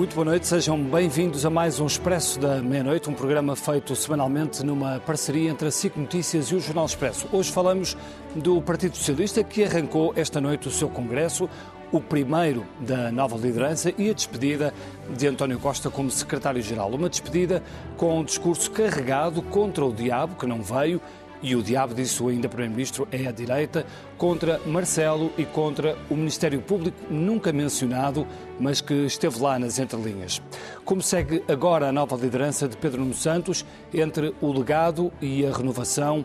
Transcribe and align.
Muito 0.00 0.14
boa 0.14 0.24
noite, 0.24 0.46
sejam 0.46 0.82
bem-vindos 0.82 1.44
a 1.44 1.50
mais 1.50 1.78
um 1.78 1.84
Expresso 1.84 2.40
da 2.40 2.62
Meia-Noite, 2.62 3.10
um 3.10 3.12
programa 3.12 3.54
feito 3.54 3.94
semanalmente 3.94 4.64
numa 4.64 4.98
parceria 4.98 5.50
entre 5.50 5.68
a 5.68 5.70
SIC 5.70 5.94
Notícias 5.94 6.46
e 6.46 6.54
o 6.54 6.58
Jornal 6.58 6.86
Expresso. 6.86 7.28
Hoje 7.30 7.52
falamos 7.52 7.98
do 8.34 8.62
Partido 8.62 8.96
Socialista 8.96 9.44
que 9.44 9.62
arrancou 9.62 10.14
esta 10.16 10.40
noite 10.40 10.68
o 10.68 10.70
seu 10.70 10.88
congresso, 10.88 11.50
o 11.92 12.00
primeiro 12.00 12.64
da 12.80 13.12
nova 13.12 13.36
liderança 13.36 13.92
e 13.98 14.08
a 14.08 14.14
despedida 14.14 14.72
de 15.14 15.26
António 15.26 15.58
Costa 15.58 15.90
como 15.90 16.10
secretário-geral. 16.10 16.88
Uma 16.88 17.10
despedida 17.10 17.62
com 17.98 18.20
um 18.20 18.24
discurso 18.24 18.70
carregado 18.70 19.42
contra 19.42 19.84
o 19.84 19.92
diabo, 19.92 20.34
que 20.34 20.46
não 20.46 20.62
veio, 20.62 20.98
e 21.42 21.56
o 21.56 21.62
diabo, 21.62 21.94
disse 21.94 22.22
o 22.22 22.28
ainda 22.28 22.48
Primeiro-Ministro, 22.48 23.08
é 23.10 23.26
a 23.26 23.32
direita, 23.32 23.86
contra 24.18 24.60
Marcelo 24.66 25.32
e 25.38 25.44
contra 25.44 25.96
o 26.10 26.14
Ministério 26.14 26.60
Público, 26.60 26.96
nunca 27.10 27.52
mencionado, 27.52 28.26
mas 28.58 28.80
que 28.80 28.94
esteve 29.06 29.40
lá 29.40 29.58
nas 29.58 29.78
entrelinhas. 29.78 30.42
Como 30.84 31.02
segue 31.02 31.42
agora 31.48 31.88
a 31.88 31.92
nova 31.92 32.16
liderança 32.16 32.68
de 32.68 32.76
Pedro 32.76 33.00
Nuno 33.00 33.14
Santos, 33.14 33.64
entre 33.92 34.34
o 34.40 34.52
legado 34.52 35.12
e 35.20 35.46
a 35.46 35.52
renovação, 35.52 36.24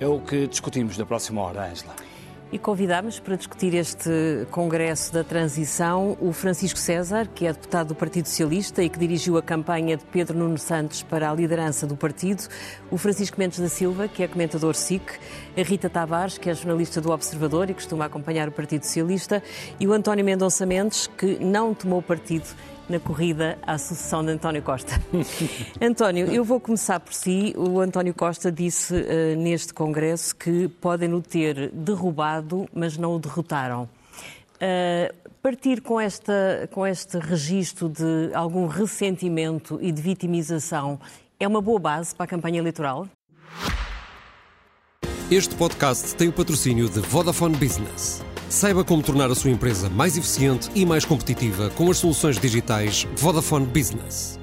é 0.00 0.06
o 0.06 0.20
que 0.20 0.46
discutimos 0.46 0.96
na 0.98 1.06
próxima 1.06 1.42
hora, 1.42 1.70
Ângela. 1.70 1.94
E 2.52 2.58
convidamos 2.58 3.18
para 3.18 3.34
discutir 3.34 3.74
este 3.74 4.46
Congresso 4.50 5.12
da 5.12 5.24
Transição 5.24 6.16
o 6.20 6.32
Francisco 6.32 6.78
César, 6.78 7.26
que 7.34 7.46
é 7.46 7.52
deputado 7.52 7.88
do 7.88 7.94
Partido 7.96 8.26
Socialista 8.26 8.82
e 8.82 8.88
que 8.88 8.98
dirigiu 8.98 9.36
a 9.36 9.42
campanha 9.42 9.96
de 9.96 10.04
Pedro 10.04 10.38
Nuno 10.38 10.56
Santos 10.56 11.02
para 11.02 11.28
a 11.28 11.34
liderança 11.34 11.84
do 11.84 11.96
partido, 11.96 12.46
o 12.92 12.96
Francisco 12.96 13.40
Mendes 13.40 13.58
da 13.58 13.68
Silva, 13.68 14.06
que 14.06 14.22
é 14.22 14.28
comentador 14.28 14.74
SIC, 14.74 15.02
a 15.56 15.62
Rita 15.62 15.90
Tavares, 15.90 16.38
que 16.38 16.48
é 16.48 16.54
jornalista 16.54 17.00
do 17.00 17.10
Observador 17.10 17.70
e 17.70 17.74
costuma 17.74 18.04
acompanhar 18.04 18.48
o 18.48 18.52
Partido 18.52 18.84
Socialista, 18.84 19.42
e 19.80 19.88
o 19.88 19.92
António 19.92 20.24
Mendonça 20.24 20.64
Mendes, 20.64 21.08
que 21.08 21.42
não 21.44 21.74
tomou 21.74 22.00
partido 22.00 22.46
na 22.88 23.00
corrida 23.00 23.58
à 23.66 23.78
sucessão 23.78 24.24
de 24.24 24.32
António 24.32 24.62
Costa. 24.62 25.00
António, 25.80 26.26
eu 26.26 26.44
vou 26.44 26.60
começar 26.60 27.00
por 27.00 27.12
si. 27.12 27.54
O 27.56 27.80
António 27.80 28.14
Costa 28.14 28.50
disse 28.50 28.94
uh, 28.94 29.36
neste 29.36 29.72
Congresso 29.72 30.34
que 30.36 30.68
podem-no 30.68 31.22
ter 31.22 31.70
derrubado, 31.70 32.68
mas 32.74 32.96
não 32.96 33.16
o 33.16 33.18
derrotaram. 33.18 33.88
Uh, 34.54 35.14
partir 35.42 35.82
com, 35.82 36.00
esta, 36.00 36.68
com 36.72 36.86
este 36.86 37.18
registro 37.18 37.88
de 37.88 38.30
algum 38.32 38.66
ressentimento 38.66 39.78
e 39.82 39.92
de 39.92 40.00
vitimização 40.00 40.98
é 41.38 41.46
uma 41.46 41.60
boa 41.60 41.78
base 41.78 42.14
para 42.14 42.24
a 42.24 42.26
campanha 42.26 42.58
eleitoral? 42.58 43.06
Este 45.30 45.54
podcast 45.54 46.14
tem 46.16 46.28
o 46.28 46.32
patrocínio 46.32 46.88
de 46.88 47.00
Vodafone 47.00 47.56
Business. 47.56 48.22
Saiba 48.54 48.84
como 48.84 49.02
tornar 49.02 49.28
a 49.32 49.34
sua 49.34 49.50
empresa 49.50 49.90
mais 49.90 50.16
eficiente 50.16 50.70
e 50.76 50.86
mais 50.86 51.04
competitiva 51.04 51.70
com 51.70 51.90
as 51.90 51.96
soluções 51.96 52.38
digitais 52.38 53.02
Vodafone 53.16 53.66
Business. 53.66 54.38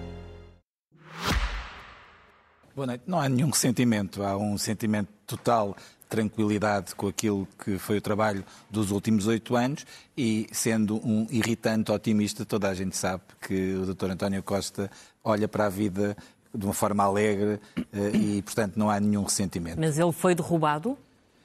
Boa 2.76 2.88
noite. 2.88 3.04
Não 3.08 3.22
há 3.22 3.30
nenhum 3.30 3.50
ressentimento, 3.50 4.22
há 4.22 4.36
um 4.36 4.58
sentimento 4.58 5.08
total 5.26 5.78
tranquilidade 6.10 6.94
com 6.94 7.08
aquilo 7.08 7.48
que 7.64 7.78
foi 7.78 8.00
o 8.00 8.02
trabalho 8.02 8.44
dos 8.70 8.92
últimos 8.92 9.28
oito 9.28 9.56
anos 9.56 9.86
e, 10.18 10.46
sendo 10.52 10.98
um 10.98 11.26
irritante 11.32 11.90
otimista, 11.90 12.44
toda 12.44 12.68
a 12.68 12.74
gente 12.74 12.98
sabe 12.98 13.24
que 13.40 13.76
o 13.76 13.96
Dr. 13.96 14.12
António 14.12 14.44
Costa 14.44 14.92
olha 15.24 15.48
para 15.48 15.68
a 15.68 15.70
vida 15.70 16.18
de 16.54 16.66
uma 16.66 16.74
forma 16.74 17.02
alegre 17.02 17.62
eh, 17.94 18.12
e, 18.14 18.42
portanto, 18.42 18.76
não 18.76 18.90
há 18.90 19.00
nenhum 19.00 19.24
ressentimento. 19.24 19.80
Mas 19.80 19.98
ele 19.98 20.12
foi 20.12 20.36
derrubado? 20.36 20.98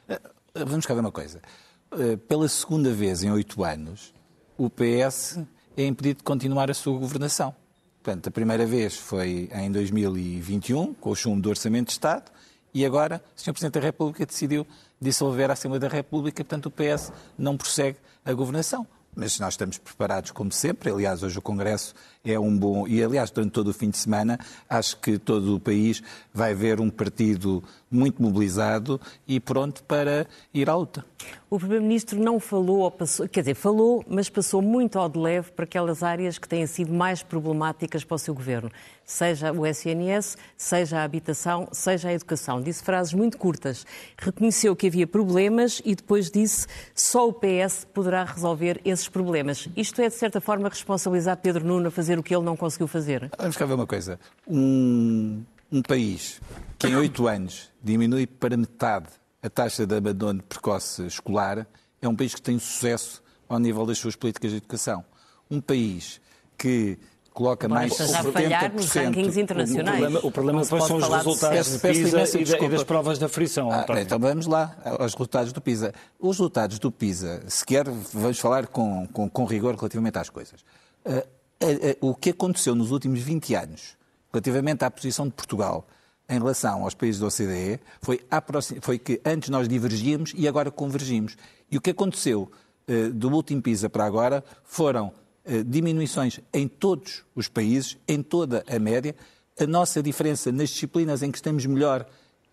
Eh, 0.08 0.20
vamos 0.66 0.84
cá 0.84 0.94
ver 0.94 1.00
uma 1.00 1.12
coisa. 1.12 1.40
Eh, 1.92 2.16
pela 2.16 2.48
segunda 2.48 2.92
vez 2.92 3.22
em 3.22 3.30
oito 3.30 3.62
anos, 3.62 4.12
o 4.58 4.68
PS 4.68 5.38
é 5.76 5.84
impedido 5.86 6.18
de 6.18 6.24
continuar 6.24 6.70
a 6.70 6.74
sua 6.74 6.98
governação. 6.98 7.54
Portanto, 8.02 8.28
a 8.28 8.30
primeira 8.30 8.66
vez 8.66 8.96
foi 8.96 9.48
em 9.52 9.70
2021, 9.70 10.94
com 10.94 11.10
o 11.10 11.16
chumbo 11.16 11.40
do 11.40 11.48
Orçamento 11.48 11.86
de 11.86 11.92
Estado, 11.92 12.30
e 12.72 12.84
agora 12.84 13.22
o 13.36 13.40
Sr. 13.40 13.52
Presidente 13.52 13.74
da 13.74 13.80
República 13.80 14.26
decidiu 14.26 14.66
dissolver 15.00 15.50
a 15.50 15.52
Assembleia 15.54 15.80
da 15.80 15.88
República, 15.88 16.44
portanto 16.44 16.66
o 16.66 16.70
PS 16.70 17.12
não 17.38 17.56
prossegue 17.56 17.98
a 18.24 18.32
governação. 18.32 18.86
Mas 19.14 19.38
nós 19.38 19.54
estamos 19.54 19.78
preparados, 19.78 20.30
como 20.30 20.52
sempre. 20.52 20.90
Aliás, 20.90 21.22
hoje 21.22 21.38
o 21.38 21.42
Congresso 21.42 21.94
é 22.26 22.38
um 22.38 22.56
bom. 22.56 22.86
E, 22.86 23.02
aliás, 23.02 23.30
durante 23.30 23.52
todo 23.52 23.68
o 23.68 23.72
fim 23.72 23.90
de 23.90 23.96
semana, 23.96 24.38
acho 24.68 24.96
que 24.98 25.18
todo 25.18 25.54
o 25.54 25.60
país 25.60 26.02
vai 26.34 26.54
ver 26.54 26.80
um 26.80 26.90
partido 26.90 27.62
muito 27.90 28.20
mobilizado 28.20 29.00
e 29.26 29.38
pronto 29.38 29.82
para 29.84 30.26
ir 30.52 30.68
à 30.68 30.74
luta. 30.74 31.04
O 31.48 31.58
Primeiro-Ministro 31.58 32.18
não 32.18 32.40
falou, 32.40 32.80
ou 32.80 32.90
passou, 32.90 33.28
quer 33.28 33.40
dizer, 33.40 33.54
falou, 33.54 34.04
mas 34.08 34.28
passou 34.28 34.60
muito 34.60 34.98
ao 34.98 35.08
de 35.08 35.18
leve 35.18 35.52
para 35.52 35.64
aquelas 35.64 36.02
áreas 36.02 36.38
que 36.38 36.48
têm 36.48 36.66
sido 36.66 36.92
mais 36.92 37.22
problemáticas 37.22 38.04
para 38.04 38.16
o 38.16 38.18
seu 38.18 38.34
governo, 38.34 38.70
seja 39.04 39.52
o 39.52 39.64
SNS, 39.64 40.36
seja 40.56 40.98
a 40.98 41.04
habitação, 41.04 41.68
seja 41.70 42.08
a 42.08 42.12
educação. 42.12 42.60
Disse 42.60 42.82
frases 42.82 43.14
muito 43.14 43.38
curtas. 43.38 43.86
Reconheceu 44.18 44.74
que 44.74 44.88
havia 44.88 45.06
problemas 45.06 45.80
e 45.84 45.94
depois 45.94 46.30
disse 46.30 46.66
só 46.94 47.28
o 47.28 47.32
PS 47.32 47.86
poderá 47.94 48.24
resolver 48.24 48.80
esses 48.84 49.08
problemas. 49.08 49.68
Isto 49.76 50.02
é, 50.02 50.08
de 50.08 50.14
certa 50.14 50.40
forma, 50.40 50.68
responsabilizar 50.68 51.36
Pedro 51.36 51.64
Nuno 51.64 51.88
a 51.88 51.90
fazer 51.92 52.15
o 52.18 52.22
que 52.22 52.34
ele 52.34 52.44
não 52.44 52.56
conseguiu 52.56 52.86
fazer? 52.86 53.30
Vamos 53.38 53.56
cá 53.56 53.66
ver 53.66 53.74
uma 53.74 53.86
coisa. 53.86 54.18
Um, 54.46 55.42
um 55.70 55.82
país 55.82 56.40
que 56.78 56.86
em 56.88 56.96
oito 56.96 57.26
anos 57.26 57.70
diminui 57.82 58.26
para 58.26 58.56
metade 58.56 59.08
a 59.42 59.50
taxa 59.50 59.86
de 59.86 59.96
abandono 59.96 60.42
precoce 60.42 61.06
escolar 61.06 61.66
é 62.02 62.08
um 62.08 62.16
país 62.16 62.34
que 62.34 62.42
tem 62.42 62.58
sucesso 62.58 63.22
ao 63.48 63.58
nível 63.58 63.86
das 63.86 63.98
suas 63.98 64.16
políticas 64.16 64.50
de 64.50 64.56
educação. 64.58 65.04
Um 65.50 65.60
país 65.60 66.20
que 66.58 66.98
coloca 67.32 67.68
mais 67.68 67.92
de 67.92 68.02
70% 68.02 68.72
nos 68.72 68.90
rankings 68.92 69.38
internacionais. 69.38 69.98
O 69.98 70.00
problema, 70.00 70.26
o 70.26 70.30
problema 70.32 70.62
depois 70.62 70.84
são 70.84 70.96
os 70.96 71.08
resultados 71.08 71.72
de 71.72 71.78
PISA 71.78 72.64
e, 72.64 72.68
das 72.68 72.82
provas 72.82 73.18
da 73.18 73.28
frição. 73.28 73.70
Ah, 73.70 73.84
então 74.00 74.18
vamos 74.18 74.46
lá 74.46 74.74
aos 74.84 75.12
resultados 75.12 75.52
do 75.52 75.60
PISA. 75.60 75.92
Os 76.18 76.38
resultados 76.38 76.78
do 76.78 76.90
PISA, 76.90 77.42
sequer 77.46 77.84
vamos 77.88 78.38
falar 78.38 78.66
com, 78.66 79.06
com, 79.12 79.28
com 79.28 79.44
rigor 79.44 79.76
relativamente 79.76 80.18
às 80.18 80.30
coisas. 80.30 80.64
Uh, 81.62 82.06
uh, 82.06 82.10
o 82.10 82.14
que 82.14 82.30
aconteceu 82.30 82.74
nos 82.74 82.90
últimos 82.90 83.20
20 83.20 83.54
anos, 83.54 83.96
relativamente 84.32 84.84
à 84.84 84.90
posição 84.90 85.26
de 85.26 85.32
Portugal 85.32 85.86
em 86.28 86.38
relação 86.38 86.82
aos 86.82 86.94
países 86.94 87.20
da 87.20 87.28
OCDE 87.28 87.80
foi, 88.00 88.20
foi 88.80 88.98
que 88.98 89.20
antes 89.24 89.48
nós 89.48 89.68
divergíamos 89.68 90.32
e 90.36 90.48
agora 90.48 90.70
convergimos. 90.70 91.36
E 91.70 91.76
o 91.76 91.80
que 91.80 91.90
aconteceu 91.90 92.50
uh, 92.88 93.12
do 93.12 93.30
último 93.30 93.62
PISA 93.62 93.88
para 93.88 94.04
agora 94.04 94.44
foram 94.64 95.12
uh, 95.44 95.64
diminuições 95.64 96.40
em 96.52 96.66
todos 96.68 97.24
os 97.34 97.48
países, 97.48 97.96
em 98.08 98.22
toda 98.22 98.64
a 98.68 98.78
média. 98.78 99.14
A 99.58 99.66
nossa 99.66 100.02
diferença 100.02 100.52
nas 100.52 100.70
disciplinas 100.70 101.22
em 101.22 101.30
que 101.30 101.38
estamos 101.38 101.64
melhor 101.64 102.06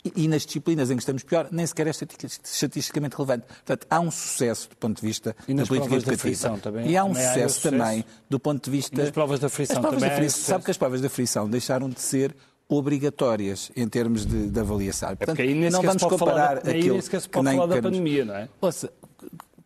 e, 0.03 0.23
e 0.23 0.27
nas 0.27 0.45
disciplinas 0.45 0.91
em 0.91 0.95
que 0.95 1.01
estamos 1.01 1.23
pior, 1.23 1.47
nem 1.51 1.65
sequer 1.65 1.87
é 1.87 1.91
estatisticamente 1.91 3.15
relevante. 3.15 3.45
Portanto, 3.47 3.87
há 3.89 3.99
um 3.99 4.11
sucesso 4.11 4.69
do 4.69 4.75
ponto 4.75 5.01
de 5.01 5.07
vista 5.07 5.35
e 5.47 5.53
da 5.53 5.65
política 5.65 5.95
educativa. 5.95 6.57
Também, 6.59 6.89
e 6.89 6.97
há 6.97 7.03
um 7.03 7.13
sucesso, 7.13 7.55
sucesso, 7.55 7.69
também 7.69 8.05
do 8.29 8.39
ponto 8.39 8.63
de 8.63 8.71
vista... 8.71 8.95
E 8.95 9.03
nas 9.03 9.11
provas 9.11 9.39
da 9.39 9.49
frição 9.49 9.81
provas 9.81 9.99
também 9.99 10.09
da 10.09 10.15
frição, 10.15 10.43
Sabe 10.43 10.65
que 10.65 10.71
as 10.71 10.77
provas 10.77 11.01
da 11.01 11.09
frição 11.09 11.49
deixaram 11.49 11.89
de 11.89 12.01
ser 12.01 12.35
obrigatórias 12.67 13.71
em 13.75 13.87
termos 13.87 14.25
de, 14.25 14.49
de 14.49 14.59
avaliação. 14.59 15.09
É 15.09 15.15
Portanto, 15.15 15.39
é 15.39 15.69
não 15.69 15.81
vamos 15.81 16.03
comparar 16.03 16.61
falar, 16.61 16.75
aquilo 16.75 17.01
que, 17.01 17.19
se 17.19 17.29
pode 17.29 17.45
nem 17.45 17.57
falar 17.57 17.75
da 17.75 17.81
pandemia, 17.81 18.25
não 18.25 18.35
é? 18.35 18.49
Ouça, 18.61 18.91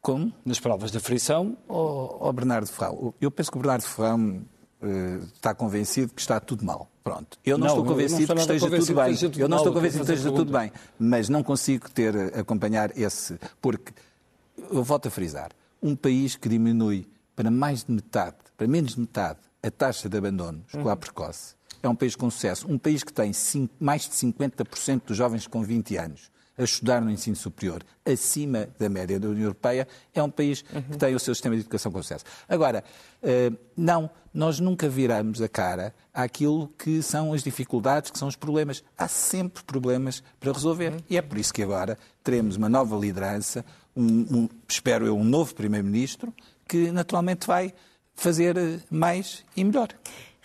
como? 0.02 0.34
Nas 0.46 0.60
provas 0.60 0.92
da 0.92 1.00
frição. 1.00 1.58
Oh, 1.68 2.18
oh 2.28 2.34
Bernardo 2.34 2.68
Ferrão, 2.68 3.14
eu 3.20 3.32
penso 3.32 3.52
que 3.52 3.58
o 3.58 3.62
Bernardo 3.62 3.84
Ferrão 3.84 4.42
está 5.34 5.54
convencido 5.54 6.14
que 6.14 6.22
está 6.22 6.40
tudo 6.40 6.66
mal. 6.66 6.90
Pronto. 7.04 7.38
Eu 7.46 7.58
não, 7.58 7.68
não 7.68 7.74
estou 7.74 7.86
convencido 7.86 8.28
não 8.28 8.36
que 8.36 8.42
esteja 8.42 8.70
tudo 8.70 8.96
bem. 8.96 9.16
Tudo 9.16 9.40
eu 9.40 9.48
não 9.48 9.58
estou 9.58 9.74
convencido 9.74 10.06
que 10.06 10.12
esteja 10.12 10.32
tudo 10.32 10.52
bem. 10.52 10.72
Mas 11.00 11.30
não 11.30 11.42
consigo 11.42 11.90
ter, 11.90 12.16
eh, 12.16 12.40
acompanhar 12.40 12.98
esse. 12.98 13.40
Porque, 13.62 13.94
eu 14.72 14.84
volto 14.84 15.08
a 15.08 15.12
frisar, 15.12 15.52
um 15.82 15.96
país 15.96 16.36
que 16.36 16.50
diminui 16.50 17.08
para 17.36 17.50
mais 17.50 17.84
de 17.84 17.92
metade, 17.92 18.36
para 18.58 18.68
menos 18.68 18.96
de 18.96 19.00
metade, 19.00 19.40
a 19.64 19.72
taxa 19.72 20.10
de 20.10 20.18
abandono 20.18 20.64
escolar 20.68 20.94
uhum. 20.94 21.00
precoce, 21.00 21.56
é 21.82 21.88
um 21.88 21.96
país 21.96 22.16
com 22.16 22.30
sucesso. 22.30 22.68
Um 22.70 22.78
país 22.78 23.04
que 23.04 23.14
tem 23.14 23.32
mais 23.80 24.04
de 24.04 24.10
50% 24.10 25.02
dos 25.06 25.18
jovens 25.18 25.48
com 25.48 25.62
20 25.64 25.98
anos 25.98 26.30
a 26.58 26.64
estudar 26.64 27.02
no 27.02 27.12
ensino 27.12 27.36
superior 27.36 27.84
acima 28.06 28.68
da 28.80 28.90
média 28.90 29.20
da 29.20 29.28
União 29.28 29.44
Europeia, 29.44 29.88
é 30.14 30.24
um 30.24 30.30
país 30.30 30.64
uhum. 30.74 30.82
que 30.82 30.98
tem 30.98 31.14
o 31.14 31.20
seu 31.20 31.36
sistema 31.36 31.56
de 31.56 31.62
educação 31.62 31.92
com 31.92 32.02
sucesso. 32.02 32.24
Agora, 32.48 32.84
eh, 33.22 33.52
não, 33.76 34.10
nós 34.34 34.60
nunca 34.60 34.88
viramos 34.88 35.42
a 35.42 35.50
cara 35.50 35.94
àquilo 36.14 36.70
que 36.78 37.02
são 37.02 37.34
as 37.34 37.44
dificuldades, 37.44 38.10
que 38.10 38.18
são 38.18 38.28
os 38.28 38.36
problemas. 38.36 38.84
Há 38.98 39.08
sempre 39.08 39.64
problemas 39.64 40.24
para 40.40 40.52
resolver. 40.52 40.94
Uhum. 40.94 41.00
E 41.10 41.18
é 41.18 41.22
por 41.22 41.38
isso 41.38 41.54
que 41.54 41.62
agora 41.62 41.98
teremos 42.24 42.56
uma 42.56 42.70
nova 42.70 42.96
liderança, 42.96 43.66
um, 43.96 44.06
um, 44.06 44.50
espero 44.68 45.06
eu, 45.06 45.18
um 45.18 45.24
novo 45.24 45.54
Primeiro-Ministro, 45.54 46.34
que 46.68 46.92
naturalmente 46.92 47.46
vai 47.46 47.74
fazer 48.16 48.56
mais 48.90 49.44
e 49.56 49.64
melhor. 49.64 49.90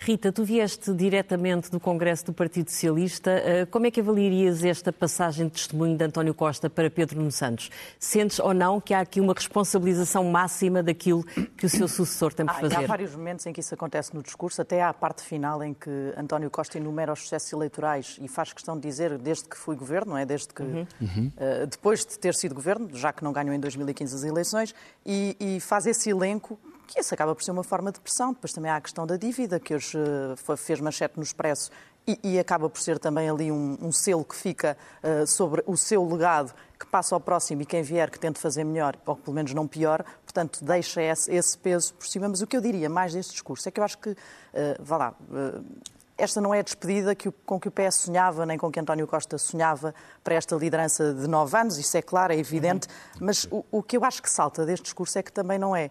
Rita, 0.05 0.33
tu 0.33 0.43
vieste 0.43 0.93
diretamente 0.93 1.71
do 1.71 1.79
Congresso 1.79 2.25
do 2.25 2.33
Partido 2.33 2.69
Socialista. 2.69 3.31
Eh, 3.31 3.65
como 3.67 3.85
é 3.85 3.91
que 3.91 4.01
avaliarias 4.01 4.61
esta 4.61 4.91
passagem 4.91 5.47
de 5.47 5.53
testemunho 5.53 5.95
de 5.95 6.03
António 6.03 6.33
Costa 6.33 6.69
para 6.69 6.89
Pedro 6.89 7.19
Nuno 7.19 7.31
Santos? 7.31 7.71
Sentes 7.97 8.37
ou 8.37 8.53
não 8.53 8.81
que 8.81 8.93
há 8.93 8.99
aqui 8.99 9.21
uma 9.21 9.33
responsabilização 9.33 10.25
máxima 10.25 10.83
daquilo 10.83 11.23
que 11.55 11.65
o 11.65 11.69
seu 11.69 11.87
sucessor 11.87 12.33
tem 12.33 12.45
por 12.45 12.53
fazer? 12.53 12.75
Ah, 12.75 12.79
há 12.79 12.85
vários 12.85 13.15
momentos 13.15 13.45
em 13.45 13.53
que 13.53 13.61
isso 13.61 13.73
acontece 13.73 14.13
no 14.13 14.21
discurso, 14.21 14.61
até 14.61 14.81
há 14.81 14.89
a 14.89 14.93
parte 14.93 15.21
final 15.21 15.63
em 15.63 15.73
que 15.73 15.89
António 16.17 16.51
Costa 16.51 16.77
enumera 16.77 17.13
os 17.13 17.21
sucessos 17.21 17.53
eleitorais 17.53 18.19
e 18.21 18.27
faz 18.27 18.51
questão 18.51 18.75
de 18.75 18.81
dizer 18.85 19.17
desde 19.17 19.47
que 19.47 19.55
fui 19.55 19.77
governo, 19.77 20.11
não 20.11 20.17
é? 20.17 20.25
Desde 20.25 20.49
que 20.49 20.63
uhum. 20.63 20.85
uh, 21.37 21.65
depois 21.65 22.05
de 22.05 22.19
ter 22.19 22.35
sido 22.35 22.53
governo, 22.53 22.89
já 22.91 23.13
que 23.13 23.23
não 23.23 23.31
ganhou 23.31 23.53
em 23.55 23.59
2015 23.59 24.15
as 24.15 24.23
eleições, 24.25 24.75
e, 25.05 25.37
e 25.39 25.59
faz 25.61 25.85
esse 25.85 26.09
elenco 26.09 26.59
que 26.87 26.99
isso 26.99 27.13
acaba 27.13 27.33
por 27.33 27.43
ser 27.43 27.51
uma 27.51 27.63
forma 27.63 27.91
de 27.91 27.99
pressão. 27.99 28.33
Depois 28.33 28.53
também 28.53 28.71
há 28.71 28.77
a 28.77 28.81
questão 28.81 29.05
da 29.05 29.17
dívida, 29.17 29.59
que 29.59 29.73
hoje 29.75 29.97
uh, 29.97 30.57
fez 30.57 30.79
manchete 30.79 31.17
no 31.17 31.23
Expresso 31.23 31.71
e, 32.05 32.19
e, 32.23 32.39
acaba 32.39 32.69
por 32.69 32.81
ser 32.81 32.99
também 32.99 33.29
ali 33.29 33.51
um, 33.51 33.77
um 33.81 33.91
selo 33.91 34.25
que 34.25 34.35
fica 34.35 34.77
uh, 35.01 35.25
sobre 35.25 35.63
o 35.65 35.77
seu 35.77 36.05
legado, 36.05 36.53
que 36.77 36.85
passa 36.85 37.15
ao 37.15 37.21
próximo 37.21 37.61
e 37.61 37.65
quem 37.65 37.81
vier 37.81 38.09
que 38.09 38.19
tente 38.19 38.39
fazer 38.39 38.63
melhor, 38.65 38.97
ou 39.05 39.15
pelo 39.15 39.33
menos 39.33 39.53
não 39.53 39.65
pior, 39.65 40.03
portanto, 40.25 40.63
deixa 40.63 41.01
esse, 41.01 41.33
esse 41.33 41.57
peso 41.57 41.93
por 41.93 42.05
cima. 42.05 42.27
Mas 42.27 42.41
o 42.41 42.47
que 42.47 42.57
eu 42.57 42.61
diria 42.61 42.89
mais 42.89 43.13
deste 43.13 43.31
discurso 43.31 43.69
é 43.69 43.71
que 43.71 43.79
eu 43.79 43.83
acho 43.83 43.97
que, 43.97 44.09
uh, 44.09 44.15
vá 44.79 44.97
lá, 44.97 45.13
uh, 45.29 45.63
esta 46.17 46.39
não 46.39 46.53
é 46.53 46.59
a 46.59 46.61
despedida 46.61 47.15
que, 47.15 47.31
com 47.45 47.59
que 47.59 47.67
o 47.67 47.71
PS 47.71 47.95
sonhava, 47.95 48.45
nem 48.45 48.57
com 48.57 48.71
que 48.71 48.79
António 48.79 49.07
Costa 49.07 49.37
sonhava 49.37 49.93
para 50.23 50.35
esta 50.35 50.55
liderança 50.55 51.13
de 51.13 51.27
nove 51.27 51.57
anos, 51.57 51.77
isso 51.77 51.97
é 51.97 52.01
claro, 52.01 52.33
é 52.33 52.37
evidente, 52.37 52.87
uhum. 52.87 53.25
mas 53.25 53.47
o, 53.49 53.65
o 53.71 53.83
que 53.83 53.97
eu 53.97 54.05
acho 54.05 54.21
que 54.21 54.29
salta 54.29 54.65
deste 54.65 54.83
discurso 54.83 55.17
é 55.17 55.23
que 55.23 55.31
também 55.31 55.57
não 55.57 55.75
é 55.75 55.89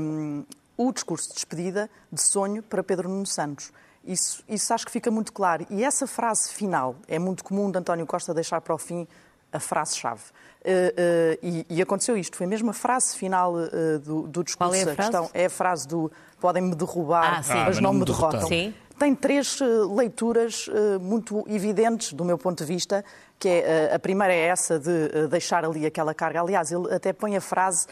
um, 0.00 0.44
o 0.76 0.92
discurso 0.92 1.28
de 1.28 1.34
despedida 1.34 1.90
de 2.10 2.22
sonho 2.22 2.62
para 2.62 2.82
Pedro 2.82 3.08
Nuno 3.08 3.26
Santos. 3.26 3.72
Isso, 4.04 4.42
isso 4.48 4.72
acho 4.72 4.86
que 4.86 4.92
fica 4.92 5.10
muito 5.10 5.32
claro. 5.32 5.66
E 5.68 5.84
essa 5.84 6.06
frase 6.06 6.50
final 6.50 6.96
é 7.06 7.18
muito 7.18 7.44
comum 7.44 7.70
de 7.70 7.78
António 7.78 8.06
Costa 8.06 8.32
deixar 8.32 8.60
para 8.60 8.74
o 8.74 8.78
fim 8.78 9.06
a 9.52 9.58
frase-chave. 9.58 10.22
Uh, 10.60 10.68
uh, 10.68 11.38
e, 11.42 11.66
e, 11.70 11.82
aconteceu 11.82 12.16
isto, 12.16 12.36
foi 12.36 12.46
mesmo 12.46 12.70
a 12.70 12.72
frase 12.72 13.16
final 13.16 13.54
uh, 13.54 13.98
do, 13.98 14.22
do, 14.22 14.44
discurso. 14.44 14.56
Qual 14.56 14.74
é 14.74 14.82
a, 14.82 14.94
frase? 14.94 14.96
questão 14.96 15.30
é 15.32 15.46
a 15.46 15.50
frase 15.50 15.88
do 15.88 16.10
podem-me 16.40 16.74
derrubar, 16.74 17.42
ah, 17.48 17.64
mas 17.66 17.80
não 17.80 17.92
me 17.92 18.04
derrotam. 18.04 18.46
Sim. 18.46 18.74
Tem 18.98 19.14
três 19.14 19.58
leituras 19.94 20.68
muito 21.00 21.44
evidentes, 21.48 22.12
do 22.12 22.24
meu 22.24 22.36
ponto 22.36 22.58
de 22.58 22.64
vista, 22.64 23.04
que 23.38 23.48
é, 23.48 23.94
a 23.94 23.98
primeira 23.98 24.34
é 24.34 24.46
essa 24.46 24.78
de 24.78 25.28
deixar 25.28 25.64
ali 25.64 25.86
aquela 25.86 26.12
carga. 26.12 26.40
Aliás, 26.40 26.72
ele 26.72 26.92
até 26.92 27.12
põe 27.12 27.36
a 27.36 27.40
frase 27.40 27.86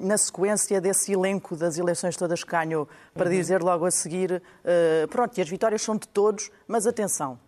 na 0.00 0.18
sequência 0.18 0.80
desse 0.80 1.12
elenco 1.12 1.54
das 1.56 1.78
eleições 1.78 2.16
todas 2.16 2.42
que 2.42 2.50
ganhou, 2.50 2.88
para 3.12 3.26
uhum. 3.30 3.36
dizer 3.36 3.62
logo 3.62 3.86
a 3.86 3.90
seguir, 3.90 4.32
uh, 4.32 5.08
pronto, 5.08 5.38
e 5.38 5.40
as 5.40 5.48
vitórias 5.48 5.82
são 5.82 5.96
de 5.96 6.08
todos, 6.08 6.50
mas 6.66 6.86
atenção, 6.86 7.38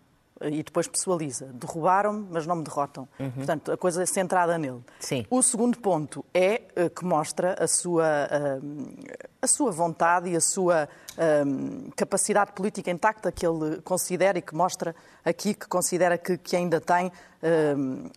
e 0.42 0.62
depois 0.62 0.86
pessoaliza. 0.86 1.46
Derrubaram-me, 1.54 2.26
mas 2.30 2.46
não 2.46 2.56
me 2.56 2.64
derrotam. 2.64 3.08
Uhum. 3.18 3.30
Portanto, 3.30 3.72
a 3.72 3.76
coisa 3.76 4.02
é 4.02 4.06
centrada 4.06 4.58
nele. 4.58 4.82
Sim. 5.00 5.24
O 5.30 5.42
segundo 5.42 5.78
ponto 5.78 6.24
é 6.34 6.62
uh, 6.76 6.90
que 6.90 7.04
mostra 7.04 7.56
a 7.58 7.66
sua, 7.66 8.04
uh, 8.04 8.94
a 9.40 9.46
sua 9.46 9.70
vontade 9.70 10.30
e 10.30 10.36
a 10.36 10.40
sua 10.40 10.88
uh, 11.12 11.92
capacidade 11.96 12.52
política 12.52 12.90
intacta 12.90 13.32
que 13.32 13.46
ele 13.46 13.80
considera 13.82 14.38
e 14.38 14.42
que 14.42 14.54
mostra 14.54 14.94
aqui 15.24 15.54
que 15.54 15.66
considera 15.66 16.18
que, 16.18 16.36
que 16.38 16.54
ainda 16.54 16.80
tem, 16.80 17.10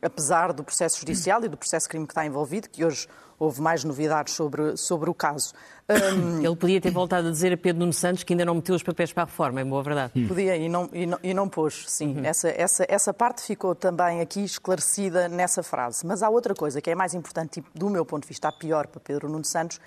apesar 0.01 0.53
do 0.53 0.63
processo 0.63 0.99
judicial 0.99 1.43
e 1.43 1.47
do 1.47 1.57
processo 1.57 1.89
crime 1.89 2.05
que 2.05 2.11
está 2.11 2.25
envolvido, 2.25 2.69
que 2.69 2.85
hoje 2.85 3.07
houve 3.39 3.61
mais 3.61 3.83
novidades 3.83 4.33
sobre, 4.33 4.75
sobre 4.77 5.09
o 5.09 5.13
caso. 5.13 5.53
Um... 5.89 6.45
Ele 6.45 6.55
podia 6.55 6.79
ter 6.79 6.91
voltado 6.91 7.29
a 7.29 7.31
dizer 7.31 7.51
a 7.51 7.57
Pedro 7.57 7.79
Nuno 7.79 7.93
Santos 7.93 8.23
que 8.23 8.33
ainda 8.33 8.45
não 8.45 8.53
meteu 8.53 8.75
os 8.75 8.83
papéis 8.83 9.11
para 9.11 9.23
a 9.23 9.25
reforma, 9.25 9.59
é 9.59 9.63
boa 9.63 9.81
verdade. 9.81 10.13
Hum. 10.15 10.27
Podia 10.27 10.55
e 10.55 10.69
não, 10.69 10.87
e 10.93 11.07
não, 11.07 11.19
e 11.23 11.33
não 11.33 11.49
pôs, 11.49 11.85
sim. 11.87 12.15
Uhum. 12.15 12.25
Essa, 12.25 12.49
essa, 12.49 12.85
essa 12.87 13.11
parte 13.11 13.41
ficou 13.41 13.73
também 13.73 14.21
aqui 14.21 14.43
esclarecida 14.43 15.27
nessa 15.27 15.63
frase. 15.63 16.05
Mas 16.05 16.21
há 16.21 16.29
outra 16.29 16.53
coisa 16.53 16.79
que 16.79 16.91
é 16.91 16.95
mais 16.95 17.15
importante, 17.15 17.63
do 17.73 17.89
meu 17.89 18.05
ponto 18.05 18.21
de 18.21 18.27
vista, 18.27 18.49
a 18.49 18.51
pior 18.51 18.85
para 18.85 18.99
Pedro 18.99 19.27
Nuno 19.27 19.43
Santos, 19.43 19.81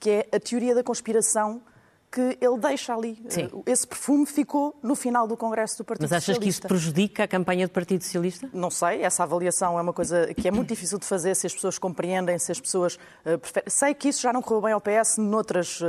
que 0.00 0.10
é 0.10 0.28
a 0.32 0.40
teoria 0.40 0.74
da 0.74 0.82
conspiração 0.82 1.62
que 2.14 2.38
ele 2.40 2.58
deixa 2.60 2.94
ali. 2.94 3.20
Sim. 3.28 3.50
Eh, 3.66 3.72
esse 3.72 3.84
perfume 3.84 4.24
ficou 4.24 4.78
no 4.80 4.94
final 4.94 5.26
do 5.26 5.36
Congresso 5.36 5.78
do 5.78 5.84
Partido 5.84 6.06
Socialista. 6.06 6.14
Mas 6.14 6.22
achas 6.22 6.36
Socialista. 6.36 6.68
que 6.68 6.74
isso 6.74 6.84
prejudica 6.84 7.24
a 7.24 7.28
campanha 7.28 7.66
do 7.66 7.72
Partido 7.72 8.04
Socialista? 8.04 8.48
Não 8.52 8.70
sei, 8.70 9.02
essa 9.02 9.24
avaliação 9.24 9.76
é 9.76 9.82
uma 9.82 9.92
coisa 9.92 10.32
que 10.32 10.46
é 10.46 10.50
muito 10.52 10.68
difícil 10.68 10.96
de 10.96 11.04
fazer 11.04 11.34
se 11.34 11.48
as 11.48 11.52
pessoas 11.52 11.76
compreendem, 11.76 12.38
se 12.38 12.52
as 12.52 12.60
pessoas 12.60 12.94
uh, 13.26 13.36
preferem. 13.36 13.68
Sei 13.68 13.92
que 13.94 14.10
isso 14.10 14.22
já 14.22 14.32
não 14.32 14.40
correu 14.40 14.62
bem 14.62 14.72
ao 14.72 14.80
PS 14.80 15.18
noutras, 15.18 15.80
uh, 15.80 15.84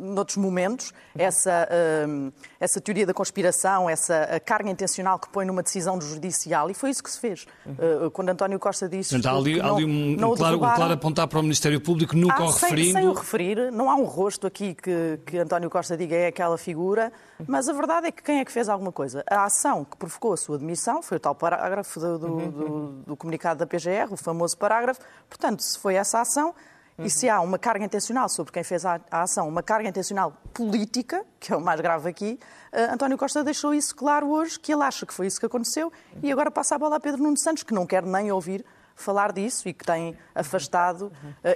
noutros 0.00 0.38
momentos, 0.38 0.94
essa, 1.14 1.68
uh, 1.68 2.32
essa 2.58 2.80
teoria 2.80 3.04
da 3.04 3.12
conspiração, 3.12 3.90
essa 3.90 4.40
carga 4.40 4.70
intencional 4.70 5.18
que 5.18 5.28
põe 5.28 5.44
numa 5.44 5.62
decisão 5.62 6.00
judicial, 6.00 6.70
e 6.70 6.74
foi 6.74 6.88
isso 6.88 7.02
que 7.02 7.10
se 7.10 7.20
fez. 7.20 7.46
Uh, 7.66 8.10
quando 8.10 8.30
António 8.30 8.58
Costa 8.58 8.88
disse. 8.88 9.14
Então, 9.14 9.34
há 9.34 9.38
ali, 9.38 9.58
não, 9.58 9.76
ali 9.76 9.84
um, 9.84 10.12
um, 10.12 10.34
claro, 10.34 10.56
um 10.56 10.60
claro 10.60 10.92
apontar 10.94 11.28
para 11.28 11.38
o 11.38 11.42
Ministério 11.42 11.78
Público, 11.78 12.16
nunca 12.16 12.42
ah, 12.42 12.46
o 12.46 12.50
referindo. 12.50 12.92
Sem, 12.92 13.02
sem 13.02 13.08
o 13.08 13.12
referir, 13.12 13.70
não 13.70 13.90
há 13.90 13.96
um 13.96 14.04
rosto 14.04 14.46
aqui 14.46 14.74
que, 14.74 15.20
que 15.26 15.41
António 15.42 15.70
Costa 15.70 15.96
diga 15.96 16.16
é 16.16 16.26
aquela 16.28 16.56
figura, 16.58 17.12
mas 17.46 17.68
a 17.68 17.72
verdade 17.72 18.08
é 18.08 18.12
que 18.12 18.22
quem 18.22 18.40
é 18.40 18.44
que 18.44 18.52
fez 18.52 18.68
alguma 18.68 18.92
coisa? 18.92 19.24
A 19.28 19.44
ação 19.44 19.84
que 19.84 19.96
provocou 19.96 20.32
a 20.32 20.36
sua 20.36 20.58
demissão 20.58 21.02
foi 21.02 21.16
o 21.16 21.20
tal 21.20 21.34
parágrafo 21.34 22.00
do, 22.00 22.18
do, 22.18 22.36
do, 22.50 22.88
do 23.06 23.16
comunicado 23.16 23.58
da 23.58 23.66
PGR, 23.66 24.12
o 24.12 24.16
famoso 24.16 24.56
parágrafo. 24.56 25.00
Portanto, 25.28 25.62
se 25.62 25.78
foi 25.78 25.94
essa 25.94 26.20
ação, 26.20 26.54
e 26.98 27.10
se 27.10 27.28
há 27.28 27.40
uma 27.40 27.58
carga 27.58 27.84
intencional 27.84 28.28
sobre 28.28 28.52
quem 28.52 28.62
fez 28.62 28.84
a, 28.84 29.00
ação, 29.10 29.48
uma 29.48 29.62
carga 29.62 29.88
intencional 29.88 30.32
política, 30.52 31.24
que 31.40 31.52
é 31.52 31.56
o 31.56 31.60
mais 31.60 31.80
grave 31.80 32.08
aqui, 32.08 32.38
uh, 32.72 32.94
António 32.94 33.16
Costa 33.16 33.42
deixou 33.42 33.74
isso 33.74 33.94
claro 33.94 34.28
hoje, 34.28 34.58
que 34.58 34.72
ele 34.72 34.82
acha 34.82 35.06
que 35.06 35.12
foi 35.12 35.26
isso 35.26 35.40
que 35.40 35.46
aconteceu, 35.46 35.92
e 36.22 36.30
agora 36.30 36.50
passa 36.50 36.74
a 36.74 36.78
bola 36.78 36.96
a 36.96 37.00
Pedro 37.00 37.22
Nuno 37.22 37.36
Santos, 37.36 37.62
que 37.62 37.72
não 37.72 37.86
quer 37.86 38.04
nem 38.04 38.30
ouvir 38.30 38.64
falar 38.94 39.32
disso 39.32 39.68
e 39.68 39.72
que 39.72 39.84
tem 39.84 40.16
afastado 40.34 41.06
uh, 41.06 41.12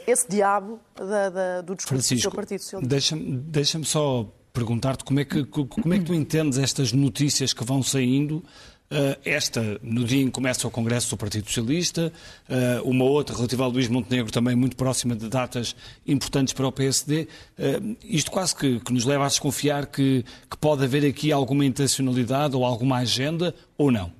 esse 0.06 0.28
diabo 0.28 0.80
da, 0.94 1.30
da, 1.30 1.60
do 1.60 1.74
discurso 1.74 1.88
Francisco, 1.88 2.16
do 2.16 2.22
seu 2.22 2.32
Partido 2.32 2.60
Socialista. 2.60 2.88
Deixa-me 2.88 3.36
deixa 3.38 3.82
só 3.84 4.32
perguntar-te 4.52 5.04
como, 5.04 5.20
é 5.20 5.24
que, 5.24 5.44
como 5.44 5.92
é 5.92 5.98
que 5.98 6.04
tu 6.04 6.14
entendes 6.14 6.58
estas 6.58 6.92
notícias 6.92 7.52
que 7.52 7.64
vão 7.64 7.82
saindo 7.82 8.42
Uh, 8.88 9.18
esta, 9.24 9.80
no 9.82 10.04
dia 10.04 10.22
em 10.22 10.26
que 10.26 10.30
começa 10.30 10.68
o 10.68 10.70
Congresso 10.70 11.10
do 11.10 11.16
Partido 11.16 11.48
Socialista, 11.48 12.12
uh, 12.48 12.88
uma 12.88 13.04
outra 13.04 13.34
relativa 13.34 13.64
a 13.64 13.66
Luís 13.66 13.88
Montenegro, 13.88 14.30
também 14.30 14.54
muito 14.54 14.76
próxima 14.76 15.16
de 15.16 15.28
datas 15.28 15.74
importantes 16.06 16.54
para 16.54 16.68
o 16.68 16.70
PSD. 16.70 17.26
Eh, 17.58 17.80
isto 18.04 18.30
quase 18.30 18.54
que, 18.54 18.78
que, 18.78 18.92
nos 18.92 19.04
leva 19.04 19.24
a 19.24 19.28
desconfiar 19.28 19.86
que, 19.86 20.24
que, 20.48 20.56
pode 20.56 20.84
haver 20.84 21.04
aqui 21.04 21.32
alguma 21.32 21.64
intencionalidade 21.64 22.54
ou 22.54 22.64
alguma 22.64 22.98
agenda, 22.98 23.52
ou 23.76 23.90
não? 23.90 24.12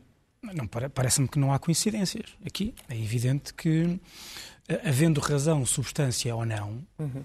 Não, 0.55 0.67
parece-me 0.67 1.29
que 1.29 1.39
não 1.39 1.53
há 1.53 1.59
coincidências 1.59 2.37
aqui. 2.45 2.75
É 2.89 2.97
evidente 2.97 3.53
que, 3.55 4.01
havendo 4.85 5.21
razão, 5.21 5.65
substância 5.65 6.35
ou 6.35 6.45
não, 6.45 6.85
uhum. 6.99 7.25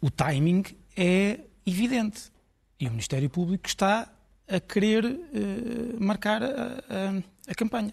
o 0.00 0.10
timing 0.10 0.64
é 0.96 1.40
evidente. 1.66 2.32
E 2.80 2.86
o 2.86 2.90
Ministério 2.90 3.28
Público 3.28 3.66
está 3.66 4.10
a 4.48 4.60
querer 4.60 5.04
uh, 5.04 6.02
marcar 6.02 6.42
a, 6.42 6.48
a, 6.48 7.50
a, 7.50 7.54
campanha. 7.54 7.92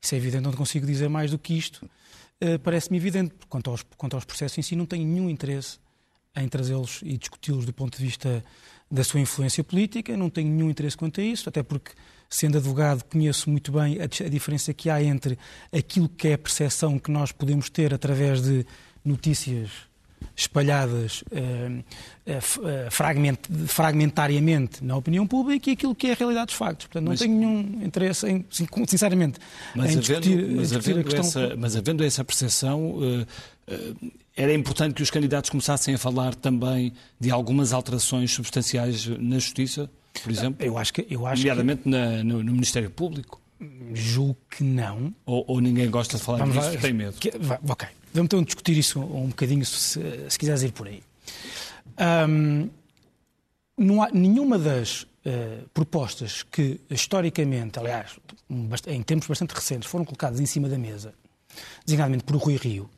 Isso 0.00 0.14
é 0.14 0.18
evidente, 0.18 0.44
não 0.44 0.52
consigo 0.52 0.86
dizer 0.86 1.08
mais 1.08 1.30
do 1.30 1.38
que 1.38 1.54
isto. 1.54 1.84
Uh, 2.40 2.58
Parece-me 2.62 2.96
evidente. 2.96 3.34
Quanto 3.48 3.70
aos, 3.70 3.82
quanto 3.96 4.14
aos 4.14 4.24
processos 4.24 4.56
em 4.58 4.62
si, 4.62 4.76
não 4.76 4.86
tenho 4.86 5.06
nenhum 5.06 5.28
interesse 5.28 5.78
em 6.36 6.48
trazê-los 6.48 7.00
e 7.02 7.16
discuti-los 7.18 7.66
do 7.66 7.72
ponto 7.72 7.98
de 7.98 8.04
vista 8.04 8.44
da 8.90 9.02
sua 9.02 9.20
influência 9.20 9.64
política, 9.64 10.16
não 10.16 10.30
tenho 10.30 10.48
nenhum 10.48 10.70
interesse 10.70 10.96
quanto 10.96 11.20
a 11.20 11.24
isso, 11.24 11.48
até 11.48 11.62
porque, 11.62 11.92
sendo 12.30 12.58
advogado, 12.58 13.04
conheço 13.04 13.50
muito 13.50 13.72
bem 13.72 13.98
a, 14.00 14.04
a 14.04 14.28
diferença 14.28 14.72
que 14.72 14.88
há 14.88 15.02
entre 15.02 15.36
aquilo 15.72 16.08
que 16.08 16.28
é 16.28 16.34
a 16.34 16.38
percepção 16.38 16.98
que 16.98 17.10
nós 17.10 17.32
podemos 17.32 17.68
ter 17.68 17.92
através 17.92 18.40
de 18.40 18.64
notícias 19.04 19.70
espalhadas 20.36 21.22
uh, 21.22 21.78
uh, 21.80 22.90
fragment, 22.90 23.38
fragmentariamente 23.66 24.84
na 24.84 24.96
opinião 24.96 25.26
pública 25.26 25.70
e 25.70 25.72
aquilo 25.72 25.94
que 25.94 26.08
é 26.08 26.12
a 26.12 26.14
realidade 26.14 26.46
dos 26.46 26.54
factos. 26.54 26.86
Portanto, 26.86 27.04
não 27.04 27.10
mas, 27.12 27.20
tenho 27.20 27.34
nenhum 27.34 27.82
interesse, 27.82 28.28
em, 28.28 28.44
sinceramente, 28.86 29.38
mas 29.74 29.94
em 29.94 29.98
havendo, 29.98 30.00
discutir, 30.00 30.46
mas, 30.54 30.68
discutir 30.68 30.90
havendo 30.90 31.00
a 31.00 31.04
questão... 31.04 31.42
Essa, 31.42 31.56
mas 31.56 31.76
havendo 31.76 32.04
essa 32.04 32.24
percepção, 32.24 32.94
uh, 32.96 33.26
era 34.36 34.54
importante 34.54 34.94
que 34.94 35.02
os 35.02 35.10
candidatos 35.10 35.50
começassem 35.50 35.94
a 35.94 35.98
falar 35.98 36.34
também 36.34 36.92
de 37.18 37.30
algumas 37.30 37.72
alterações 37.72 38.30
substanciais 38.32 39.06
na 39.06 39.38
Justiça, 39.38 39.90
por 40.22 40.30
exemplo? 40.30 40.64
Eu 40.64 40.76
acho 40.78 40.92
que... 40.92 41.06
Eu 41.08 41.26
acho 41.26 41.42
nomeadamente 41.42 41.82
que... 41.82 41.88
na, 41.88 42.24
no, 42.24 42.42
no 42.42 42.52
Ministério 42.52 42.90
Público? 42.90 43.40
Julgo 43.92 44.38
que 44.50 44.64
não. 44.64 45.14
Ou, 45.26 45.44
ou 45.46 45.60
ninguém 45.60 45.90
gosta 45.90 46.16
de 46.16 46.22
falar 46.22 46.38
Vamos 46.38 46.54
disso, 46.54 46.74
lá, 46.74 46.80
tem 46.80 46.92
medo? 46.92 47.12
Que, 47.18 47.30
ok. 47.68 47.88
Vamos 48.12 48.26
então 48.26 48.42
discutir 48.42 48.76
isso 48.78 49.00
um 49.00 49.28
bocadinho, 49.28 49.64
se, 49.64 50.00
se 50.28 50.38
quiseres 50.38 50.62
ir 50.62 50.72
por 50.72 50.86
aí. 50.86 51.02
Um, 52.28 52.70
não 53.76 54.02
há 54.02 54.10
nenhuma 54.10 54.58
das 54.58 55.02
uh, 55.02 55.68
propostas 55.74 56.42
que, 56.42 56.80
historicamente, 56.90 57.78
aliás, 57.78 58.18
em 58.86 59.02
tempos 59.02 59.28
bastante 59.28 59.54
recentes, 59.54 59.88
foram 59.88 60.04
colocadas 60.04 60.40
em 60.40 60.46
cima 60.46 60.68
da 60.68 60.78
mesa, 60.78 61.14
designadamente 61.84 62.24
por 62.24 62.36
Rui 62.36 62.56
Rio, 62.56 62.88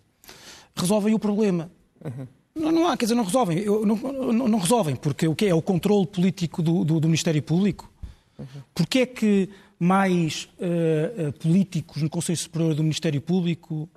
resolvem 0.77 1.15
o 1.15 1.19
problema. 1.19 1.71
Uhum. 2.05 2.27
Não, 2.55 2.71
não 2.71 2.89
há, 2.89 2.97
quer 2.97 3.07
dizer, 3.07 3.15
não 3.15 3.25
resolvem. 3.25 3.59
Eu, 3.59 3.87
não, 3.87 3.97
não, 3.97 4.49
não, 4.49 4.59
resolvem, 4.59 4.95
porque 4.95 5.27
o 5.27 5.35
que 5.35 5.47
é 5.47 5.55
o 5.55 5.63
controle 5.63 6.07
político 6.07 6.63
do, 6.63 6.85
do, 6.85 7.01
do 7.01 7.09
Ministério 7.09 7.43
Público? 7.43 7.91
Uhum. 8.39 8.47
Porquê 8.75 9.01
é 9.01 9.07
que 9.07 9.49
mais 9.79 10.49
uh, 10.59 11.29
uh, 11.29 11.33
políticos 11.35 12.03
no 12.03 12.11
Conselho 12.11 12.39
Superior 12.39 12.75
do 12.75 12.83
Ministério 12.83 13.21
Público 13.21 13.89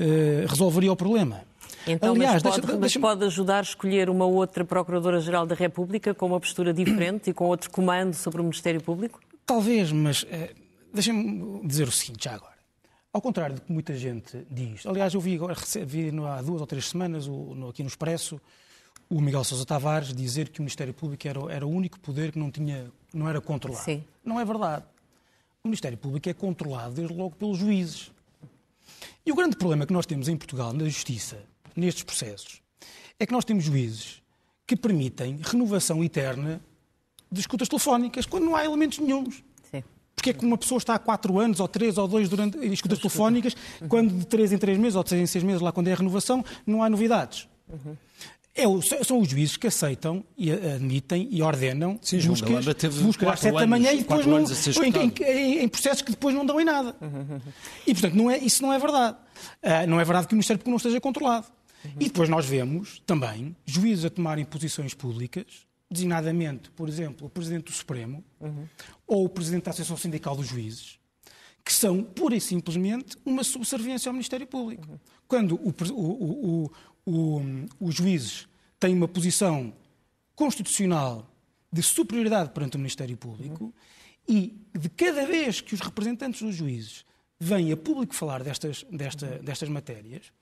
uh, 0.00 0.46
resolveria 0.48 0.92
o 0.92 0.96
problema? 0.96 1.42
Então, 1.86 2.14
Aliás, 2.14 2.42
mas, 2.42 2.54
pode, 2.54 2.66
deixa, 2.66 2.78
deixa... 2.78 2.98
mas 2.98 3.10
pode 3.10 3.24
ajudar 3.26 3.58
a 3.58 3.62
escolher 3.62 4.10
uma 4.10 4.24
outra 4.24 4.64
Procuradora-Geral 4.64 5.46
da 5.46 5.54
República 5.54 6.14
com 6.14 6.26
uma 6.26 6.40
postura 6.40 6.72
diferente 6.72 7.30
e 7.30 7.34
com 7.34 7.44
outro 7.44 7.70
comando 7.70 8.14
sobre 8.14 8.40
o 8.40 8.44
Ministério 8.44 8.82
Público? 8.82 9.20
Talvez, 9.46 9.92
mas 9.92 10.26
deixem-me 10.92 11.66
dizer 11.66 11.86
o 11.86 11.92
seguinte 11.92 12.24
já 12.24 12.34
agora. 12.34 12.53
Ao 13.14 13.22
contrário 13.22 13.54
do 13.54 13.62
que 13.62 13.72
muita 13.72 13.96
gente 13.96 14.44
diz, 14.50 14.84
aliás, 14.84 15.14
eu 15.14 15.20
vi, 15.20 15.36
agora, 15.36 15.54
vi 15.86 16.10
há 16.28 16.42
duas 16.42 16.60
ou 16.60 16.66
três 16.66 16.88
semanas 16.88 17.28
aqui 17.70 17.84
no 17.84 17.88
Expresso 17.88 18.40
o 19.08 19.20
Miguel 19.20 19.44
Sousa 19.44 19.64
Tavares 19.64 20.12
dizer 20.12 20.48
que 20.48 20.58
o 20.58 20.62
Ministério 20.62 20.92
Público 20.92 21.28
era, 21.28 21.40
era 21.52 21.64
o 21.64 21.70
único 21.70 22.00
poder 22.00 22.32
que 22.32 22.38
não, 22.40 22.50
tinha, 22.50 22.90
não 23.12 23.28
era 23.28 23.40
controlado. 23.40 23.84
Sim. 23.84 24.02
Não 24.24 24.40
é 24.40 24.44
verdade. 24.44 24.84
O 25.62 25.68
Ministério 25.68 25.96
Público 25.96 26.28
é 26.28 26.34
controlado 26.34 26.94
desde 26.94 27.14
logo 27.14 27.36
pelos 27.36 27.56
juízes. 27.56 28.10
E 29.24 29.30
o 29.30 29.36
grande 29.36 29.56
problema 29.56 29.86
que 29.86 29.92
nós 29.92 30.06
temos 30.06 30.26
em 30.26 30.36
Portugal, 30.36 30.72
na 30.72 30.84
Justiça, 30.86 31.38
nestes 31.76 32.02
processos, 32.02 32.60
é 33.16 33.24
que 33.24 33.32
nós 33.32 33.44
temos 33.44 33.62
juízes 33.62 34.20
que 34.66 34.74
permitem 34.74 35.38
renovação 35.40 36.02
eterna 36.02 36.60
de 37.30 37.40
escutas 37.40 37.68
telefónicas 37.68 38.26
quando 38.26 38.44
não 38.44 38.56
há 38.56 38.64
elementos 38.64 38.98
nenhums. 38.98 39.44
Porque 40.24 40.30
é 40.30 40.32
que 40.32 40.46
uma 40.46 40.56
pessoa 40.56 40.78
está 40.78 40.94
há 40.94 40.98
quatro 40.98 41.38
anos, 41.38 41.60
ou 41.60 41.68
três, 41.68 41.98
ou 41.98 42.08
dois, 42.08 42.30
durante 42.30 42.56
em 42.56 42.72
escutas 42.72 42.98
telefónicas, 42.98 43.54
quando 43.90 44.10
de 44.20 44.26
três 44.26 44.52
em 44.52 44.56
três 44.56 44.78
meses, 44.78 44.96
ou 44.96 45.02
de 45.02 45.10
seis 45.10 45.20
em 45.20 45.26
seis 45.26 45.44
meses, 45.44 45.60
lá 45.60 45.70
quando 45.70 45.88
é 45.88 45.92
a 45.92 45.96
renovação, 45.96 46.42
não 46.66 46.82
há 46.82 46.88
novidades. 46.88 47.46
Uhum. 47.68 47.94
É, 48.54 49.04
são 49.04 49.20
os 49.20 49.28
juízes 49.28 49.58
que 49.58 49.66
aceitam 49.66 50.24
e 50.38 50.50
admitem 50.50 51.28
e 51.30 51.42
ordenam 51.42 51.98
Sim, 52.00 52.20
buscas, 52.26 52.64
buscas 53.02 53.28
às 53.28 53.40
sete 53.40 53.58
da 53.58 53.66
manhã 53.66 53.92
e 53.92 53.98
depois 53.98 54.24
não, 54.24 54.38
em, 54.38 55.02
em, 55.24 55.58
em, 55.64 55.68
processos 55.68 56.00
que 56.00 56.12
depois 56.12 56.34
não 56.34 56.46
dão 56.46 56.58
em 56.58 56.64
nada. 56.64 56.96
Uhum. 57.02 57.40
E, 57.86 57.92
portanto, 57.92 58.14
não 58.14 58.30
é, 58.30 58.38
isso 58.38 58.62
não 58.62 58.72
é 58.72 58.78
verdade. 58.78 59.18
Uh, 59.62 59.86
não 59.88 60.00
é 60.00 60.04
verdade 60.04 60.26
que 60.28 60.32
o 60.32 60.36
Ministério 60.36 60.58
Público 60.58 60.70
não 60.70 60.76
esteja 60.78 61.00
controlado. 61.00 61.46
Uhum. 61.84 61.90
E 62.00 62.04
depois 62.04 62.30
nós 62.30 62.46
vemos 62.46 63.02
também 63.04 63.54
juízes 63.66 64.06
a 64.06 64.10
tomarem 64.10 64.44
posições 64.44 64.94
públicas 64.94 65.44
designadamente, 65.90 66.70
por 66.70 66.88
exemplo, 66.88 67.26
o 67.26 67.30
Presidente 67.30 67.64
do 67.64 67.72
Supremo 67.72 68.24
uhum. 68.40 68.66
ou 69.06 69.24
o 69.24 69.28
Presidente 69.28 69.64
da 69.64 69.70
Associação 69.70 69.96
Sindical 69.96 70.36
dos 70.36 70.46
Juízes, 70.46 70.98
que 71.64 71.72
são 71.72 72.02
pura 72.02 72.36
e 72.36 72.40
simplesmente 72.40 73.16
uma 73.24 73.44
subserviência 73.44 74.08
ao 74.08 74.12
Ministério 74.12 74.46
Público. 74.46 74.86
Uhum. 74.88 74.98
Quando 75.26 75.54
o, 75.56 75.74
o, 75.92 76.70
o, 77.06 77.42
os 77.80 77.94
juízes 77.94 78.48
têm 78.78 78.94
uma 78.94 79.08
posição 79.08 79.72
constitucional 80.34 81.30
de 81.72 81.82
superioridade 81.82 82.50
perante 82.50 82.76
o 82.76 82.78
Ministério 82.78 83.16
Público 83.16 83.64
uhum. 83.64 83.72
e 84.28 84.60
de 84.76 84.88
cada 84.88 85.26
vez 85.26 85.60
que 85.60 85.74
os 85.74 85.80
representantes 85.80 86.42
dos 86.42 86.54
juízes 86.54 87.04
vêm 87.38 87.72
a 87.72 87.76
público 87.76 88.14
falar 88.14 88.42
destas, 88.42 88.84
desta, 88.90 89.38
destas 89.38 89.68
matérias, 89.68 90.32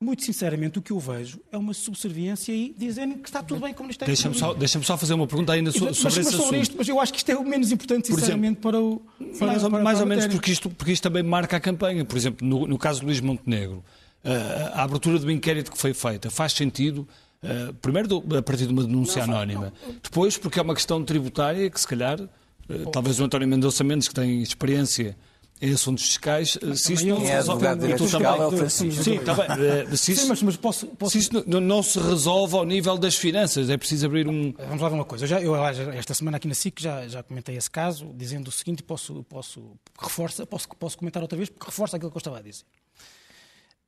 muito 0.00 0.24
sinceramente, 0.24 0.78
o 0.78 0.82
que 0.82 0.92
eu 0.92 0.98
vejo 0.98 1.40
é 1.52 1.58
uma 1.58 1.74
subserviência 1.74 2.52
e 2.52 2.74
dizendo 2.76 3.18
que 3.18 3.28
está 3.28 3.42
tudo 3.42 3.60
bem 3.60 3.74
com 3.74 3.80
o 3.80 3.84
Ministério 3.84 4.06
deixa 4.06 4.30
Público. 4.30 4.54
Deixa-me 4.54 4.84
só 4.84 4.96
fazer 4.96 5.12
uma 5.12 5.26
pergunta 5.26 5.52
ainda 5.52 5.70
sobre, 5.70 5.88
mas, 5.88 5.98
esse 5.98 6.24
mas 6.24 6.26
assunto. 6.28 6.56
Isto, 6.56 6.76
mas 6.78 6.88
eu 6.88 6.98
acho 6.98 7.12
que 7.12 7.18
isto 7.18 7.30
é 7.30 7.36
o 7.36 7.44
menos 7.44 7.70
importante, 7.70 8.06
sinceramente, 8.06 8.60
exemplo, 8.60 8.62
para 8.62 8.80
o. 8.80 9.02
Para, 9.38 9.46
mais, 9.46 9.62
para, 9.62 9.82
mais 9.82 10.00
ou 10.00 10.06
menos 10.06 10.26
porque 10.28 10.52
isto, 10.52 10.70
porque 10.70 10.92
isto 10.92 11.02
também 11.02 11.22
marca 11.22 11.58
a 11.58 11.60
campanha. 11.60 12.02
Por 12.02 12.16
exemplo, 12.16 12.46
no, 12.46 12.66
no 12.66 12.78
caso 12.78 13.00
de 13.00 13.06
Luís 13.06 13.20
Montenegro, 13.20 13.84
a, 14.24 14.80
a 14.80 14.82
abertura 14.84 15.18
do 15.18 15.30
inquérito 15.30 15.70
que 15.70 15.76
foi 15.76 15.92
feita 15.92 16.30
faz 16.30 16.54
sentido. 16.54 17.06
Uh, 17.42 17.72
primeiro, 17.74 18.22
a 18.36 18.42
partir 18.42 18.66
de 18.66 18.72
uma 18.72 18.84
denúncia 18.84 19.26
não, 19.26 19.34
anónima. 19.34 19.72
Não. 19.86 19.94
Depois, 20.02 20.36
porque 20.36 20.58
é 20.58 20.62
uma 20.62 20.74
questão 20.74 21.02
tributária 21.04 21.70
que, 21.70 21.80
se 21.80 21.86
calhar, 21.86 22.20
uh, 22.20 22.90
talvez 22.90 23.18
o 23.20 23.24
António 23.24 23.48
Mendonça 23.48 23.84
Mendes, 23.84 24.08
que 24.08 24.14
tem 24.14 24.42
experiência 24.42 25.16
em 25.62 25.74
assuntos 25.74 26.04
fiscais, 26.04 26.58
se 26.74 26.94
isto 26.94 27.06
não 27.06 27.20
se 27.20 27.32
resolve. 27.32 27.66
Eh, 27.66 28.68
se 28.68 30.12
isso, 30.12 30.22
Sim, 30.22 30.28
mas, 30.28 30.42
mas 30.42 30.56
posso, 30.56 30.86
posso... 30.86 31.12
Se 31.12 31.18
isto 31.18 31.44
não, 31.46 31.82
se 31.82 31.98
resolve 31.98 32.56
ao 32.56 32.64
nível 32.64 32.96
das 32.96 33.14
finanças, 33.14 33.68
é 33.68 33.76
preciso 33.76 34.06
abrir 34.06 34.26
um. 34.26 34.52
Vamos 34.52 34.80
lá 34.80 34.88
ver 34.88 34.94
uma 34.94 35.04
coisa. 35.04 35.24
Eu, 35.24 35.28
já, 35.28 35.40
eu 35.40 35.54
esta 35.92 36.14
semana 36.14 36.38
aqui 36.38 36.48
na 36.48 36.54
SIC 36.54 36.80
já, 36.80 37.06
já 37.06 37.22
comentei 37.22 37.56
esse 37.56 37.70
caso, 37.70 38.10
dizendo 38.16 38.48
o 38.48 38.50
seguinte, 38.50 38.82
posso, 38.82 39.22
posso, 39.24 39.72
reforça, 40.00 40.46
posso, 40.46 40.66
posso 40.68 40.96
comentar 40.96 41.22
outra 41.22 41.36
vez, 41.36 41.50
porque 41.50 41.66
reforça 41.66 41.96
aquilo 41.96 42.10
que 42.10 42.16
eu 42.16 42.20
estava 42.20 42.38
a 42.38 42.42
dizer. 42.42 42.64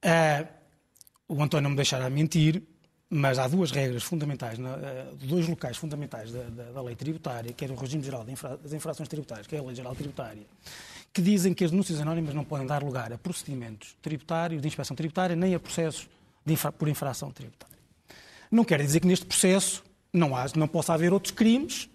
Uh, 0.04 0.46
o 1.28 1.42
António 1.42 1.62
não 1.62 1.70
me 1.70 1.76
deixará 1.76 2.10
mentir, 2.10 2.62
mas 3.08 3.38
há 3.38 3.48
duas 3.48 3.70
regras 3.70 4.02
fundamentais, 4.02 4.58
uh, 4.58 5.16
dois 5.22 5.48
locais 5.48 5.78
fundamentais 5.78 6.30
da, 6.32 6.42
da, 6.42 6.64
da, 6.72 6.82
lei 6.82 6.96
tributária, 6.96 7.50
que 7.54 7.64
é 7.64 7.68
o 7.68 7.74
regime 7.76 8.02
geral 8.02 8.24
das 8.24 8.72
infrações 8.74 9.08
tributárias, 9.08 9.46
que 9.46 9.56
é 9.56 9.58
a 9.58 9.62
lei 9.62 9.74
geral 9.74 9.94
tributária 9.94 10.42
que 11.12 11.20
dizem 11.20 11.52
que 11.52 11.64
as 11.64 11.70
denúncias 11.70 12.00
anónimas 12.00 12.34
não 12.34 12.44
podem 12.44 12.66
dar 12.66 12.82
lugar 12.82 13.12
a 13.12 13.18
procedimentos 13.18 13.96
tributários, 14.00 14.62
de 14.62 14.68
inspeção 14.68 14.96
tributária, 14.96 15.36
nem 15.36 15.54
a 15.54 15.60
processos 15.60 16.08
infra, 16.46 16.72
por 16.72 16.88
infração 16.88 17.30
tributária. 17.30 17.76
Não 18.50 18.64
quer 18.64 18.80
dizer 18.80 19.00
que 19.00 19.06
neste 19.06 19.26
processo 19.26 19.82
não, 20.12 20.36
há, 20.36 20.46
não 20.56 20.68
possa 20.68 20.94
haver 20.94 21.12
outros 21.12 21.32
crimes 21.32 21.88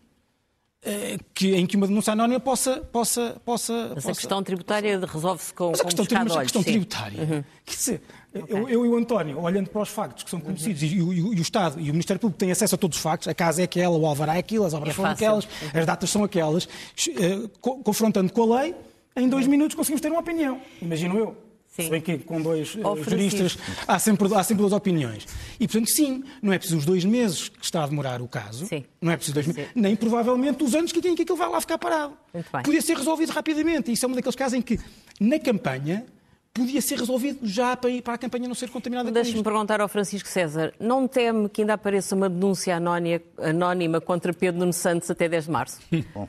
eh, 0.83 1.17
que, 1.33 1.55
em 1.55 1.65
que 1.65 1.75
uma 1.75 1.87
denúncia 1.87 2.13
anónima 2.13 2.39
possa. 2.39 2.77
possa, 2.77 3.35
possa 3.43 3.73
Mas 3.73 4.03
possa, 4.03 4.11
a 4.11 4.15
questão 4.15 4.43
tributária 4.43 4.99
resolve-se 4.99 5.53
com, 5.53 5.71
mas 5.71 5.81
a 5.81 5.83
questão, 5.83 6.05
com 6.05 6.33
a 6.33 6.41
questão 6.43 6.63
tributária. 6.63 7.23
Uhum. 7.23 7.43
Quer 7.65 7.75
dizer, 7.75 8.01
okay. 8.33 8.55
eu, 8.55 8.69
eu, 8.69 8.85
e 8.85 8.89
o 8.89 8.95
António, 8.95 9.41
olhando 9.41 9.69
para 9.69 9.81
os 9.81 9.89
factos 9.89 10.23
que 10.23 10.29
são 10.29 10.39
conhecidos, 10.39 10.83
uhum. 10.83 10.87
e, 10.87 11.01
o, 11.01 11.33
e, 11.33 11.39
o, 11.39 11.41
Estado 11.41 11.79
e 11.79 11.89
o 11.89 11.93
Ministério 11.93 12.19
Público 12.19 12.39
têm 12.39 12.51
acesso 12.51 12.75
a 12.75 12.77
todos 12.77 12.97
os 12.97 13.03
factos, 13.03 13.27
a 13.27 13.33
casa 13.33 13.61
é 13.61 13.65
aquela, 13.65 13.97
o 13.97 14.05
alvará 14.05 14.35
é 14.35 14.39
aquilo, 14.39 14.65
as 14.65 14.73
obras 14.73 14.91
é 14.91 14.93
foram 14.93 15.11
aquelas, 15.11 15.45
uhum. 15.45 15.79
as 15.79 15.85
datas 15.85 16.09
são 16.09 16.23
aquelas, 16.23 16.65
uh, 16.65 17.49
confrontando 17.59 18.31
com 18.31 18.53
a 18.53 18.61
lei, 18.61 18.75
em 19.17 19.27
dois 19.27 19.47
minutos 19.47 19.75
conseguimos 19.75 20.01
ter 20.01 20.09
uma 20.09 20.19
opinião, 20.19 20.61
imagino 20.81 21.17
eu. 21.17 21.47
Sim. 21.67 21.83
Se 21.83 21.89
bem 21.91 22.01
que 22.01 22.17
com 22.17 22.41
dois 22.41 22.73
uh, 22.73 23.03
juristas 23.03 23.55
há 23.87 23.99
sempre, 23.99 24.33
há 24.33 24.41
sempre 24.41 24.61
duas 24.61 24.73
opiniões. 24.73 25.27
E, 25.59 25.67
portanto, 25.67 25.89
sim, 25.89 26.23
não 26.41 26.51
é 26.51 26.57
preciso 26.57 26.79
os 26.79 26.85
dois 26.85 27.05
meses 27.05 27.49
que 27.49 27.63
está 27.63 27.83
a 27.83 27.87
demorar 27.87 28.19
o 28.19 28.27
caso, 28.27 28.65
sim. 28.65 28.83
não 28.99 29.11
é 29.11 29.15
preciso 29.15 29.35
dois 29.35 29.45
meses, 29.45 29.69
nem 29.75 29.95
provavelmente 29.95 30.63
os 30.63 30.73
anos 30.73 30.91
que, 30.91 30.99
que 30.99 31.21
aquilo 31.21 31.37
vai 31.37 31.47
lá 31.47 31.61
ficar 31.61 31.77
parado. 31.77 32.17
Podia 32.63 32.81
ser 32.81 32.97
resolvido 32.97 33.29
rapidamente. 33.29 33.91
Isso 33.91 34.05
é 34.05 34.09
um 34.09 34.13
daqueles 34.13 34.35
casos 34.35 34.57
em 34.57 34.61
que, 34.61 34.79
na 35.19 35.37
campanha, 35.37 36.03
podia 36.51 36.81
ser 36.81 36.97
resolvido 36.97 37.39
já 37.43 37.77
para, 37.77 37.91
ir, 37.91 38.01
para 38.01 38.15
a 38.15 38.17
campanha 38.17 38.47
não 38.47 38.55
ser 38.55 38.69
contaminada 38.69 39.11
Deixe-me 39.11 39.43
perguntar 39.43 39.79
ao 39.79 39.87
Francisco 39.87 40.27
César, 40.27 40.73
não 40.79 41.07
teme 41.07 41.47
que 41.47 41.61
ainda 41.61 41.73
apareça 41.73 42.15
uma 42.15 42.27
denúncia 42.27 42.75
anónima 42.75 44.01
contra 44.01 44.33
Pedro 44.33 44.59
Nuno 44.61 44.73
Santos 44.73 45.11
até 45.11 45.29
10 45.29 45.45
de 45.45 45.51
março? 45.51 45.79
Bom. 46.13 46.27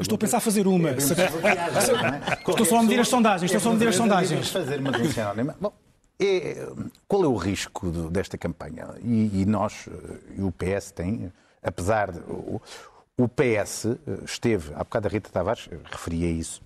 Estou 0.00 0.16
a 0.16 0.18
pensar 0.18 0.40
fazer 0.40 0.66
uma. 0.66 0.90
É, 0.90 0.96
estou 0.96 2.66
só 2.66 2.78
a 2.78 2.82
medir 2.82 2.98
as 3.00 3.08
sondagens. 3.08 3.50
Estou 3.50 3.60
só 3.60 3.70
a 3.70 3.72
medir 3.72 3.88
as 3.88 3.96
sondagens. 3.96 4.50
Fazer 4.50 4.80
uma. 4.80 5.56
Bom, 5.60 5.72
é, 6.18 6.68
qual 7.06 7.24
é 7.24 7.26
o 7.26 7.36
risco 7.36 7.90
de, 7.90 8.10
desta 8.10 8.36
campanha? 8.36 8.88
E, 9.02 9.42
e, 9.42 9.46
nós, 9.46 9.86
eh, 9.88 10.38
e 10.38 10.42
o 10.42 10.52
PS 10.52 10.90
tem, 10.92 11.32
apesar 11.62 12.12
de. 12.12 12.18
O, 12.20 12.60
o 13.18 13.28
PS 13.28 13.86
eh, 13.86 13.98
esteve, 14.24 14.72
há 14.74 14.78
bocado 14.78 15.08
a 15.08 15.10
Rita 15.10 15.30
Tavares 15.30 15.68
referia 15.90 16.30
isso. 16.30 16.62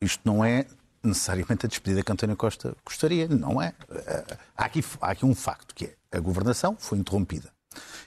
Isto 0.00 0.20
não 0.24 0.44
é 0.44 0.66
necessariamente 1.02 1.66
a 1.66 1.68
despedida 1.68 2.02
que 2.02 2.12
António 2.12 2.36
Costa 2.36 2.74
gostaria, 2.84 3.28
não 3.28 3.60
é? 3.60 3.74
Eh, 3.90 4.24
há 4.56 4.64
aqui, 4.64 4.84
há 5.00 5.10
aqui 5.10 5.24
um 5.24 5.34
facto, 5.34 5.74
que 5.74 5.86
é 5.86 5.94
a 6.12 6.20
governação 6.20 6.76
foi 6.78 6.98
interrompida. 6.98 7.50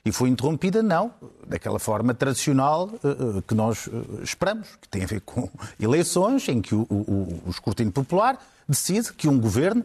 E 0.04 0.12
foi 0.12 0.30
interrompida, 0.30 0.82
não, 0.82 1.14
daquela 1.46 1.78
forma 1.78 2.14
tradicional 2.14 2.90
uh, 3.04 3.42
que 3.44 3.54
nós 3.54 3.86
uh, 3.88 4.22
esperamos, 4.24 4.68
que 4.82 4.90
tem 4.90 5.04
a 5.04 5.06
ver 5.06 5.22
com 5.22 5.48
eleições 5.80 6.48
em 6.50 6.60
que 6.62 6.74
o, 6.74 6.88
o, 6.90 7.44
o 7.46 7.50
escrutínio 7.50 7.94
popular 7.94 8.40
decide 8.68 9.14
que 9.14 9.28
um 9.28 9.40
governo 9.40 9.84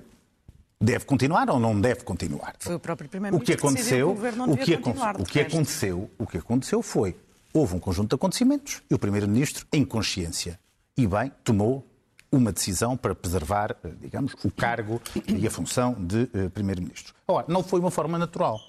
deve 0.80 1.04
continuar 1.04 1.50
ou 1.50 1.60
não 1.60 1.78
deve 1.78 2.02
continuar. 2.02 2.54
Foi 2.58 2.74
o 2.74 2.80
próprio 2.80 3.08
primeiro-ministro 3.10 3.56
que 3.56 3.66
aconteceu, 3.66 4.14
que 4.14 4.22
o, 4.22 4.52
o 4.52 4.56
que, 4.56 4.74
o 5.22 5.24
que 5.24 5.40
aconteceu, 5.40 6.10
o 6.18 6.26
que 6.26 6.38
aconteceu 6.38 6.82
foi 6.82 7.16
houve 7.52 7.74
um 7.74 7.78
conjunto 7.78 8.10
de 8.10 8.14
acontecimentos 8.14 8.82
e 8.90 8.94
o 8.94 8.98
primeiro-ministro, 8.98 9.66
em 9.72 9.84
consciência 9.84 10.58
e 10.96 11.06
bem, 11.06 11.32
tomou 11.42 11.86
uma 12.30 12.52
decisão 12.52 12.96
para 12.96 13.14
preservar, 13.14 13.76
digamos, 14.00 14.34
o 14.44 14.50
cargo 14.50 15.00
e 15.26 15.46
a 15.46 15.50
função 15.50 15.94
de 15.94 16.26
primeiro-ministro. 16.52 17.14
Ora, 17.26 17.46
não 17.48 17.62
foi 17.62 17.80
uma 17.80 17.90
forma 17.90 18.18
natural. 18.18 18.60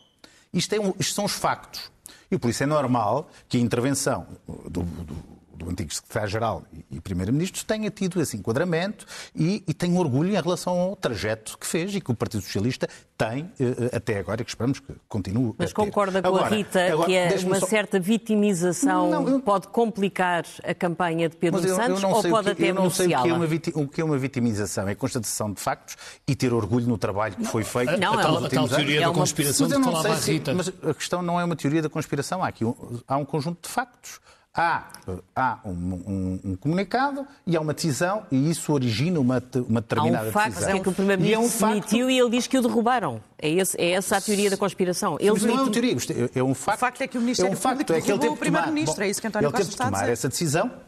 Isto, 0.54 0.75
é 0.75 0.80
um, 0.80 0.94
isto 1.00 1.13
são 1.13 1.25
os 1.25 1.34
factos. 1.34 1.92
E 2.30 2.38
por 2.38 2.50
isso 2.50 2.63
é 2.63 2.66
normal 2.66 3.30
que 3.48 3.58
a 3.58 3.62
intervenção 3.62 4.27
do, 4.48 4.84
do, 4.84 5.37
do 5.58 5.70
antigo 5.70 5.94
secretário-geral 5.94 6.64
e, 6.92 7.02
primeiro-ministro, 7.02 7.66
tenha 7.66 7.90
tido 7.90 8.22
esse 8.22 8.38
enquadramento 8.38 9.06
e, 9.36 9.64
e 9.68 9.74
tenha 9.74 10.00
orgulho 10.00 10.30
em 10.30 10.42
relação 10.42 10.80
ao 10.80 10.96
trajeto 10.96 11.58
que 11.58 11.66
fez 11.66 11.94
e 11.96 12.02
que 12.02 12.12
o 12.12 12.16
Partido 12.16 12.44
Socialista 12.44 12.88
tem 13.18 13.52
eh, 13.60 13.96
até 13.96 14.20
agora, 14.20 14.44
que 14.44 14.50
esperamos 14.50 14.80
que 14.80 14.94
continue 15.10 15.54
Mas 15.58 15.74
concorda 15.74 16.22
com 16.22 16.28
agora, 16.28 16.46
a 16.46 16.50
Rita 16.50 16.94
agora, 16.94 17.08
que 17.08 17.46
uma 17.46 17.60
só... 17.60 17.66
certa 17.66 18.00
vitimização 18.00 19.10
não, 19.10 19.28
eu... 19.28 19.40
pode 19.40 19.68
complicar 19.70 20.46
a 20.64 20.74
campanha 20.74 21.28
de 21.28 21.36
Pedro 21.36 21.66
eu, 21.66 21.76
Santos 21.76 22.04
eu 22.04 22.10
ou 22.10 22.24
pode 22.24 22.46
que, 22.46 22.52
até? 22.52 22.70
Eu 22.70 22.76
não 22.76 22.90
sei 22.90 23.08
o 23.08 23.22
que, 23.22 23.30
é 23.30 23.34
uma, 23.34 23.46
o 23.84 23.88
que 23.88 24.02
é 24.02 24.06
uma 24.06 24.18
vitimização, 24.18 24.88
é 24.88 24.94
constatação 24.94 25.52
de 25.52 25.60
factos 25.60 25.98
e 26.28 26.36
ter 26.36 26.54
orgulho 26.54 26.86
no 26.86 26.98
trabalho 26.98 27.36
que 27.36 27.46
foi 27.46 27.64
feito. 27.64 27.98
Não, 27.98 28.14
a, 28.14 28.22
tal, 28.22 28.46
a 28.46 28.50
tal 28.50 28.68
teoria 28.68 29.02
da 29.02 29.12
conspiração 29.12 29.68
de 29.68 29.76
que 29.76 29.84
falava 29.84 30.10
a 30.10 30.16
Rita. 30.16 30.54
Mas 30.54 30.68
a 30.68 30.94
questão 30.94 31.22
não 31.22 31.40
é 31.40 31.44
uma 31.44 31.56
teoria 31.56 31.82
da 31.82 31.90
conspiração, 31.90 32.44
há 32.44 32.48
aqui 32.48 32.64
um, 32.64 32.76
há 33.08 33.18
um 33.18 33.26
conjunto 33.26 33.68
de 33.68 33.74
factos. 33.74 34.20
Há, 34.60 34.88
há 35.36 35.60
um, 35.64 35.70
um, 35.70 36.40
um, 36.44 36.56
comunicado 36.56 37.28
e 37.46 37.56
há 37.56 37.62
uma 37.62 37.76
decisão 37.76 38.24
e 38.32 38.50
isso 38.50 38.74
origina 38.74 39.20
uma, 39.20 39.42
uma 39.70 39.82
determinada 39.82 40.26
há 40.26 40.30
um 40.30 40.32
facto 40.32 40.56
decisão. 40.56 40.76
É 40.78 40.80
que 40.80 40.90
o 40.90 40.92
Primeiro-Ministro 40.92 41.44
é 41.44 41.46
um 41.46 41.50
facto... 41.50 41.74
demitiu 41.74 42.10
e 42.10 42.18
ele 42.18 42.30
diz 42.32 42.48
que 42.48 42.58
o 42.58 42.62
derrubaram. 42.64 43.22
É, 43.40 43.52
esse, 43.52 43.80
é 43.80 43.92
essa 43.92 44.18
a 44.18 44.22
teoria 44.22 44.50
da 44.50 44.58
conspiração. 44.58 45.16
Eles 45.20 45.44
não 45.44 45.60
é 45.60 45.62
uma 45.62 45.72
teoria, 45.72 45.96
é 46.34 46.44
um 46.44 46.56
facto. 46.56 46.78
O 46.78 46.80
facto 46.80 47.02
é 47.02 47.08
que 47.08 47.20
o 47.20 47.22
Ministério 47.22 47.52
é 47.52 47.54
um 47.54 47.56
facto, 47.56 47.78
Público 47.78 47.94
é 47.94 48.02
que 48.02 48.12
ele 48.12 48.20
teve 48.20 48.34
o 48.34 48.38
Primeiro-Ministro. 48.38 49.04
É 49.04 49.10
isso 49.10 49.22
que 49.22 49.28
António 49.28 49.52
Costa 49.52 49.70
está 49.70 49.88
a 49.88 49.92
dizer. 49.92 49.98
Ele 49.98 50.08
teve 50.08 50.08
que 50.08 50.08
tomar 50.08 50.12
essa 50.12 50.28
decisão 50.28 50.87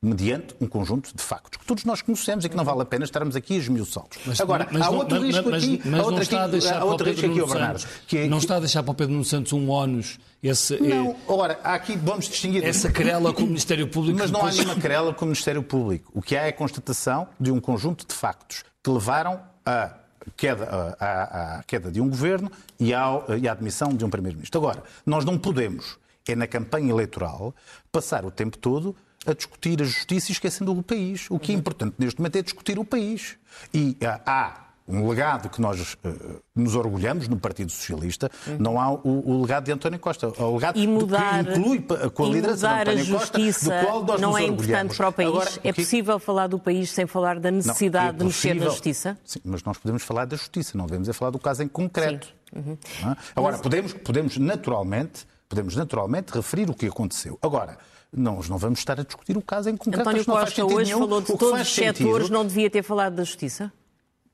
mediante 0.00 0.54
um 0.60 0.66
conjunto 0.66 1.14
de 1.14 1.22
factos 1.22 1.58
que 1.58 1.66
todos 1.66 1.84
nós 1.84 2.00
conhecemos 2.02 2.44
e 2.44 2.48
que 2.48 2.56
não 2.56 2.64
vale 2.64 2.82
a 2.82 2.84
pena 2.84 3.04
estarmos 3.04 3.34
aqui 3.34 3.54
a 3.54 3.58
esmiuçá-los. 3.58 4.40
Agora, 4.40 4.68
há 4.80 4.90
outro 4.90 5.20
risco 5.20 5.52
aqui, 5.52 5.80
mas, 5.84 6.06
não 6.06 6.20
está 6.20 6.44
a 6.44 6.46
deixar 6.46 6.80
para 6.80 6.86
o 6.86 6.96
Pedro 6.96 7.46
Bernardo, 7.46 7.86
que 8.06 8.18
é, 8.18 8.28
não 8.28 8.38
está 8.38 8.56
a 8.56 8.60
deixar 8.60 8.82
para 8.82 8.92
o 8.92 8.94
Pedro 8.94 9.12
Nuno 9.12 9.24
Santos 9.24 9.52
um 9.52 9.68
ónus 9.68 10.18
esse, 10.40 10.80
não, 10.80 11.16
ora, 11.26 11.58
há 11.64 11.74
aqui, 11.74 11.96
vamos 11.96 12.28
distinguir... 12.28 12.64
Essa 12.64 12.92
querela 12.92 13.32
com 13.32 13.42
o 13.42 13.46
Ministério 13.46 13.88
Público... 13.88 14.18
Mas 14.20 14.30
não 14.30 14.38
depois... 14.38 14.54
há 14.54 14.62
nenhuma 14.62 14.80
querela 14.80 15.12
com 15.12 15.24
o 15.24 15.28
Ministério 15.28 15.62
Público. 15.64 16.12
O 16.14 16.22
que 16.22 16.36
há 16.36 16.42
é 16.42 16.50
a 16.50 16.52
constatação 16.52 17.26
de 17.40 17.50
um 17.50 17.58
conjunto 17.58 18.06
de 18.06 18.14
factos 18.14 18.62
que 18.80 18.88
levaram 18.88 19.40
a 19.66 19.94
queda, 20.36 20.96
a 21.00 21.64
queda 21.66 21.90
de 21.90 22.00
um 22.00 22.08
governo 22.08 22.52
e, 22.78 22.94
ao, 22.94 23.26
e 23.36 23.48
à 23.48 23.52
admissão 23.52 23.88
de 23.88 24.04
um 24.04 24.10
primeiro-ministro. 24.10 24.60
Agora, 24.60 24.84
nós 25.04 25.24
não 25.24 25.36
podemos, 25.36 25.98
é 26.28 26.36
na 26.36 26.46
campanha 26.46 26.90
eleitoral, 26.90 27.52
passar 27.90 28.24
o 28.24 28.30
tempo 28.30 28.56
todo 28.58 28.94
a 29.30 29.34
discutir 29.34 29.80
a 29.82 29.84
justiça 29.84 30.30
e 30.30 30.32
esquecendo 30.32 30.76
o 30.76 30.82
país. 30.82 31.26
O 31.30 31.38
que 31.38 31.52
é 31.52 31.54
importante 31.54 31.94
neste 31.98 32.20
momento 32.20 32.36
é 32.36 32.42
discutir 32.42 32.78
o 32.78 32.84
país. 32.84 33.36
E 33.72 33.96
ah, 34.02 34.20
há 34.26 34.68
um 34.88 35.06
legado 35.06 35.50
que 35.50 35.60
nós 35.60 35.94
uh, 35.94 36.42
nos 36.56 36.74
orgulhamos 36.74 37.28
no 37.28 37.38
Partido 37.38 37.70
Socialista, 37.70 38.30
uhum. 38.46 38.56
não 38.58 38.80
há 38.80 38.90
o, 38.90 39.00
o, 39.04 39.42
legado 39.42 39.64
de 39.64 39.72
António 39.72 39.98
Costa. 39.98 40.28
O 40.42 40.54
legado 40.54 40.78
e 40.78 40.86
mudar, 40.86 41.44
que 41.44 41.50
inclui 41.50 41.80
com 42.14 42.24
a 42.24 42.28
liderança 42.28 42.68
de 42.68 42.80
António 42.80 43.04
justiça 43.04 43.70
Costa, 43.70 43.80
do 43.80 43.86
qual 43.86 44.04
nós 44.04 44.20
não 44.20 44.30
nos 44.30 44.40
é 44.40 44.44
importante 44.44 44.96
para 44.96 45.08
o 45.08 45.12
país. 45.12 45.28
Agora, 45.28 45.50
é 45.62 45.72
que... 45.72 45.82
possível 45.82 46.18
falar 46.18 46.46
do 46.46 46.58
país 46.58 46.90
sem 46.90 47.06
falar 47.06 47.38
da 47.38 47.50
necessidade 47.50 48.06
não, 48.06 48.14
é 48.14 48.18
de 48.18 48.24
mexer 48.24 48.54
na 48.54 48.64
justiça? 48.64 49.18
Sim, 49.24 49.40
mas 49.44 49.62
nós 49.62 49.76
podemos 49.76 50.02
falar 50.02 50.24
da 50.24 50.36
justiça, 50.36 50.78
não 50.78 50.86
devemos 50.86 51.08
é 51.08 51.12
falar 51.12 51.30
do 51.30 51.38
caso 51.38 51.62
em 51.62 51.68
concreto. 51.68 52.28
Uhum. 52.56 52.78
É? 53.02 53.16
Agora, 53.36 53.52
mas... 53.52 53.60
podemos, 53.60 53.92
podemos, 53.92 54.38
naturalmente, 54.38 55.26
podemos 55.50 55.76
naturalmente 55.76 56.32
referir 56.32 56.70
o 56.70 56.74
que 56.74 56.86
aconteceu. 56.86 57.38
Agora, 57.42 57.76
nós 58.12 58.48
não 58.48 58.58
vamos 58.58 58.78
estar 58.78 58.98
a 58.98 59.02
discutir 59.02 59.36
o 59.36 59.42
caso 59.42 59.68
em 59.68 59.76
concreto. 59.76 60.00
António 60.00 60.24
Costa 60.24 60.64
hoje 60.64 60.92
nenhum. 60.92 60.98
falou 61.00 61.20
de 61.20 61.26
todos 61.36 61.60
os 61.60 61.74
setores, 61.74 62.30
não 62.30 62.46
devia 62.46 62.70
ter 62.70 62.82
falado 62.82 63.16
da 63.16 63.24
Justiça? 63.24 63.72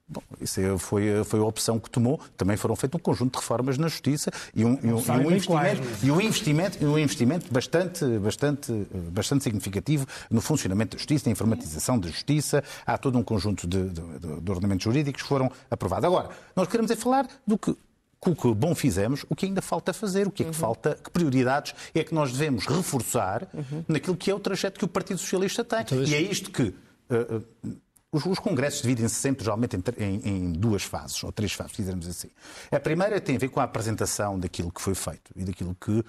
Bom, 0.06 0.20
isso 0.38 0.60
é, 0.60 0.76
foi, 0.76 1.24
foi 1.24 1.40
a 1.40 1.44
opção 1.44 1.80
que 1.80 1.88
tomou. 1.88 2.20
Também 2.36 2.58
foram 2.58 2.76
feitas 2.76 3.00
um 3.00 3.02
conjunto 3.02 3.32
de 3.32 3.38
reformas 3.38 3.78
na 3.78 3.88
Justiça 3.88 4.30
e 4.54 4.62
um, 4.62 4.78
e 4.82 4.92
um, 4.92 4.98
e 4.98 5.26
um 5.26 5.30
investimento, 5.30 5.82
e 6.02 6.10
um 6.10 6.20
investimento, 6.20 6.86
um 6.86 6.98
investimento 6.98 7.52
bastante, 7.52 8.04
bastante, 8.18 8.72
bastante 9.10 9.44
significativo 9.44 10.06
no 10.30 10.42
funcionamento 10.42 10.94
da 10.94 10.98
Justiça, 10.98 11.24
na 11.26 11.32
informatização 11.32 11.98
da 11.98 12.08
Justiça. 12.08 12.62
Há 12.84 12.98
todo 12.98 13.18
um 13.18 13.22
conjunto 13.22 13.66
de, 13.66 13.88
de, 13.88 14.40
de 14.42 14.50
ordenamentos 14.50 14.84
jurídicos 14.84 15.22
que 15.22 15.28
foram 15.28 15.50
aprovados. 15.70 16.04
Agora, 16.04 16.28
nós 16.54 16.68
queremos 16.68 16.90
é 16.90 16.96
falar 16.96 17.26
do 17.46 17.56
que 17.56 17.74
com 18.24 18.30
o 18.30 18.36
que 18.36 18.52
bom 18.54 18.74
fizemos, 18.74 19.24
o 19.28 19.36
que 19.36 19.46
ainda 19.46 19.60
falta 19.60 19.92
fazer, 19.92 20.26
o 20.26 20.30
que 20.30 20.42
é 20.42 20.46
que 20.46 20.52
uhum. 20.52 20.58
falta, 20.58 20.98
que 21.02 21.10
prioridades 21.10 21.74
é 21.94 22.02
que 22.02 22.14
nós 22.14 22.32
devemos 22.32 22.66
reforçar 22.66 23.46
uhum. 23.52 23.84
naquilo 23.86 24.16
que 24.16 24.30
é 24.30 24.34
o 24.34 24.40
trajeto 24.40 24.78
que 24.78 24.84
o 24.84 24.88
Partido 24.88 25.18
Socialista 25.18 25.62
tem. 25.62 25.80
Então, 25.80 26.02
e 26.02 26.14
é 26.14 26.20
isto 26.20 26.50
que 26.50 26.62
uh, 26.62 27.36
uh, 27.36 27.76
os, 28.10 28.24
os 28.24 28.38
congressos 28.38 28.80
dividem-se 28.80 29.16
sempre, 29.16 29.44
geralmente, 29.44 29.76
em, 29.76 29.82
em, 29.98 30.28
em, 30.28 30.52
duas 30.52 30.84
fases, 30.84 31.22
ou 31.24 31.32
três 31.32 31.52
fases, 31.52 31.76
dizermos 31.76 32.08
assim. 32.08 32.28
A 32.70 32.78
primeira 32.78 33.20
tem 33.20 33.36
a 33.36 33.38
ver 33.38 33.48
com 33.48 33.60
a 33.60 33.64
apresentação 33.64 34.38
daquilo 34.38 34.70
que 34.70 34.80
foi 34.80 34.94
feito 34.94 35.32
e 35.34 35.44
daquilo 35.44 35.76
que 35.78 36.02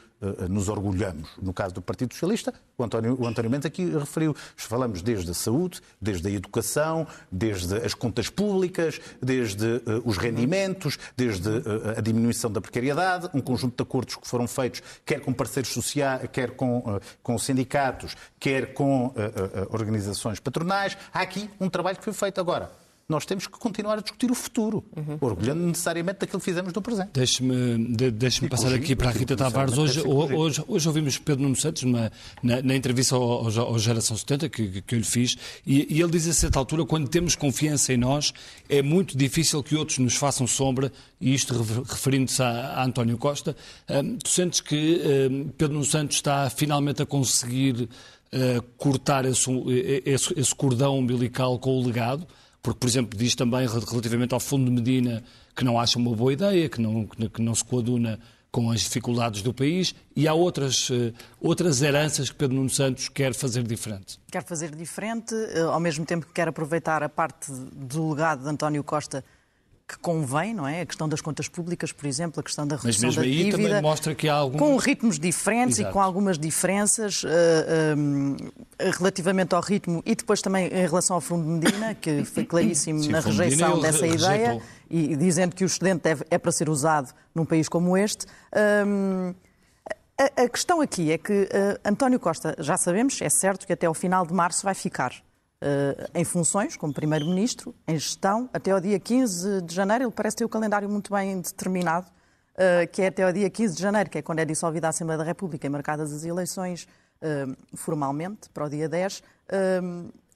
nos 0.49 0.69
orgulhamos. 0.69 1.29
No 1.41 1.53
caso 1.53 1.73
do 1.73 1.81
Partido 1.81 2.13
Socialista, 2.13 2.53
o 2.77 2.83
António, 2.83 3.17
o 3.19 3.27
António 3.27 3.49
Mendes 3.49 3.65
aqui 3.65 3.85
referiu, 3.85 4.35
falamos 4.55 5.01
desde 5.01 5.31
a 5.31 5.33
saúde, 5.33 5.81
desde 5.99 6.27
a 6.27 6.31
educação, 6.31 7.07
desde 7.31 7.75
as 7.77 7.93
contas 7.93 8.29
públicas, 8.29 8.99
desde 9.21 9.65
uh, 9.65 10.01
os 10.05 10.17
rendimentos, 10.17 10.97
desde 11.15 11.49
a 11.97 12.01
diminuição 12.01 12.51
da 12.51 12.61
precariedade, 12.61 13.29
um 13.33 13.41
conjunto 13.41 13.75
de 13.75 13.83
acordos 13.83 14.15
que 14.15 14.27
foram 14.27 14.47
feitos, 14.47 14.81
quer 15.05 15.19
com 15.21 15.33
parceiros 15.33 15.71
sociais, 15.71 16.29
quer 16.31 16.51
com, 16.51 16.99
com 17.21 17.37
sindicatos, 17.37 18.15
quer 18.39 18.73
com 18.73 19.13
organizações 19.69 20.39
patronais. 20.39 20.97
Há 21.13 21.21
aqui 21.21 21.49
um 21.59 21.69
trabalho 21.69 21.97
que 21.97 22.03
foi 22.03 22.13
feito. 22.13 22.39
Agora, 22.39 22.71
nós 23.07 23.23
temos 23.23 23.45
que 23.45 23.59
continuar 23.59 23.99
a 23.99 24.01
discutir 24.01 24.31
o 24.31 24.35
futuro, 24.35 24.83
uhum. 24.97 25.17
orgulhando 25.21 25.61
necessariamente 25.61 26.19
daquilo 26.21 26.39
que 26.39 26.45
fizemos 26.45 26.73
no 26.73 26.81
presente. 26.81 27.11
Deixe-me 27.13 27.95
de, 27.95 28.09
deixe 28.09 28.47
passar 28.49 28.73
aqui 28.73 28.95
para 28.95 29.09
a 29.09 29.11
Rita 29.11 29.35
Tavares. 29.35 29.77
Hoje, 29.77 30.01
hoje, 30.01 30.63
hoje 30.67 30.87
ouvimos 30.87 31.19
Pedro 31.19 31.43
Nuno 31.43 31.55
Santos 31.55 31.83
numa, 31.83 32.11
na, 32.41 32.63
na, 32.63 32.75
entrevista 32.75 33.15
ao, 33.15 33.45
ao, 33.45 33.77
Geração 33.77 34.17
70 34.17 34.49
que, 34.49 34.81
que 34.81 34.95
eu 34.95 34.99
lhe 34.99 35.05
fiz, 35.05 35.37
e, 35.67 35.95
e, 35.95 36.01
ele 36.01 36.11
diz 36.11 36.27
a 36.27 36.33
certa 36.33 36.57
altura, 36.57 36.83
quando 36.83 37.07
temos 37.07 37.35
confiança 37.35 37.93
em 37.93 37.97
nós, 37.97 38.33
é 38.67 38.81
muito 38.81 39.15
difícil 39.15 39.61
que 39.61 39.75
outros 39.75 39.99
nos 39.99 40.15
façam 40.15 40.47
sombra, 40.47 40.91
e 41.21 41.31
isto 41.31 41.53
referindo-se 41.83 42.41
a, 42.41 42.79
a, 42.79 42.85
António 42.85 43.19
Costa. 43.19 43.55
Um, 43.87 44.17
tu 44.17 44.29
sentes 44.29 44.61
que 44.61 44.99
um, 45.29 45.49
Pedro 45.49 45.75
Nuno 45.75 45.85
Santos 45.85 46.15
está 46.15 46.49
finalmente 46.49 47.03
a 47.03 47.05
conseguir 47.05 47.83
uh, 47.83 48.61
cortar 48.77 49.25
esse, 49.25 49.51
esse, 50.03 50.39
esse 50.39 50.55
cordão 50.55 50.97
umbilical 50.97 51.59
com 51.59 51.69
o 51.69 51.85
legado? 51.85 52.25
Porque, 52.65 52.79
por 52.79 52.87
exemplo, 52.87 53.15
diz 53.15 53.35
também 53.35 53.67
relativamente 53.67 54.33
ao 54.33 54.39
Fundo 54.39 54.65
de 54.65 54.71
Medina 54.71 55.23
que 55.55 55.63
não 55.63 55.79
acha 55.79 55.99
uma 55.99 56.15
boa 56.15 56.33
ideia, 56.33 56.67
que 56.67 56.81
não, 56.81 57.05
que 57.05 57.39
não 57.39 57.53
se 57.53 57.63
coaduna 57.63 58.19
com 58.49 58.71
as 58.71 58.81
dificuldades 58.81 59.43
do 59.43 59.53
país 59.53 59.93
e 60.15 60.27
há 60.27 60.33
outras, 60.33 60.89
uh, 60.89 61.13
outras 61.39 61.83
heranças 61.83 62.31
que 62.31 62.35
Pedro 62.35 62.55
Nuno 62.55 62.71
Santos 62.71 63.07
quer 63.07 63.35
fazer 63.35 63.61
diferente. 63.61 64.19
Quer 64.31 64.43
fazer 64.43 64.75
diferente, 64.75 65.35
uh, 65.35 65.69
ao 65.69 65.79
mesmo 65.79 66.07
tempo 66.07 66.25
que 66.25 66.33
quer 66.33 66.47
aproveitar 66.47 67.03
a 67.03 67.09
parte 67.09 67.51
do 67.51 68.09
legado 68.09 68.41
de 68.41 68.49
António 68.49 68.83
Costa 68.83 69.23
que 69.87 69.99
convém, 69.99 70.53
não 70.53 70.67
é? 70.67 70.81
A 70.81 70.85
questão 70.85 71.07
das 71.07 71.21
contas 71.21 71.47
públicas, 71.47 71.91
por 71.91 72.07
exemplo, 72.07 72.39
a 72.39 72.43
questão 72.43 72.65
da 72.65 72.75
redução 72.75 73.07
Mas 73.07 73.17
mesmo 73.17 73.21
da 73.21 73.27
aí 73.27 73.37
dívida, 73.37 73.67
também 73.67 73.81
mostra 73.83 74.15
que 74.15 74.27
há 74.27 74.33
algum... 74.33 74.57
com 74.57 74.75
ritmos 74.77 75.19
diferentes 75.19 75.77
Exato. 75.77 75.91
e 75.91 75.93
com 75.93 76.01
algumas 76.01 76.39
diferenças 76.39 77.23
uh, 77.23 77.27
um, 77.95 78.35
relativamente 78.97 79.53
ao 79.53 79.61
ritmo 79.61 80.01
e 80.03 80.15
depois 80.15 80.41
também 80.41 80.67
em 80.67 80.87
relação 80.87 81.15
ao 81.15 81.21
Fundo 81.21 81.43
de 81.43 81.49
Medina, 81.49 81.93
que 81.93 82.25
foi 82.25 82.45
claríssimo 82.45 83.03
Sim, 83.03 83.09
na 83.09 83.19
rejeição 83.19 83.79
dessa 83.79 84.07
ideia 84.07 84.59
e 84.89 85.15
dizendo 85.15 85.55
que 85.55 85.63
o 85.63 85.67
excedente 85.67 86.01
deve, 86.01 86.25
é 86.31 86.37
para 86.39 86.51
ser 86.51 86.67
usado 86.67 87.13
num 87.33 87.45
país 87.45 87.69
como 87.69 87.95
este. 87.95 88.25
Um, 88.87 89.35
a, 90.17 90.43
a, 90.43 90.49
questão 90.49 90.81
aqui 90.81 91.11
é 91.11 91.17
que 91.19 91.43
uh, 91.43 91.79
António 91.85 92.19
Costa, 92.19 92.55
já 92.57 92.75
sabemos, 92.75 93.21
é 93.21 93.29
certo 93.29 93.67
que 93.67 93.73
até 93.73 93.85
ao 93.85 93.93
final 93.93 94.25
de 94.25 94.33
março 94.33 94.63
vai 94.63 94.73
ficar 94.73 95.13
em 96.13 96.23
funções, 96.23 96.75
como 96.77 96.93
Primeiro-Ministro, 96.93 97.73
em 97.87 97.97
gestão, 97.97 98.49
até 98.53 98.71
ao 98.71 98.79
dia 98.79 98.99
15 98.99 99.61
de 99.61 99.73
janeiro. 99.73 100.05
Ele 100.05 100.11
parece 100.11 100.37
ter 100.37 100.45
o 100.45 100.49
calendário 100.49 100.89
muito 100.89 101.11
bem 101.11 101.39
determinado, 101.39 102.07
uh, 102.53 102.87
que 102.91 103.01
é 103.01 103.07
até 103.07 103.23
ao 103.23 103.31
dia 103.31 103.49
15 103.49 103.75
de 103.75 103.81
janeiro, 103.81 104.09
que 104.09 104.17
é 104.17 104.21
quando 104.21 104.39
é 104.39 104.45
dissolvida 104.45 104.87
a 104.87 104.89
Assembleia 104.89 105.17
da 105.17 105.23
República 105.23 105.65
e 105.65 105.69
marcadas 105.69 106.13
as 106.13 106.23
eleições 106.23 106.87
uh, 107.21 107.55
formalmente 107.75 108.49
para 108.53 108.65
o 108.65 108.69
dia 108.69 108.87
10. 108.89 109.23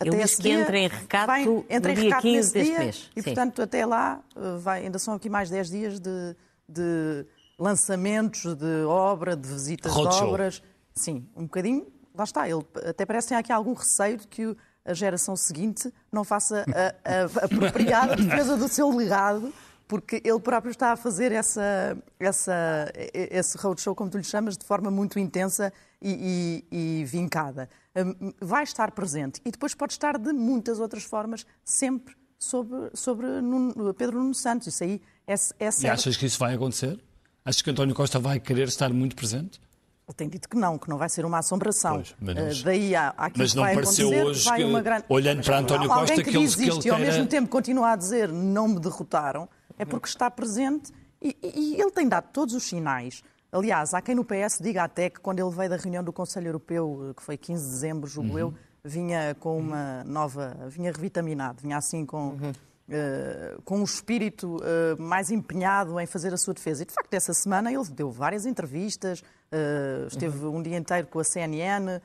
Ele 0.01 0.10
até 0.12 0.23
disse 0.23 0.41
que 0.41 0.49
entra 0.49 0.77
em 0.77 0.88
recato 0.88 1.27
vai, 1.27 1.43
entra 1.69 1.93
no 1.93 1.99
em 1.99 2.01
dia 2.03 2.21
15 2.21 2.53
deste 2.53 2.69
dia, 2.69 2.79
mês. 2.79 3.10
E, 3.15 3.21
Sim. 3.21 3.25
portanto, 3.25 3.62
até 3.62 3.86
lá 3.86 4.21
vai, 4.60 4.86
ainda 4.86 4.97
são 4.97 5.13
aqui 5.13 5.29
mais 5.29 5.49
10 5.49 5.69
dias 5.69 5.99
de, 5.99 6.36
de 6.67 7.25
lançamentos 7.58 8.55
de 8.55 8.84
obra, 8.86 9.36
de 9.36 9.47
visitas 9.47 9.93
Hot 9.93 10.10
de 10.10 10.15
show. 10.15 10.29
obras. 10.29 10.63
Sim, 10.95 11.27
um 11.36 11.43
bocadinho. 11.43 11.86
Lá 12.15 12.23
está. 12.23 12.47
Ele 12.47 12.65
até 12.88 13.05
parece 13.05 13.27
que 13.27 13.29
tem 13.29 13.38
aqui 13.38 13.51
algum 13.51 13.73
receio 13.73 14.17
de 14.17 14.27
que 14.27 14.55
a 14.85 14.93
geração 14.93 15.35
seguinte 15.35 15.91
não 16.11 16.23
faça 16.23 16.65
a, 16.73 17.11
a, 17.11 17.21
a 17.21 17.45
apropriada 17.45 18.15
defesa 18.15 18.57
do 18.57 18.67
seu 18.67 18.89
legado, 18.89 19.53
porque 19.87 20.21
ele 20.23 20.39
próprio 20.39 20.71
está 20.71 20.91
a 20.91 20.95
fazer 20.95 21.31
essa, 21.31 21.97
essa, 22.19 22.91
esse 23.13 23.57
roadshow, 23.57 23.95
como 23.95 24.09
tu 24.09 24.17
lhe 24.17 24.23
chamas, 24.23 24.57
de 24.57 24.65
forma 24.65 24.91
muito 24.91 25.17
intensa 25.17 25.73
e, 26.01 26.63
e, 26.71 26.99
e 27.01 27.05
vincada. 27.05 27.69
Hum, 27.95 28.31
vai 28.39 28.63
estar 28.63 28.91
presente 28.91 29.41
e 29.43 29.51
depois 29.51 29.73
pode 29.73 29.93
estar 29.93 30.17
de 30.17 30.31
muitas 30.31 30.79
outras 30.79 31.03
formas, 31.03 31.45
sempre 31.65 32.15
sobre, 32.37 32.91
sobre 32.93 33.27
Pedro 33.97 34.19
Nuno 34.19 34.35
Santos. 34.35 34.67
Isso 34.67 34.83
aí 34.83 35.01
é, 35.27 35.33
é 35.33 35.35
certo. 35.37 35.83
E 35.83 35.87
achas 35.87 36.17
que 36.17 36.25
isso 36.25 36.39
vai 36.39 36.53
acontecer? 36.53 36.99
Achas 37.43 37.61
que 37.61 37.69
António 37.71 37.95
Costa 37.95 38.19
vai 38.19 38.39
querer 38.39 38.67
estar 38.67 38.93
muito 38.93 39.15
presente? 39.15 39.59
Ele 40.10 40.15
tem 40.15 40.28
dito 40.28 40.50
que 40.50 40.58
não, 40.58 40.76
que 40.76 40.89
não 40.89 40.98
vai 40.98 41.08
ser 41.08 41.24
uma 41.24 41.38
assombração. 41.38 41.98
Pois, 41.98 42.15
mas, 42.19 42.62
uh, 42.62 42.65
daí 42.65 42.95
há, 42.95 43.13
há 43.15 43.30
mas 43.38 43.54
não 43.54 43.62
vai 43.62 43.76
pareceu 43.76 44.10
hoje 44.10 44.43
vai 44.43 44.58
que, 44.58 44.65
uma 44.65 44.82
grande... 44.82 45.06
olhando 45.08 45.43
para 45.43 45.60
António 45.60 45.88
Costa, 45.88 46.15
que, 46.15 46.24
que 46.24 46.32
diz 46.32 46.58
isto 46.58 46.82
que 46.82 46.88
e 46.88 46.91
ao 46.91 46.98
mesmo 46.98 47.28
tempo 47.28 47.48
continua 47.48 47.91
a 47.91 47.95
dizer 47.95 48.28
não 48.30 48.67
me 48.67 48.80
derrotaram, 48.80 49.48
é 49.78 49.86
porque 49.86 50.08
está 50.08 50.32
presente 50.32 50.91
e, 51.22 51.38
e, 51.43 51.76
e 51.76 51.82
ele 51.82 51.91
tem 51.91 52.08
dado 52.08 52.26
todos 52.34 52.56
os 52.56 52.63
sinais. 52.63 53.22
Aliás, 53.52 53.93
há 53.93 54.02
quem 54.02 54.15
no 54.15 54.26
PS 54.26 54.60
diga 54.60 54.84
até 54.84 55.12
que 55.12 55.19
quando 55.19 55.39
ele 55.39 55.52
veio 55.52 55.69
da 55.69 55.78
reunião 55.78 56.04
do 56.04 56.12
Conselho 56.12 56.48
Europeu, 56.48 57.13
que 57.15 57.22
foi 57.22 57.38
15 57.38 57.63
de 57.63 57.69
dezembro, 57.69 58.10
julgo 58.10 58.32
uhum. 58.32 58.39
eu, 58.39 58.54
vinha 58.84 59.36
com 59.39 59.60
uma 59.60 60.04
nova, 60.06 60.58
vinha 60.69 60.91
revitaminado, 60.91 61.62
vinha 61.62 61.78
assim 61.78 62.04
com... 62.04 62.30
Uhum 62.30 62.52
Uh, 62.89 63.62
com 63.62 63.82
um 63.82 63.84
espírito 63.84 64.58
uh, 64.58 64.99
mais 64.99 65.30
empenhado 65.30 65.99
em 65.99 66.08
fazer 66.08 66.34
a 66.34 66.38
sua 66.38 66.56
defesa. 66.56 66.82
E, 66.82 66.86
de 66.88 66.91
facto, 66.91 67.13
essa 67.13 67.36
semana 67.36 67.71
ele 67.71 67.84
deu 67.91 68.10
várias 68.10 68.47
entrevistas, 68.47 69.19
uh, 69.21 70.08
esteve 70.08 70.43
uhum. 70.43 70.58
um 70.58 70.63
dia 70.63 70.75
inteiro 70.75 71.06
com 71.06 71.19
a 71.19 71.23
CNN, 71.23 72.02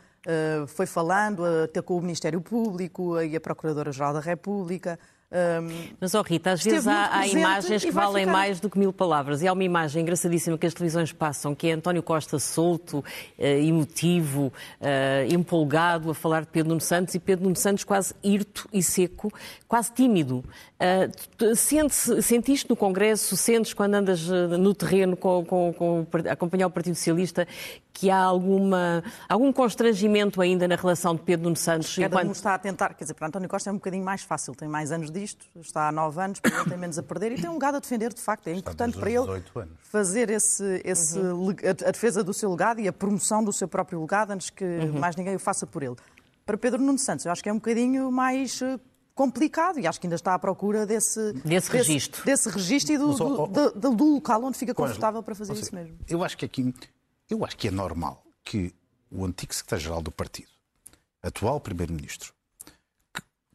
foi 0.69 0.87
falando 0.87 1.45
até 1.45 1.83
com 1.83 1.99
o 1.99 2.01
Ministério 2.01 2.41
Público 2.41 3.21
e 3.21 3.37
a 3.37 3.41
Procuradora-Geral 3.41 4.15
da 4.15 4.21
República. 4.21 4.99
Um, 5.35 5.89
Mas, 6.01 6.15
oh 6.15 6.23
Rita, 6.23 6.53
às 6.53 6.63
vezes 6.63 6.87
há, 6.87 7.19
há 7.19 7.27
imagens 7.27 7.85
que 7.85 7.91
valem 7.91 8.25
ficar... 8.25 8.33
mais 8.33 8.61
do 8.61 8.71
que 8.71 8.79
mil 8.79 8.93
palavras. 8.93 9.43
E 9.43 9.49
há 9.49 9.53
uma 9.53 9.65
imagem 9.65 10.03
engraçadíssima 10.03 10.57
que 10.57 10.65
as 10.65 10.73
televisões 10.73 11.11
passam, 11.11 11.57
que 11.57 11.67
é 11.67 11.73
António 11.73 12.05
Costa 12.05 12.39
solto, 12.39 12.99
uh, 12.99 13.05
emotivo, 13.43 14.53
uh, 14.81 15.35
empolgado 15.35 16.09
a 16.09 16.15
falar 16.15 16.43
de 16.43 16.47
Pedro 16.47 16.69
Nuno 16.69 16.81
Santos 16.81 17.17
e 17.17 17.19
Pedro 17.19 17.45
Nuno 17.45 17.57
Santos 17.57 17.83
quase 17.83 18.15
hirto 18.23 18.69
e 18.73 18.81
seco, 18.81 19.33
quase 19.67 19.93
tímido. 19.93 20.45
Uh, 20.79 22.23
sentiste 22.23 22.71
no 22.71 22.77
Congresso, 22.77 23.37
sentes 23.37 23.75
quando 23.75 23.95
andas 23.95 24.29
no 24.29 24.73
terreno 24.73 25.17
com, 25.17 25.45
com, 25.45 25.73
com, 25.73 26.07
a 26.29 26.33
acompanhar 26.33 26.69
o 26.69 26.71
Partido 26.71 26.95
Socialista 26.95 27.49
que 27.95 28.11
há 28.11 28.19
alguma, 28.19 29.05
algum 29.29 29.53
constrangimento 29.53 30.43
ainda 30.43 30.67
na 30.67 30.75
relação 30.75 31.15
de 31.15 31.23
Pedro 31.23 31.45
Nuno 31.45 31.57
Santos? 31.57 31.95
Cada 31.95 32.07
enquanto... 32.09 32.29
um 32.29 32.33
está 32.33 32.55
a 32.55 32.59
tentar, 32.59 32.93
quer 32.93 33.05
dizer, 33.05 33.15
para 33.15 33.29
António 33.29 33.49
Costa 33.49 33.71
é 33.71 33.73
um 33.73 33.77
bocadinho 33.77 34.05
mais 34.05 34.23
fácil, 34.23 34.53
tem 34.55 34.69
mais 34.69 34.91
anos 34.91 35.13
disto, 35.13 35.47
está 35.61 35.89
há 35.89 35.93
nove 35.93 36.21
anos, 36.21 36.41
tem 36.69 36.77
menos 36.77 36.99
a 36.99 37.03
perder 37.05 37.33
e 37.33 37.41
tem 37.41 37.49
um 37.49 37.55
legado 37.55 37.77
a 37.77 37.79
defender, 37.79 38.13
de 38.13 38.21
facto. 38.21 38.49
É 38.49 38.53
importante 38.53 38.99
para 38.99 39.11
ele 39.11 39.45
fazer 39.79 40.29
esse, 40.29 40.83
esse, 40.85 41.19
uhum. 41.19 41.55
a 41.69 41.91
defesa 41.93 42.25
do 42.25 42.35
seu 42.35 42.51
legado 42.51 42.81
e 42.81 42.89
a 42.89 42.93
promoção 42.93 43.45
do 43.45 43.53
seu 43.53 43.69
próprio 43.69 44.01
legado 44.01 44.33
antes 44.33 44.51
que 44.51 44.65
uhum. 44.65 44.99
mais 44.99 45.15
ninguém 45.15 45.37
o 45.37 45.39
faça 45.39 45.65
por 45.65 45.83
ele. 45.83 45.97
Para 46.45 46.59
Pedro 46.59 46.83
Nuno 46.83 46.99
Santos, 46.99 47.25
eu 47.25 47.33
acho 47.33 47.43
que 47.43 47.49
é 47.49 47.53
um 47.53 47.57
bocadinho 47.57 48.11
mais 48.11 48.61
eh, 48.61 48.79
complicado 49.15 49.79
e 49.79 49.87
acho 49.87 50.01
que 50.01 50.07
ainda 50.07 50.17
está 50.17 50.35
à 50.35 50.39
procura 50.39 50.85
desse, 50.85 51.33
desse, 51.33 51.49
desse 51.49 51.73
registro. 51.73 52.25
Desse 52.25 52.49
registro 52.51 52.95
e 52.95 52.99
do, 52.99 53.09
Mas, 53.09 53.21
oh, 53.21 53.43
oh, 53.45 53.47
do, 53.47 53.71
do, 53.71 53.91
do, 53.93 54.15
local 54.15 54.45
onde 54.45 54.59
fica 54.59 54.75
confortável 54.75 55.23
para 55.23 55.35
fazer 55.35 55.53
isso 55.55 55.75
mesmo. 55.75 55.97
Eu 56.09 56.25
acho 56.25 56.37
que 56.37 56.45
aqui 56.45 56.75
eu 57.29 57.45
acho 57.45 57.57
que 57.57 57.69
é 57.69 57.71
normal 57.71 58.25
que 58.45 58.75
o 59.11 59.25
antigo 59.25 59.55
secretário-geral 59.55 60.03
do 60.03 60.11
partido, 60.11 60.49
atual 61.23 61.61
primeiro-ministro, 61.61 62.33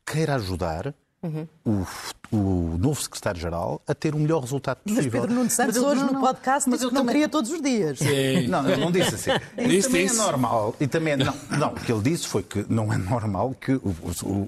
queira 0.05 0.35
ajudar 0.35 0.93
Uhum. 1.21 1.45
O, 1.65 2.33
o, 2.33 2.77
novo 2.77 3.01
secretário-geral 3.01 3.81
a 3.85 3.93
ter 3.93 4.15
o 4.15 4.19
melhor 4.19 4.39
resultado 4.39 4.77
possível. 4.77 5.03
Mas 5.03 5.21
Pedro 5.21 5.35
Nuno 5.35 5.49
Santos 5.49 5.75
hoje 5.75 6.01
no 6.01 6.17
podcast 6.17 6.69
mas 6.69 6.79
disse 6.79 6.89
que 6.89 6.95
não 6.95 7.05
queria 7.05 7.27
todos 7.27 7.51
os 7.51 7.61
dias. 7.61 7.99
Sim. 7.99 8.47
Não, 8.47 8.67
ele 8.69 8.77
não 8.77 8.89
disse 8.89 9.15
assim. 9.15 9.31
isso 9.69 9.89
também 9.89 10.07
é 10.07 10.13
normal. 10.13 10.75
E 10.79 10.87
também, 10.87 11.17
não, 11.17 11.33
não, 11.57 11.69
o 11.73 11.75
que 11.75 11.91
ele 11.91 12.01
disse 12.01 12.25
foi 12.25 12.41
que 12.41 12.65
não 12.69 12.91
é 12.91 12.97
normal 12.97 13.53
que 13.59 13.73
o, 13.73 13.95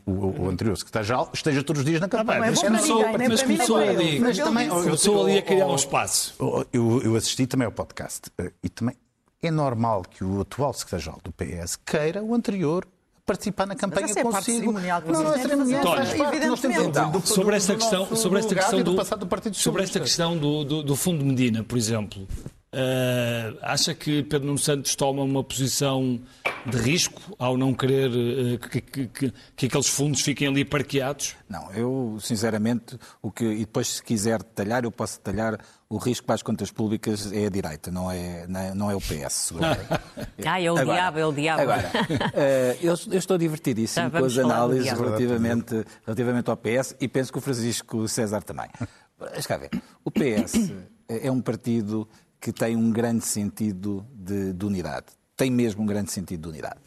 o, 0.06 0.44
o 0.44 0.50
anterior 0.50 0.78
secretário-geral 0.78 1.30
esteja 1.34 1.62
todos 1.62 1.82
os 1.82 1.86
dias 1.86 2.00
na 2.00 2.08
campanha. 2.08 2.40
Ah, 2.40 2.50
mas 2.50 2.62
começou, 2.62 3.06
mas 3.18 3.44
começou 3.44 3.78
ali, 3.78 4.20
mas 4.20 4.38
também, 4.38 4.70
começou 4.70 5.26
ali 5.26 5.38
a 5.38 5.42
criar 5.42 5.68
um 5.68 5.76
espaço. 5.76 6.36
Eu, 6.72 7.02
eu 7.02 7.16
assisti 7.16 7.46
também 7.46 7.66
ao 7.66 7.72
podcast 7.72 8.32
eh, 8.38 8.52
e 8.64 8.70
também 8.70 8.96
é 9.42 9.52
normal 9.52 10.04
que 10.04 10.24
o 10.24 10.42
atual 10.42 10.74
secretário-geral 10.74 11.20
do 11.24 11.32
PS 11.32 11.76
queira 11.76 12.24
o 12.24 12.34
anterior 12.36 12.88
participar 13.26 13.66
na 13.66 13.76
campanha 13.76 14.08
Mas 14.08 14.18
é 14.18 14.24
consigo. 14.24 14.72
Não, 14.72 15.24
não 15.24 15.34
é 15.34 15.42
cerimonial, 15.42 15.84
faz 15.84 16.14
parte. 16.14 16.48
Nós 16.48 16.62
temos 16.62 16.78
então, 16.78 17.22
sobre 17.22 17.56
esta 17.56 17.76
questão, 17.76 18.16
sobre 18.16 18.40
esta 18.40 18.56
questão 18.56 18.84
do, 18.84 18.96
do 18.96 19.54
sobre 19.54 19.84
esta 19.84 20.00
questão 20.00 20.38
do, 20.38 20.64
do, 20.64 20.84
do 20.84 20.96
Fundo 20.96 21.24
Medina, 21.26 21.64
por 21.64 21.78
exemplo, 21.78 22.28
Uh, 22.74 23.58
acha 23.62 23.94
que 23.94 24.24
Pedro 24.24 24.48
Nuno 24.48 24.58
Santos 24.58 24.96
toma 24.96 25.24
uma 25.24 25.44
posição 25.44 26.22
de 26.66 26.78
risco 26.78 27.36
ao 27.38 27.58
não 27.58 27.74
querer 27.74 28.10
uh, 28.10 28.60
que, 28.60 28.80
que, 28.80 29.08
que, 29.08 29.34
que, 29.58 29.66
aqueles 29.66 29.90
fundos 29.90 30.22
fiquem 30.22 30.48
ali 30.48 30.64
parqueados? 30.64 31.36
Não, 31.50 31.70
eu 31.74 32.18
sinceramente, 32.22 32.98
o 33.22 33.30
que, 33.30 33.44
e 33.44 33.60
depois 33.60 33.88
se 33.90 34.02
quiser 34.02 34.38
detalhar, 34.38 34.86
eu 34.86 34.92
posso 34.92 35.18
detalhar 35.18 35.60
o 35.92 35.98
risco 35.98 36.26
para 36.26 36.36
as 36.36 36.42
contas 36.42 36.72
públicas 36.72 37.34
é 37.34 37.48
a 37.48 37.50
direita, 37.50 37.92
não 37.92 38.10
é, 38.10 38.48
não 38.74 38.90
é 38.90 38.96
o 38.96 39.02
PS, 39.02 39.34
seguramente. 39.34 39.88
ah, 40.46 40.62
é 40.62 40.72
o 40.72 40.78
agora, 40.78 40.98
diabo, 40.98 41.20
é 41.20 41.26
o 41.26 41.32
diabo. 41.34 41.62
Agora, 41.64 41.92
uh, 41.92 42.78
eu, 42.82 42.96
eu, 43.12 43.20
estou 43.20 43.38
divertidíssimo 43.38 44.10
tá, 44.10 44.20
com 44.20 44.26
as 44.26 44.38
análises 44.38 44.90
relativamente, 44.90 45.86
relativamente 46.06 46.50
ao 46.50 46.56
PS 46.56 46.96
e 46.98 47.10
penso 47.10 47.34
que 47.34 47.40
o 47.40 47.42
Francisco 47.42 48.08
César 48.08 48.42
também. 48.42 48.70
Mas 49.20 49.46
cá 49.46 49.58
ver, 49.58 49.70
o 50.06 50.10
PS 50.10 50.72
é 51.10 51.30
um 51.30 51.42
partido 51.42 52.08
que 52.40 52.54
tem 52.54 52.78
um 52.78 52.90
grande 52.90 53.26
sentido 53.26 54.08
de, 54.14 54.54
de 54.54 54.66
unidade. 54.66 55.08
Tem 55.36 55.52
mesmo 55.52 55.84
um 55.84 55.86
grande 55.86 56.10
sentido 56.10 56.44
de 56.44 56.50
unidade. 56.50 56.80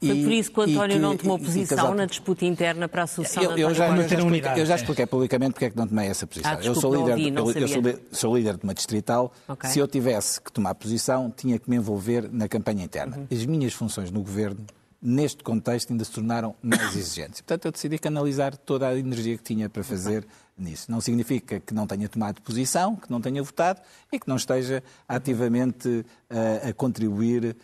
Foi 0.00 0.22
por 0.22 0.32
isso 0.32 0.50
que 0.50 0.60
o 0.60 0.62
António 0.62 0.96
que, 0.96 1.02
não 1.02 1.16
tomou 1.16 1.38
posição 1.38 1.94
na 1.94 2.06
disputa 2.06 2.46
interna 2.46 2.88
para 2.88 3.02
a 3.02 3.06
sucessão 3.06 3.42
eu, 3.42 3.58
eu, 3.58 3.74
já, 3.74 3.88
eu, 3.88 4.08
já 4.08 4.18
expliquei, 4.18 4.62
eu 4.62 4.66
já 4.66 4.74
expliquei 4.76 5.06
publicamente 5.06 5.52
porque 5.52 5.66
é 5.66 5.70
que 5.70 5.76
não 5.76 5.86
tomei 5.86 6.08
essa 6.08 6.26
posição. 6.26 6.52
Ah, 6.52 6.54
desculpa, 6.54 6.78
eu 6.78 6.80
sou 6.80 6.94
líder, 6.94 7.40
ouvi, 7.40 7.58
eu, 7.58 7.62
eu 7.62 7.68
sou, 7.68 7.82
sou, 8.10 8.36
líder 8.36 8.56
de 8.56 8.64
uma 8.64 8.72
distrital. 8.72 9.32
Okay. 9.46 9.68
Se 9.68 9.78
eu 9.78 9.86
tivesse 9.86 10.40
que 10.40 10.50
tomar 10.50 10.74
posição, 10.74 11.30
tinha 11.30 11.58
que 11.58 11.68
me 11.68 11.76
envolver 11.76 12.30
na 12.32 12.48
campanha 12.48 12.82
interna. 12.82 13.18
Uhum. 13.18 13.26
As 13.30 13.44
minhas 13.44 13.74
funções 13.74 14.10
no 14.10 14.22
governo 14.22 14.64
neste 15.02 15.42
contexto 15.42 15.90
ainda 15.90 16.04
se 16.04 16.10
tornaram 16.10 16.54
mais 16.62 16.94
exigentes. 16.96 17.40
Portanto, 17.40 17.66
eu 17.66 17.72
decidi 17.72 17.98
canalizar 17.98 18.56
toda 18.56 18.88
a 18.88 18.98
energia 18.98 19.36
que 19.36 19.42
tinha 19.42 19.68
para 19.68 19.82
fazer 19.82 20.26
nisso. 20.56 20.90
Não 20.90 21.00
significa 21.00 21.58
que 21.58 21.72
não 21.72 21.86
tenha 21.86 22.08
tomado 22.08 22.40
posição, 22.42 22.94
que 22.94 23.10
não 23.10 23.20
tenha 23.20 23.42
votado 23.42 23.80
e 24.12 24.18
que 24.18 24.28
não 24.28 24.36
esteja 24.36 24.82
ativamente 25.08 25.88
uh, 25.88 26.68
a 26.68 26.72
contribuir 26.72 27.44
uh, 27.44 27.56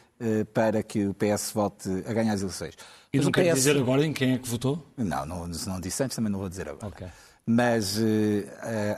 para 0.53 0.83
que 0.83 1.07
o 1.07 1.15
PS 1.15 1.53
volte 1.53 1.89
a 2.07 2.13
ganhar 2.13 2.33
as 2.33 2.41
eleições. 2.41 2.75
E 3.13 3.21
não 3.21 3.31
quer 3.31 3.51
PS... 3.51 3.55
dizer 3.55 3.77
agora 3.77 4.05
em 4.05 4.13
quem 4.13 4.33
é 4.35 4.39
que 4.39 4.49
votou? 4.49 4.87
Não, 4.97 5.25
não, 5.25 5.53
se 5.53 5.69
não 5.69 5.81
disse 5.81 6.03
antes, 6.03 6.17
também 6.17 6.31
não 6.31 6.39
vou 6.39 6.49
dizer 6.49 6.69
agora. 6.69 6.89
Okay. 6.89 7.09
Mas 7.47 7.97
uh, 7.97 8.03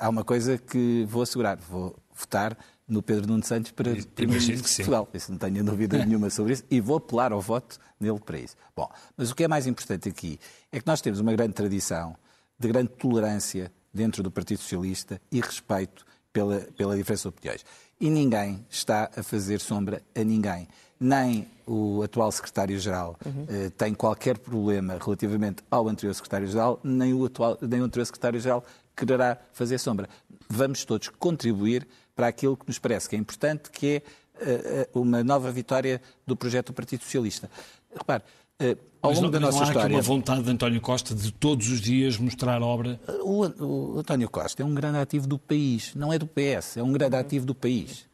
há 0.00 0.08
uma 0.08 0.24
coisa 0.24 0.56
que 0.56 1.04
vou 1.08 1.22
assegurar, 1.22 1.58
vou 1.58 1.94
votar 2.14 2.56
no 2.88 3.02
Pedro 3.02 3.26
Nuno 3.26 3.44
Santos 3.44 3.70
para 3.70 3.94
Primeiro-Ministro 4.14 4.68
de 4.68 4.76
Portugal. 4.76 5.08
Isso 5.12 5.30
não 5.30 5.38
tenho 5.38 5.62
dúvida 5.62 5.98
nenhuma 6.04 6.30
sobre 6.30 6.54
isso 6.54 6.64
e 6.70 6.80
vou 6.80 6.96
apelar 6.96 7.32
ao 7.32 7.40
voto 7.40 7.78
nele 8.00 8.18
para 8.18 8.38
isso. 8.38 8.56
Bom, 8.74 8.90
mas 9.16 9.30
o 9.30 9.34
que 9.34 9.44
é 9.44 9.48
mais 9.48 9.66
importante 9.66 10.08
aqui 10.08 10.40
é 10.72 10.80
que 10.80 10.86
nós 10.86 11.02
temos 11.02 11.20
uma 11.20 11.32
grande 11.32 11.52
tradição 11.52 12.16
de 12.58 12.68
grande 12.68 12.88
tolerância 12.88 13.70
dentro 13.92 14.22
do 14.22 14.30
Partido 14.30 14.58
Socialista 14.60 15.20
e 15.30 15.40
respeito 15.40 16.04
pela, 16.32 16.60
pela 16.76 16.96
diferença 16.96 17.22
de 17.22 17.28
opiniões. 17.28 17.64
E 18.00 18.08
ninguém 18.08 18.64
está 18.70 19.10
a 19.14 19.22
fazer 19.22 19.60
sombra 19.60 20.02
a 20.14 20.24
ninguém. 20.24 20.66
Nem 21.00 21.46
o 21.66 22.02
atual 22.02 22.32
secretário-geral 22.32 23.16
uhum. 23.24 23.42
uh, 23.42 23.70
tem 23.72 23.94
qualquer 23.94 24.38
problema 24.38 24.98
relativamente 25.00 25.62
ao 25.70 25.86
anterior 25.88 26.14
secretário-geral, 26.14 26.80
nem 26.82 27.12
o, 27.12 27.26
atual, 27.26 27.58
nem 27.60 27.80
o 27.80 27.84
anterior 27.84 28.06
secretário-geral 28.06 28.64
quererá 28.96 29.38
fazer 29.52 29.78
sombra. 29.78 30.08
Vamos 30.48 30.84
todos 30.84 31.08
contribuir 31.08 31.86
para 32.16 32.26
aquilo 32.26 32.56
que 32.56 32.66
nos 32.66 32.78
parece 32.78 33.08
que 33.08 33.14
é 33.14 33.18
importante, 33.18 33.70
que 33.70 34.02
é 34.40 34.88
uh, 34.92 35.00
uma 35.00 35.22
nova 35.22 35.52
vitória 35.52 36.00
do 36.26 36.34
projeto 36.34 36.68
do 36.68 36.72
Partido 36.72 37.04
Socialista. 37.04 37.50
Repare, 37.94 38.24
uh, 38.60 38.76
ao 39.00 39.12
longo 39.12 39.22
não, 39.24 39.30
da 39.30 39.40
nossa 39.40 39.58
não 39.58 39.64
há 39.64 39.68
história. 39.68 39.94
uma 39.96 40.02
vontade 40.02 40.42
de 40.42 40.50
António 40.50 40.80
Costa 40.80 41.14
de 41.14 41.30
todos 41.30 41.68
os 41.70 41.80
dias 41.80 42.18
mostrar 42.18 42.60
obra. 42.62 42.98
O, 43.22 43.46
o, 43.46 43.98
António 44.00 44.28
Costa 44.28 44.62
é 44.62 44.66
um 44.66 44.74
grande 44.74 44.98
ativo 44.98 45.26
do 45.26 45.38
país, 45.38 45.94
não 45.94 46.12
é 46.12 46.18
do 46.18 46.26
PS, 46.26 46.78
é 46.78 46.82
um 46.82 46.92
grande 46.92 47.16
ativo 47.16 47.46
do 47.46 47.54
país. 47.54 48.06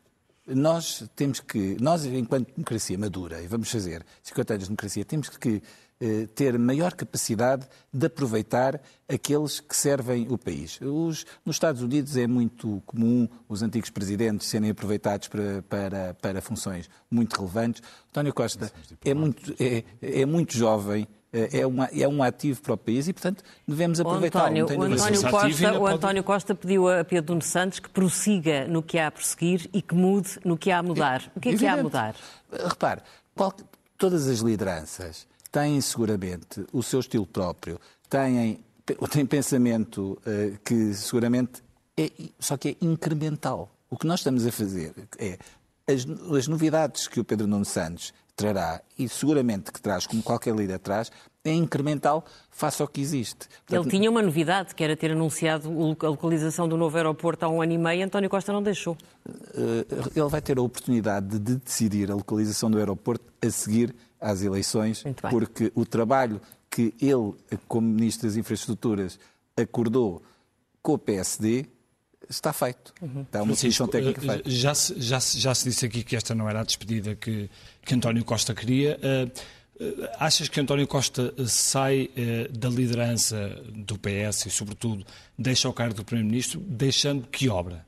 Nós 0.47 1.09
temos 1.17 1.41
que, 1.41 1.77
nós 1.81 2.05
enquanto 2.05 2.53
democracia 2.53 2.99
madura, 2.99 3.43
e 3.43 3.47
vamos 3.47 3.71
fazer 3.71 4.05
50 4.23 4.55
anos 4.55 4.65
de 4.65 4.69
democracia, 4.69 5.05
temos 5.05 5.31
que 5.31 5.63
eh, 6.01 6.27
ter 6.35 6.59
maior 6.59 6.93
capacidade 6.93 7.67
de 7.93 8.07
aproveitar 8.07 8.79
aqueles 9.09 9.61
que 9.61 9.75
servem 9.75 10.27
o 10.29 10.37
país. 10.37 10.79
Os, 10.83 11.25
nos 11.47 11.57
Estados 11.57 11.81
Unidos 11.81 12.17
é 12.17 12.27
muito 12.27 12.83
comum 12.85 13.29
os 13.49 13.63
antigos 13.63 13.89
presidentes 13.91 14.49
serem 14.49 14.71
aproveitados 14.71 15.29
para, 15.29 15.63
para, 15.63 16.15
para 16.15 16.43
funções 16.43 16.91
muito 17.11 17.37
relevantes. 17.37 17.81
António 18.11 18.35
Costa 18.35 18.71
é 19.05 19.15
muito, 19.15 19.55
é, 19.59 19.85
é 20.03 20.27
muito 20.27 20.55
jovem, 20.59 21.07
é, 21.53 21.67
uma, 21.67 21.87
é 21.87 22.07
um 22.07 22.23
ativo 22.23 22.63
para 22.63 22.75
o 22.75 22.77
país 22.77 23.09
e, 23.09 23.13
portanto, 23.13 23.43
devemos 23.67 24.01
aproveitar. 24.01 24.45
O 24.45 24.47
António, 24.47 24.67
o 24.67 24.83
António, 24.83 25.31
Costa, 25.31 25.79
o 25.79 25.87
António 25.87 26.25
Costa 26.25 26.55
pediu 26.55 26.89
a 26.89 27.05
Pedro 27.05 27.35
Nuno 27.35 27.43
Santos 27.43 27.81
que 27.81 27.89
prossiga 27.89 28.67
no 28.69 28.83
que 28.83 28.99
há 28.99 29.09
a 29.09 29.11
prosseguir 29.11 29.69
e 29.73 29.83
que 29.83 29.95
mude 29.95 30.39
no 30.45 30.57
que 30.57 30.71
há 30.71 30.79
a 30.79 30.83
mudar. 30.83 31.31
O 31.35 31.41
que 31.41 31.51
é 31.51 31.57
que 31.57 31.67
há 31.67 31.75
a 31.75 31.83
mudar? 31.83 32.15
Repare, 32.53 33.01
qual, 33.35 33.53
todas 33.99 34.29
as 34.29 34.39
lideranças 34.39 35.27
têm 35.51 35.81
seguramente 35.81 36.65
o 36.73 36.83
seu 36.83 37.01
estilo 37.01 37.27
próprio, 37.27 37.81
têm, 38.09 38.61
têm 39.11 39.27
pensamento 39.27 40.19
uh, 40.27 40.59
que 40.65 40.95
seguramente 40.95 41.63
é, 41.97 42.11
só 42.39 42.57
que 42.57 42.71
é 42.71 42.77
incremental. 42.81 43.71
O 43.89 43.97
que 43.97 44.07
nós 44.07 44.21
estamos 44.21 44.47
a 44.47 44.53
fazer 44.53 44.93
é 45.19 45.39
as, 45.87 46.07
as 46.37 46.49
novidades 46.49 47.07
que 47.07 47.21
o 47.21 47.25
Pedro 47.25 47.47
Nuno 47.47 47.65
Santos 47.65 48.13
trará, 48.37 48.81
e 48.99 49.09
seguramente 49.09 49.73
que 49.73 49.81
traz, 49.81 50.07
como 50.07 50.23
qualquer 50.23 50.55
líder 50.55 50.79
traz, 50.79 51.11
é 51.45 51.53
incremental 51.53 52.25
face 52.51 52.81
ao 52.81 52.89
que 52.89 53.01
existe. 53.01 53.47
Portanto, 53.67 53.87
Ele 53.87 53.91
tinha 53.91 54.11
uma 54.11 54.23
novidade, 54.23 54.75
que 54.75 54.83
era 54.83 54.97
ter 54.97 55.11
anunciado 55.13 55.69
a 56.01 56.09
localização 56.09 56.67
do 56.67 56.77
novo 56.77 56.97
aeroporto 56.97 57.45
há 57.45 57.49
um 57.49 57.61
ano 57.61 57.73
e 57.73 57.79
meio, 57.79 58.05
António 58.05 58.31
Costa 58.31 58.53
não 58.53 58.63
deixou. 58.63 58.97
Eh, 59.29 59.87
ele 60.17 60.29
vai 60.29 60.41
ter 60.41 60.59
a 60.59 60.63
oportunidade 60.63 61.39
de 61.39 61.57
decidir 61.57 62.11
a 62.11 62.15
localização 62.15 62.71
do 62.71 62.79
aeroporto 62.79 63.25
a 63.43 63.51
seguir 63.51 63.95
às 64.19 64.43
eleições, 64.43 65.05
porque 65.31 65.71
o 65.75 65.85
trabalho 65.85 66.41
que 66.71 66.95
ele, 67.01 67.35
como 67.69 67.87
Ministro 67.87 68.27
das 68.27 68.37
Infraestruturas, 68.37 69.19
acordou 69.57 70.23
com 70.83 70.95
o 70.95 70.99
PSD 70.99 71.67
está 72.29 72.53
feito. 72.53 72.93
Uhum. 73.01 73.23
Está 73.23 73.43
uma 73.43 73.47
Francisco, 73.47 73.89
técnica 73.89 74.21
eh, 74.21 74.29
feita. 74.29 74.51
Já 74.51 74.75
se, 74.75 75.01
já, 75.01 75.21
se, 75.21 75.39
já 75.39 75.55
se 75.55 75.65
disse 75.65 75.87
aqui 75.87 76.03
que 76.03 76.17
esta 76.17 76.35
não 76.35 76.49
era 76.49 76.61
a 76.61 76.65
despedida 76.65 77.15
que, 77.15 77.51
que 77.85 77.95
António 77.95 78.25
Costa 78.25 78.55
queria. 78.55 78.99
Uh, 78.99 80.09
achas 80.19 80.49
que 80.49 80.61
António 80.61 80.87
Costa 80.87 81.35
sai 81.47 82.11
uh, 82.17 82.53
da 82.53 82.69
liderança 82.69 83.49
do 83.73 83.99
PS 83.99 84.47
e, 84.47 84.51
sobretudo, 84.51 85.05
deixa 85.39 85.69
o 85.69 85.73
cargo 85.73 85.95
do 85.95 86.05
Primeiro-Ministro, 86.05 86.61
deixando 86.61 87.27
que 87.27 87.49
obra? 87.49 87.85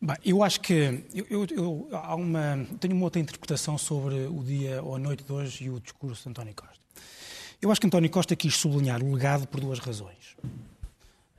Bem, 0.00 0.16
eu 0.24 0.42
acho 0.42 0.60
que 0.60 1.04
eu, 1.14 1.26
eu, 1.28 1.46
eu 1.50 1.88
há 1.92 2.14
uma, 2.14 2.66
tenho 2.80 2.94
uma 2.94 3.04
outra 3.04 3.20
interpretação 3.20 3.76
sobre 3.76 4.26
o 4.26 4.42
dia 4.42 4.82
ou 4.82 4.96
a 4.96 4.98
noite 4.98 5.24
de 5.24 5.32
hoje 5.32 5.64
e 5.64 5.70
o 5.70 5.78
discurso 5.78 6.22
de 6.24 6.30
António 6.30 6.54
Costa. 6.54 6.78
Eu 7.60 7.70
acho 7.70 7.80
que 7.80 7.86
António 7.86 8.08
Costa 8.08 8.36
quis 8.36 8.56
sublinhar 8.56 9.02
o 9.02 9.12
legado 9.12 9.46
por 9.46 9.60
duas 9.60 9.78
razões. 9.78 10.36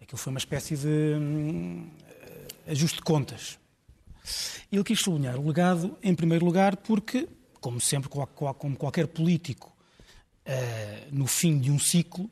Aquilo 0.09 0.17
foi 0.17 0.31
uma 0.33 0.39
espécie 0.39 0.75
de 0.75 0.87
hum, 0.87 1.87
ajuste 2.67 2.97
de 2.97 3.03
contas. 3.03 3.59
Ele 4.71 4.83
quis 4.83 4.99
sublinhar 4.99 5.39
o 5.39 5.45
legado, 5.45 5.95
em 6.01 6.15
primeiro 6.15 6.43
lugar, 6.43 6.77
porque, 6.77 7.29
como 7.61 7.79
sempre, 7.79 8.09
como 8.09 8.75
qualquer 8.75 9.05
político, 9.05 9.71
uh, 10.47 11.15
no 11.15 11.27
fim 11.27 11.59
de 11.59 11.69
um 11.69 11.77
ciclo, 11.77 12.27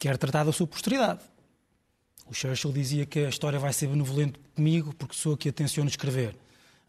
quer 0.00 0.16
tratar 0.16 0.44
da 0.44 0.52
sua 0.52 0.66
posteridade. 0.66 1.20
O 2.26 2.32
Churchill 2.32 2.72
dizia 2.72 3.04
que 3.04 3.18
a 3.18 3.28
história 3.28 3.58
vai 3.58 3.74
ser 3.74 3.88
benevolente 3.88 4.40
comigo 4.56 4.94
porque 4.94 5.14
sou 5.14 5.34
a 5.34 5.36
que 5.36 5.50
atenciono 5.50 5.90
escrever. 5.90 6.34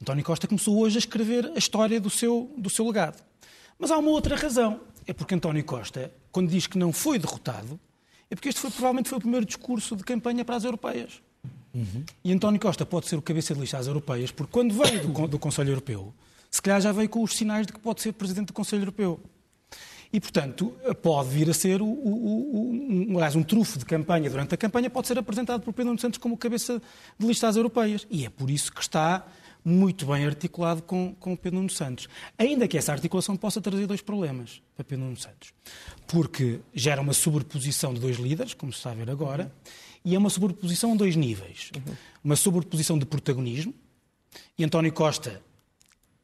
António 0.02 0.24
Costa 0.24 0.48
começou 0.48 0.80
hoje 0.80 0.96
a 0.96 1.00
escrever 1.00 1.52
a 1.54 1.58
história 1.58 2.00
do 2.00 2.10
seu, 2.10 2.54
do 2.58 2.70
seu 2.70 2.88
legado. 2.88 3.22
Mas 3.78 3.92
há 3.92 3.98
uma 3.98 4.12
outra 4.12 4.38
razão. 4.38 4.80
É 5.06 5.12
porque 5.12 5.36
António 5.36 5.66
Costa, 5.66 6.10
quando 6.32 6.50
diz 6.50 6.68
que 6.68 6.78
não 6.78 6.94
foi 6.94 7.20
derrotado, 7.20 7.78
é 8.30 8.36
porque 8.36 8.50
este 8.50 8.62
foi, 8.62 8.72
provavelmente 8.72 9.10
foi 9.10 9.18
o 9.18 9.22
primeiro 9.22 9.46
discurso 9.46 9.96
de 9.96 10.04
campanha 10.04 10.44
para 10.44 10.56
as 10.56 10.64
europeias. 10.64 11.22
Uhum. 11.74 12.04
E 12.24 12.32
António 12.32 12.60
Costa 12.60 12.86
pode 12.86 13.08
ser 13.08 13.18
o 13.18 13.22
cabeça 13.22 13.54
de 13.54 13.60
lista 13.60 13.78
às 13.78 13.88
europeias, 13.88 14.32
porque 14.32 14.52
quando 14.52 14.74
veio 14.74 15.08
do, 15.08 15.28
do 15.28 15.40
Conselho 15.40 15.72
Europeu, 15.72 16.14
se 16.50 16.62
calhar 16.62 16.80
já 16.80 16.92
veio 16.92 17.10
com 17.10 17.22
os 17.22 17.36
sinais 17.36 17.68
de 17.68 17.74
que 17.74 17.80
pode 17.80 18.02
ser 18.02 18.14
presidente 18.14 18.48
do 18.48 18.54
Conselho 18.54 18.84
Europeu. 18.84 19.20
E, 20.14 20.20
portanto, 20.22 20.74
pode 21.02 21.30
vir 21.30 21.50
a 21.50 21.54
ser 21.54 21.82
o, 21.82 21.86
o, 21.86 21.90
o, 21.90 22.72
um, 22.72 23.18
aliás, 23.18 23.36
um 23.36 23.44
trufo 23.44 23.78
de 23.78 23.84
campanha 23.84 24.30
durante 24.30 24.56
a 24.56 24.58
campanha, 24.58 24.90
pode 24.90 25.08
ser 25.08 25.20
apresentado 25.20 25.62
por 25.62 25.74
Pedro 25.74 26.00
Santos 26.00 26.18
como 26.18 26.38
cabeça 26.38 26.82
de 27.20 27.28
lista 27.28 27.50
às 27.50 27.58
europeias. 27.58 28.08
E 28.10 28.26
é 28.26 28.30
por 28.30 28.50
isso 28.50 28.72
que 28.72 28.82
está 28.82 29.26
muito 29.66 30.06
bem 30.06 30.24
articulado 30.24 30.84
com, 30.84 31.16
com 31.20 31.34
o 31.34 31.38
Pedro 31.38 31.58
Nuno 31.58 31.72
Santos. 31.72 32.08
Ainda 32.38 32.68
que 32.68 32.78
essa 32.78 32.92
articulação 32.92 33.36
possa 33.36 33.60
trazer 33.60 33.88
dois 33.88 34.00
problemas 34.00 34.62
para 34.76 34.86
Pedro 34.86 35.06
Nuno 35.06 35.18
Santos. 35.18 35.52
Porque 36.06 36.60
gera 36.72 37.02
uma 37.02 37.14
sobreposição 37.14 37.92
de 37.92 38.00
dois 38.00 38.18
líderes, 38.18 38.54
como 38.54 38.72
se 38.72 38.78
está 38.78 38.92
a 38.92 38.94
ver 38.94 39.10
agora, 39.10 39.52
e 40.04 40.14
é 40.14 40.20
uma 40.20 40.30
sobreposição 40.30 40.94
a 40.94 40.96
dois 40.96 41.16
níveis. 41.16 41.72
Uma 42.24 42.36
sobreposição 42.36 43.00
de 43.00 43.06
protagonismo, 43.06 43.74
e 44.58 44.64
António 44.64 44.94
Costa 44.94 45.42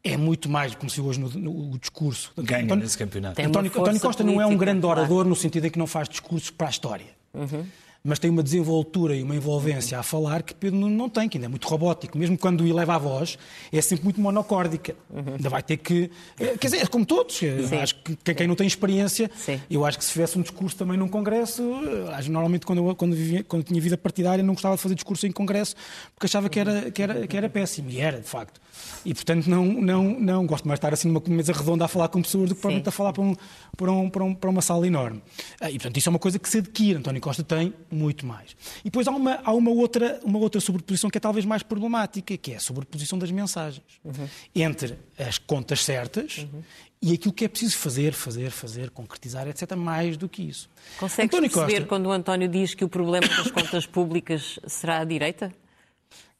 é 0.03 0.15
muito 0.15 0.47
mais, 0.47 0.75
como 0.75 0.89
se 0.89 1.01
hoje 1.01 1.19
no, 1.19 1.29
no, 1.29 1.79
discurso. 1.79 2.31
Ganha 2.37 2.63
António, 2.63 2.83
nesse 2.83 2.97
campeonato. 2.97 3.41
António, 3.41 3.71
António 3.71 4.01
Costa 4.01 4.23
não 4.23 4.39
é 4.39 4.45
um 4.45 4.57
grande 4.57 4.85
orador 4.85 5.25
no 5.25 5.35
sentido 5.35 5.65
em 5.65 5.69
que 5.71 5.79
não 5.79 5.87
faz 5.87 6.07
discursos 6.07 6.51
para 6.51 6.67
a 6.67 6.69
história. 6.69 7.07
Uhum 7.33 7.65
mas 8.03 8.17
tem 8.17 8.31
uma 8.31 8.41
desenvoltura 8.41 9.15
e 9.15 9.21
uma 9.21 9.35
envolvência 9.35 9.99
a 9.99 10.03
falar 10.03 10.41
que 10.41 10.55
Pedro 10.55 10.79
Nuno 10.79 10.95
não 10.95 11.09
tem, 11.09 11.29
que 11.29 11.37
ainda 11.37 11.45
é 11.45 11.49
muito 11.49 11.67
robótico. 11.67 12.17
Mesmo 12.17 12.37
quando 12.37 12.65
eleva 12.65 12.95
a 12.95 12.97
voz, 12.97 13.37
é 13.71 13.81
sempre 13.81 14.05
muito 14.05 14.19
monocórdica. 14.19 14.95
Uhum. 15.09 15.35
Ainda 15.35 15.49
vai 15.49 15.61
ter 15.61 15.77
que. 15.77 16.09
Eh, 16.39 16.57
quer 16.57 16.67
dizer, 16.67 16.77
é 16.81 16.87
como 16.87 17.05
todos. 17.05 17.35
Sim. 17.35 17.75
Acho 17.79 17.95
que 17.95 18.33
quem 18.33 18.47
não 18.47 18.55
tem 18.55 18.65
experiência, 18.65 19.29
Sim. 19.35 19.61
eu 19.69 19.85
acho 19.85 19.99
que 19.99 20.05
se 20.05 20.13
fizesse 20.13 20.37
um 20.37 20.41
discurso 20.41 20.75
também 20.75 20.97
num 20.97 21.07
congresso, 21.07 21.61
eh, 21.63 22.29
normalmente 22.29 22.65
quando 22.65 22.87
eu, 22.87 22.95
quando, 22.95 23.15
vivia, 23.15 23.43
quando 23.43 23.63
tinha 23.63 23.79
vida 23.79 23.97
partidária 23.97 24.43
não 24.43 24.53
gostava 24.53 24.75
de 24.75 24.81
fazer 24.81 24.95
discurso 24.95 25.27
em 25.27 25.31
congresso 25.31 25.75
porque 26.15 26.25
achava 26.25 26.49
que 26.49 26.59
era, 26.59 26.91
que 26.91 27.01
era, 27.01 27.27
que 27.27 27.37
era 27.37 27.49
péssimo. 27.49 27.89
E 27.89 27.99
era, 27.99 28.19
de 28.19 28.27
facto. 28.27 28.59
E, 29.05 29.13
portanto, 29.13 29.47
não, 29.47 29.65
não, 29.65 30.19
não 30.19 30.45
gosto 30.45 30.67
mais 30.67 30.79
de 30.79 30.85
estar 30.85 30.93
assim 30.93 31.07
numa 31.07 31.21
mesa 31.27 31.53
redonda 31.53 31.85
a 31.85 31.87
falar 31.87 32.07
com 32.07 32.21
pessoas 32.21 32.49
do 32.49 32.55
que 32.55 32.61
provavelmente 32.61 32.89
a 32.89 32.91
falar 32.91 33.13
para, 33.13 33.23
um, 33.23 33.35
para, 33.77 33.91
um, 33.91 34.09
para, 34.09 34.23
um, 34.23 34.33
para 34.33 34.49
uma 34.49 34.61
sala 34.61 34.87
enorme. 34.87 35.21
Ah, 35.59 35.69
e, 35.69 35.73
portanto, 35.73 35.97
isso 35.97 36.09
é 36.09 36.11
uma 36.11 36.19
coisa 36.19 36.39
que 36.39 36.49
se 36.49 36.59
adquire. 36.59 36.97
António 36.97 37.21
Costa 37.21 37.43
tem 37.43 37.73
muito 37.91 38.25
mais. 38.25 38.55
E 38.81 38.85
depois 38.85 39.07
há 39.07 39.11
uma, 39.11 39.39
há 39.43 39.53
uma, 39.53 39.71
outra, 39.71 40.19
uma 40.23 40.39
outra 40.39 40.61
sobreposição 40.61 41.09
que 41.09 41.17
é 41.17 41.21
talvez 41.21 41.45
mais 41.45 41.61
problemática, 41.63 42.37
que 42.37 42.53
é 42.53 42.55
a 42.55 42.59
sobreposição 42.59 43.19
das 43.19 43.31
mensagens. 43.31 43.83
Uhum. 44.03 44.27
Entre 44.55 44.97
as 45.17 45.37
contas 45.37 45.83
certas 45.83 46.37
uhum. 46.37 46.63
e 47.01 47.13
aquilo 47.13 47.33
que 47.33 47.45
é 47.45 47.47
preciso 47.47 47.77
fazer, 47.77 48.13
fazer, 48.13 48.51
fazer, 48.51 48.89
concretizar, 48.89 49.47
etc., 49.47 49.75
mais 49.75 50.17
do 50.17 50.29
que 50.29 50.43
isso. 50.43 50.69
Consegues 50.97 51.33
António 51.33 51.49
perceber 51.49 51.73
Costa... 51.73 51.87
quando 51.87 52.05
o 52.07 52.11
António 52.11 52.47
diz 52.47 52.73
que 52.73 52.85
o 52.85 52.89
problema 52.89 53.27
das 53.27 53.49
contas 53.51 53.85
públicas 53.85 54.59
será 54.67 54.99
a 54.99 55.03
direita? 55.03 55.53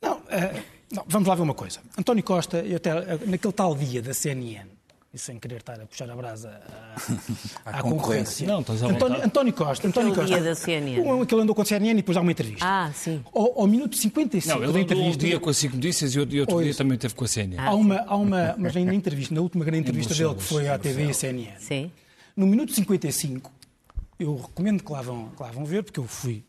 Não, 0.02 0.18
uh, 0.18 0.64
não, 0.92 1.06
vamos 1.08 1.28
lá 1.28 1.36
ver 1.36 1.42
uma 1.42 1.54
coisa. 1.54 1.80
António 1.98 2.24
Costa, 2.24 2.64
até, 2.76 2.92
naquele 3.26 3.54
tal 3.54 3.76
dia 3.76 4.02
da 4.02 4.14
CNN, 4.14 4.68
e 5.14 5.20
sem 5.20 5.38
querer 5.38 5.58
estar 5.58 5.80
a 5.80 5.86
puxar 5.86 6.10
a 6.10 6.16
brasa 6.16 6.62
à, 7.66 7.80
à 7.80 7.82
concorrência. 7.82 8.48
Não, 8.48 8.62
estás 8.62 8.82
António, 8.82 9.24
António 9.24 9.54
Costa. 9.54 9.88
António 9.88 10.16
Costa. 10.16 10.28
dia 10.28 10.42
da 10.42 10.56
CNN. 10.56 11.02
Um, 11.02 11.26
que 11.26 11.36
ele 11.36 11.42
andou 11.42 11.54
com 11.54 11.62
a 11.62 11.66
CNN 11.66 11.92
e 11.92 11.96
depois 11.96 12.18
há 12.18 12.22
uma 12.22 12.32
entrevista. 12.32 12.66
Ah, 12.66 12.92
sim. 12.94 13.22
Ao, 13.34 13.62
ao 13.62 13.68
minuto 13.68 13.98
55 13.98 14.58
não, 14.58 14.64
ele 14.64 14.74
da 14.74 14.80
entrevista. 14.80 15.26
um 15.26 15.30
dia 15.30 15.40
com 15.40 15.50
a 15.50 15.54
5 15.54 15.76
Notícias 15.76 16.16
e 16.16 16.20
outro, 16.20 16.40
outro 16.40 16.64
dia 16.64 16.74
também 16.74 16.98
teve 16.98 17.14
com 17.14 17.26
a 17.26 17.28
CNN. 17.28 17.58
Ah, 17.58 17.68
há 17.70 17.74
uma, 17.76 17.98
há 18.08 18.16
uma, 18.16 18.56
mas 18.58 18.74
na 18.74 18.94
entrevista, 18.94 19.36
na 19.36 19.42
última 19.42 19.66
grande 19.66 19.82
entrevista 19.82 20.16
dele, 20.16 20.36
que 20.36 20.44
foi 20.44 20.70
à 20.70 20.80
TV 20.80 21.06
e 21.06 21.10
a 21.10 21.14
CNN. 21.14 21.60
Sim. 21.60 21.92
No 22.36 22.48
minuto 22.48 22.72
55, 22.74 23.52
eu 24.18 24.38
recomendo 24.38 24.84
que 24.84 24.92
lá 24.92 25.02
vão, 25.02 25.30
que 25.30 25.42
lá 25.42 25.52
vão 25.52 25.66
ver, 25.66 25.84
porque 25.84 26.00
eu 26.00 26.08
fui 26.08 26.44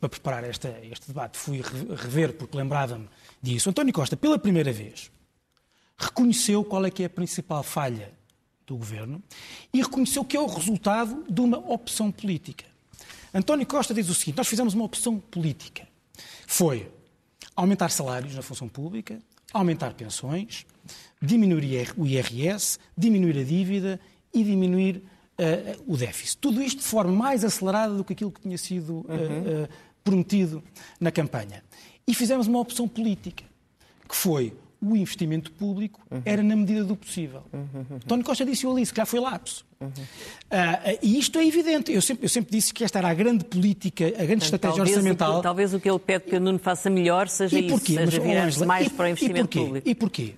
para 0.00 0.08
preparar 0.08 0.44
esta, 0.44 0.74
este 0.90 1.08
debate, 1.08 1.36
fui 1.36 1.62
rever, 1.96 2.32
porque 2.34 2.56
lembrava-me 2.56 3.08
disso. 3.42 3.68
António 3.68 3.92
Costa, 3.92 4.16
pela 4.16 4.38
primeira 4.38 4.72
vez, 4.72 5.10
reconheceu 5.98 6.64
qual 6.64 6.86
é 6.86 6.90
que 6.90 7.02
é 7.02 7.06
a 7.06 7.10
principal 7.10 7.62
falha 7.62 8.12
do 8.66 8.76
governo 8.76 9.22
e 9.72 9.82
reconheceu 9.82 10.24
que 10.24 10.36
é 10.36 10.40
o 10.40 10.46
resultado 10.46 11.24
de 11.28 11.40
uma 11.40 11.58
opção 11.58 12.12
política. 12.12 12.64
António 13.34 13.66
Costa 13.66 13.92
diz 13.92 14.08
o 14.08 14.14
seguinte: 14.14 14.36
nós 14.36 14.46
fizemos 14.46 14.74
uma 14.74 14.84
opção 14.84 15.18
política. 15.18 15.88
Foi 16.46 16.90
aumentar 17.56 17.90
salários 17.90 18.34
na 18.34 18.42
função 18.42 18.68
pública, 18.68 19.18
aumentar 19.52 19.94
pensões, 19.94 20.64
diminuir 21.20 21.92
o 21.96 22.06
IRS, 22.06 22.78
diminuir 22.96 23.38
a 23.38 23.44
dívida 23.44 24.00
e 24.32 24.44
diminuir 24.44 24.96
uh, 25.38 25.82
o 25.86 25.96
déficit. 25.96 26.38
Tudo 26.38 26.62
isto 26.62 26.78
de 26.78 26.84
forma 26.84 27.12
mais 27.12 27.44
acelerada 27.44 27.94
do 27.94 28.04
que 28.04 28.12
aquilo 28.12 28.30
que 28.30 28.40
tinha 28.40 28.58
sido 28.58 28.98
uh, 28.98 29.02
uh, 29.02 29.68
prometido 30.04 30.62
na 31.00 31.10
campanha. 31.10 31.62
E 32.06 32.14
fizemos 32.14 32.46
uma 32.46 32.60
opção 32.60 32.88
política, 32.88 33.44
que 34.08 34.16
foi 34.16 34.56
o 34.80 34.96
investimento 34.96 35.50
público 35.52 36.00
uhum. 36.10 36.22
era 36.24 36.42
na 36.42 36.54
medida 36.54 36.84
do 36.84 36.94
possível. 36.94 37.42
Uhum. 37.52 37.96
António 37.96 38.24
Costa 38.24 38.44
disse-o 38.44 38.70
ali, 38.70 38.86
se 38.86 38.94
calhar 38.94 39.06
foi 39.06 39.18
lapso. 39.18 39.66
Uhum. 39.80 39.88
Uh, 39.88 40.98
e 41.02 41.18
isto 41.18 41.38
é 41.38 41.46
evidente. 41.46 41.92
Eu 41.92 42.00
sempre, 42.00 42.24
eu 42.24 42.28
sempre, 42.28 42.52
disse 42.52 42.72
que 42.72 42.84
esta 42.84 42.98
era 42.98 43.08
a 43.08 43.14
grande 43.14 43.44
política, 43.44 44.06
a 44.06 44.24
grande 44.24 44.44
estratégia 44.44 44.76
talvez 44.76 44.96
orçamental. 44.96 45.32
O 45.32 45.36
que, 45.36 45.42
talvez 45.42 45.74
o 45.74 45.80
que 45.80 45.90
ele 45.90 45.98
pede 45.98 46.24
que 46.26 46.36
o 46.36 46.40
Nuno 46.40 46.58
faça 46.58 46.88
melhor 46.88 47.28
seja 47.28 47.58
e 47.58 47.68
porquê? 47.68 47.92
isso, 47.92 48.04
seja 48.04 48.20
virar 48.20 48.66
mais 48.66 48.86
e, 48.86 48.90
para 48.90 49.06
o 49.06 49.08
investimento 49.08 49.58
e 49.58 49.60
público. 49.60 49.88
E 49.88 49.94
porquê? 49.94 50.34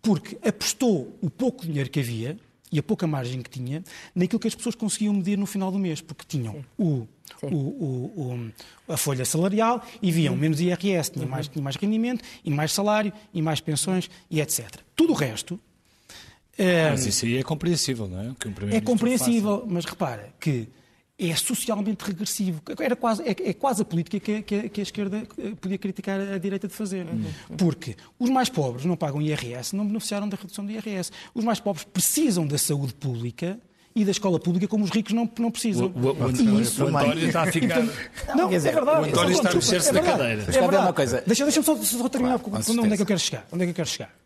Porque 0.00 0.38
apostou 0.46 1.16
o 1.20 1.30
pouco 1.30 1.66
dinheiro 1.66 1.90
que 1.90 2.00
havia 2.00 2.36
e 2.72 2.78
a 2.78 2.82
pouca 2.82 3.06
margem 3.06 3.42
que 3.42 3.50
tinha 3.50 3.84
naquilo 4.14 4.40
que 4.40 4.48
as 4.48 4.54
pessoas 4.54 4.74
conseguiam 4.74 5.12
medir 5.12 5.36
no 5.36 5.46
final 5.46 5.70
do 5.70 5.78
mês, 5.78 6.00
porque 6.00 6.24
tinham 6.26 6.64
o, 6.78 7.06
o, 7.42 7.46
o, 7.46 8.50
a 8.88 8.96
folha 8.96 9.24
salarial 9.24 9.84
e 10.00 10.10
viam 10.10 10.34
menos 10.34 10.60
IRS, 10.60 11.12
tinha 11.12 11.26
mais, 11.26 11.46
tinha 11.48 11.62
mais 11.62 11.76
rendimento, 11.76 12.24
e 12.42 12.50
mais 12.50 12.72
salário, 12.72 13.12
e 13.34 13.42
mais 13.42 13.60
pensões, 13.60 14.08
e 14.30 14.40
etc. 14.40 14.80
Tudo 14.96 15.12
o 15.12 15.16
resto. 15.16 15.60
Mas 16.90 17.06
isso 17.06 17.24
aí 17.26 17.36
é 17.36 17.42
compreensível, 17.42 18.08
não 18.08 18.20
é? 18.20 18.28
Um 18.28 18.70
é 18.70 18.80
compreensível, 18.80 19.60
faça. 19.60 19.72
mas 19.72 19.84
repara 19.84 20.34
que 20.40 20.68
é 21.30 21.36
socialmente 21.36 22.04
regressivo. 22.04 22.60
Era 22.78 22.96
quase, 22.96 23.22
é, 23.22 23.30
é 23.30 23.52
quase 23.52 23.82
a 23.82 23.84
política 23.84 24.18
que, 24.18 24.42
que, 24.42 24.68
que, 24.68 24.80
a 24.80 24.82
esquerda 24.82 25.22
eh, 25.38 25.52
podia 25.60 25.78
criticar 25.78 26.20
a 26.20 26.38
direita 26.38 26.66
de 26.66 26.74
fazer. 26.74 27.06
Uhum. 27.06 27.56
Porque 27.56 27.96
os 28.18 28.30
mais 28.30 28.48
pobres 28.48 28.84
não 28.84 28.96
pagam 28.96 29.20
IRS, 29.20 29.74
não 29.74 29.86
beneficiaram 29.86 30.28
da 30.28 30.36
redução 30.36 30.64
do 30.64 30.72
IRS. 30.72 31.10
Os 31.34 31.44
mais 31.44 31.60
pobres 31.60 31.84
precisam 31.84 32.46
da 32.46 32.58
saúde 32.58 32.94
pública 32.94 33.58
e 33.94 34.04
da 34.04 34.10
escola 34.10 34.38
pública 34.40 34.66
como 34.66 34.84
os 34.84 34.90
ricos 34.90 35.12
não, 35.12 35.28
não 35.38 35.50
precisam. 35.50 35.92
O, 35.94 36.08
o, 36.08 36.24
o, 36.24 36.60
isso, 36.60 36.84
o 36.84 36.88
António 36.88 37.26
está 37.26 37.42
a 37.42 37.52
ficar... 37.52 37.82
Não, 38.34 38.48
dizer, 38.48 38.70
é 38.70 38.72
verdade. 38.72 39.00
O 39.00 39.04
António 39.10 39.32
está 39.32 39.50
a 39.50 39.54
mexer-se 39.54 39.88
é 39.90 39.92
na 39.92 40.00
cadeira. 40.00 40.42
É 40.42 40.60
verdade. 40.60 41.22
Deixa-me 41.26 41.52
só, 41.52 41.76
só 41.76 42.08
terminar 42.08 42.38
claro, 42.38 42.64
onde 42.68 42.92
é 42.92 42.96
que 42.96 43.02
eu 43.02 43.06
quero 43.06 43.20
chegar. 43.20 43.46
Onde 43.52 43.62
é 43.62 43.66
que 43.66 43.70
eu 43.70 43.76
quero 43.76 43.88
chegar? 43.88 44.21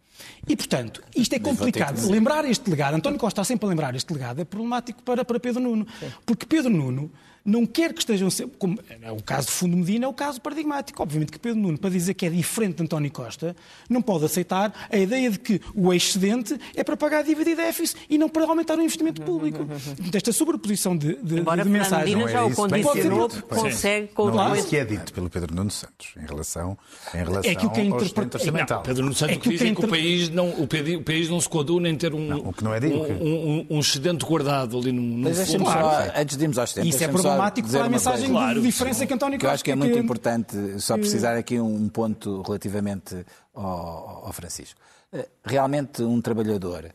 E, 0.49 0.57
portanto, 0.57 1.03
isto 1.15 1.35
é 1.35 1.39
complicado. 1.39 2.09
Lembrar 2.11 2.45
este 2.45 2.71
legado, 2.71 2.95
António 2.95 3.19
Costa 3.19 3.43
está 3.43 3.45
sempre 3.45 3.67
a 3.67 3.69
lembrar 3.69 3.95
este 3.95 4.13
legado, 4.13 4.41
é 4.41 4.45
problemático 4.45 5.03
para, 5.03 5.25
para 5.25 5.41
Pedro 5.41 5.61
Nuno. 5.61 5.87
Sim. 5.99 6.13
Porque 6.25 6.47
Pedro 6.47 6.71
Nuno 6.71 7.11
não 7.47 7.65
quer 7.65 7.93
que 7.93 8.01
estejam 8.01 8.29
sempre. 8.29 8.57
Como 8.59 8.79
é 9.01 9.11
o 9.11 9.23
caso 9.23 9.47
de 9.47 9.53
Fundo 9.53 9.77
Medina, 9.77 10.07
é 10.07 10.09
o 10.09 10.13
caso 10.13 10.41
paradigmático. 10.41 11.03
Obviamente 11.03 11.33
que 11.33 11.39
Pedro 11.39 11.61
Nuno, 11.61 11.79
para 11.79 11.91
dizer 11.91 12.15
que 12.15 12.27
é 12.27 12.31
diferente 12.31 12.77
de 12.77 12.83
António 12.83 13.11
Costa, 13.11 13.55
não 13.89 14.03
pode 14.03 14.25
aceitar 14.25 14.89
a 14.91 14.97
ideia 14.97 15.31
de 15.31 15.39
que 15.39 15.61
o 15.75 15.93
excedente 15.93 16.59
é 16.75 16.83
para 16.83 16.97
pagar 16.97 17.21
a 17.21 17.23
dívida 17.23 17.51
e 17.51 17.57
déficit 17.57 17.99
e 18.11 18.19
não 18.19 18.29
para 18.29 18.45
aumentar 18.45 18.79
o 18.79 18.83
investimento 18.83 19.23
público. 19.23 19.67
Esta 20.13 20.33
sobreposição 20.33 20.97
de, 20.97 21.15
de, 21.23 21.41
Embora 21.41 21.63
de 21.63 21.69
mensagens. 21.69 22.15
Medina 22.15 22.31
já 22.31 22.45
o 22.45 22.55
condicionou, 22.55 23.29
consegue 23.49 24.09
com 24.09 24.31
Não 24.31 24.55
é 24.55 24.59
isso 24.59 24.69
que 24.69 24.77
é 24.77 24.85
dito 24.85 25.13
pelo 25.13 25.31
Pedro 25.31 25.55
Nuno 25.55 25.71
Santos 25.71 26.09
em 26.17 26.27
relação, 26.27 26.77
em 27.15 27.19
relação 27.19 27.51
é 27.51 27.55
que 27.55 27.67
o 27.67 27.71
que 27.71 27.81
é 27.81 27.85
interpre... 27.85 28.27
não, 28.51 28.83
Pedro 28.83 29.03
Nuno 29.03 29.15
Santos 29.15 29.37
é 29.37 29.39
que, 29.39 29.43
que 29.43 29.49
diz 29.51 29.63
é 29.63 29.75
que 29.75 29.85
o 29.85 29.89
país 29.89 30.29
não, 30.31 30.51
o 30.51 30.67
país, 30.67 30.97
o 30.97 31.03
país 31.03 31.29
não 31.29 31.41
se 31.41 31.49
coaduna 31.49 31.89
em 31.89 31.97
ter 31.97 32.15
um, 32.15 32.27
não, 32.27 32.39
o 32.39 32.53
que 32.53 32.65
não 32.65 32.75
é 32.75 32.81
dito, 32.81 32.97
um, 32.97 33.01
um, 33.01 33.67
um, 33.71 33.81
excedente 33.81 34.25
guardado 34.25 34.79
ali 34.79 34.93
no, 34.93 35.03
no 35.03 35.25
Mas 35.25 35.37
deixa-me 35.37 35.65
só, 35.65 36.13
antes 36.17 36.37
de 36.37 36.45
irmos 36.45 36.59
aos 36.59 36.73
tempos, 36.73 36.95
isso 36.95 37.05
é 37.05 37.09
problemático 37.37 37.69
para 37.69 37.85
a 37.85 37.89
mensagem 37.89 38.31
claro, 38.31 38.61
de 38.61 38.67
diferença 38.67 39.07
que 39.07 39.15
António 39.15 39.39
Costa... 39.39 39.47
Eu 39.47 39.55
acho 39.55 39.65
que 39.65 39.71
é 39.71 39.75
muito 39.75 39.99
importante 39.99 40.81
só 40.81 40.97
precisar 40.97 41.37
aqui 41.37 41.61
um 41.61 41.89
ponto 41.89 42.43
relativamente 42.43 43.25
ao, 43.55 44.27
ao 44.27 44.33
Francisco. 44.33 44.81
Eh, 45.13 45.29
realmente 45.45 46.03
um 46.03 46.21
trabalhador 46.21 46.93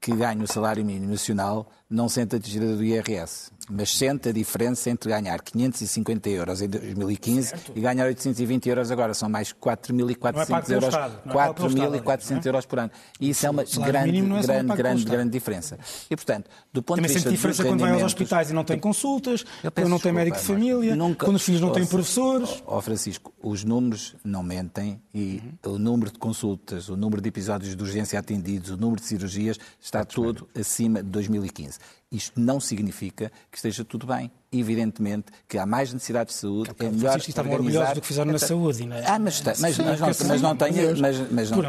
que 0.00 0.14
ganha 0.14 0.42
o 0.42 0.46
salário 0.46 0.84
mínimo 0.84 1.12
nacional 1.12 1.66
não 1.88 2.08
sente 2.08 2.36
a 2.36 2.38
descida 2.38 2.74
do 2.74 2.82
IRS, 2.82 3.50
mas 3.70 3.96
sente 3.96 4.28
a 4.28 4.32
diferença 4.32 4.90
entre 4.90 5.10
ganhar 5.10 5.40
550 5.40 6.28
euros 6.30 6.62
em 6.62 6.68
2015 6.68 7.48
certo. 7.48 7.72
e 7.74 7.80
ganhar 7.80 8.06
820 8.06 8.68
euros 8.68 8.90
agora. 8.90 9.14
São 9.14 9.28
mais 9.28 9.52
4.400 9.52 10.70
é 10.70 10.74
euros, 10.74 10.94
4.400 10.94 12.44
é? 12.44 12.48
euros 12.48 12.66
por 12.66 12.78
ano. 12.78 12.90
E 13.20 13.30
isso 13.30 13.46
é 13.46 13.50
uma 13.50 13.64
grande, 13.64 14.18
é 14.18 14.42
grande, 14.42 14.76
grande, 14.76 15.04
grande 15.04 15.30
diferença. 15.30 15.78
E, 16.10 16.16
portanto, 16.16 16.50
do 16.72 16.82
ponto 16.82 16.96
Também 16.96 17.08
de 17.08 17.14
vista 17.14 17.28
sente 17.28 17.36
diferença 17.36 17.64
quando 17.64 17.80
vai 17.80 17.92
aos 17.92 18.02
hospitais 18.02 18.50
e 18.50 18.54
não 18.54 18.64
tem 18.64 18.78
consultas, 18.78 19.44
quando 19.74 19.88
não 19.88 19.98
tem 19.98 20.12
médico 20.12 20.38
de 20.38 20.44
família, 20.44 20.96
nunca, 20.96 21.26
quando 21.26 21.36
os 21.36 21.42
filhos 21.42 21.60
não 21.60 21.72
têm 21.72 21.86
professores. 21.86 22.62
Ó 22.66 22.78
oh, 22.78 22.80
Francisco, 22.80 23.32
os 23.42 23.62
números 23.62 24.16
não 24.24 24.42
mentem 24.42 25.00
e 25.12 25.42
uhum. 25.64 25.74
o 25.74 25.78
número 25.78 26.10
de 26.10 26.18
consultas, 26.18 26.88
o 26.88 26.96
número 26.96 27.20
de 27.20 27.28
episódios 27.28 27.76
de 27.76 27.82
urgência 27.82 28.18
atendidos, 28.18 28.70
o 28.70 28.76
número 28.76 29.00
de 29.00 29.06
cirurgias 29.06 29.58
está 29.80 30.04
todo 30.04 30.48
acima 30.58 31.02
de 31.02 31.08
2015. 31.10 31.78
Isto 32.14 32.40
não 32.40 32.60
significa 32.60 33.32
que 33.50 33.56
esteja 33.56 33.84
tudo 33.84 34.06
bem. 34.06 34.30
Evidentemente 34.52 35.32
que 35.48 35.58
há 35.58 35.66
mais 35.66 35.92
necessidades 35.92 36.34
de 36.34 36.40
saúde, 36.42 36.70
é 36.78 36.88
melhor 36.88 37.18
estavam 37.18 37.52
orgulhosos 37.52 37.94
do 37.94 38.00
que 38.00 38.06
fizeram 38.06 38.30
na 38.30 38.38
saúde. 38.38 38.86
Não 38.86 38.96
é? 38.96 39.04
Ah, 39.04 39.18
mas, 39.18 39.42
mas, 39.42 39.60
mas, 39.60 39.78
não, 39.78 40.28
mas 40.28 40.42
não 40.42 40.56
tenho... 40.56 40.96
Mas, 41.00 41.30
mas 41.32 41.50
não, 41.50 41.64
é 41.64 41.68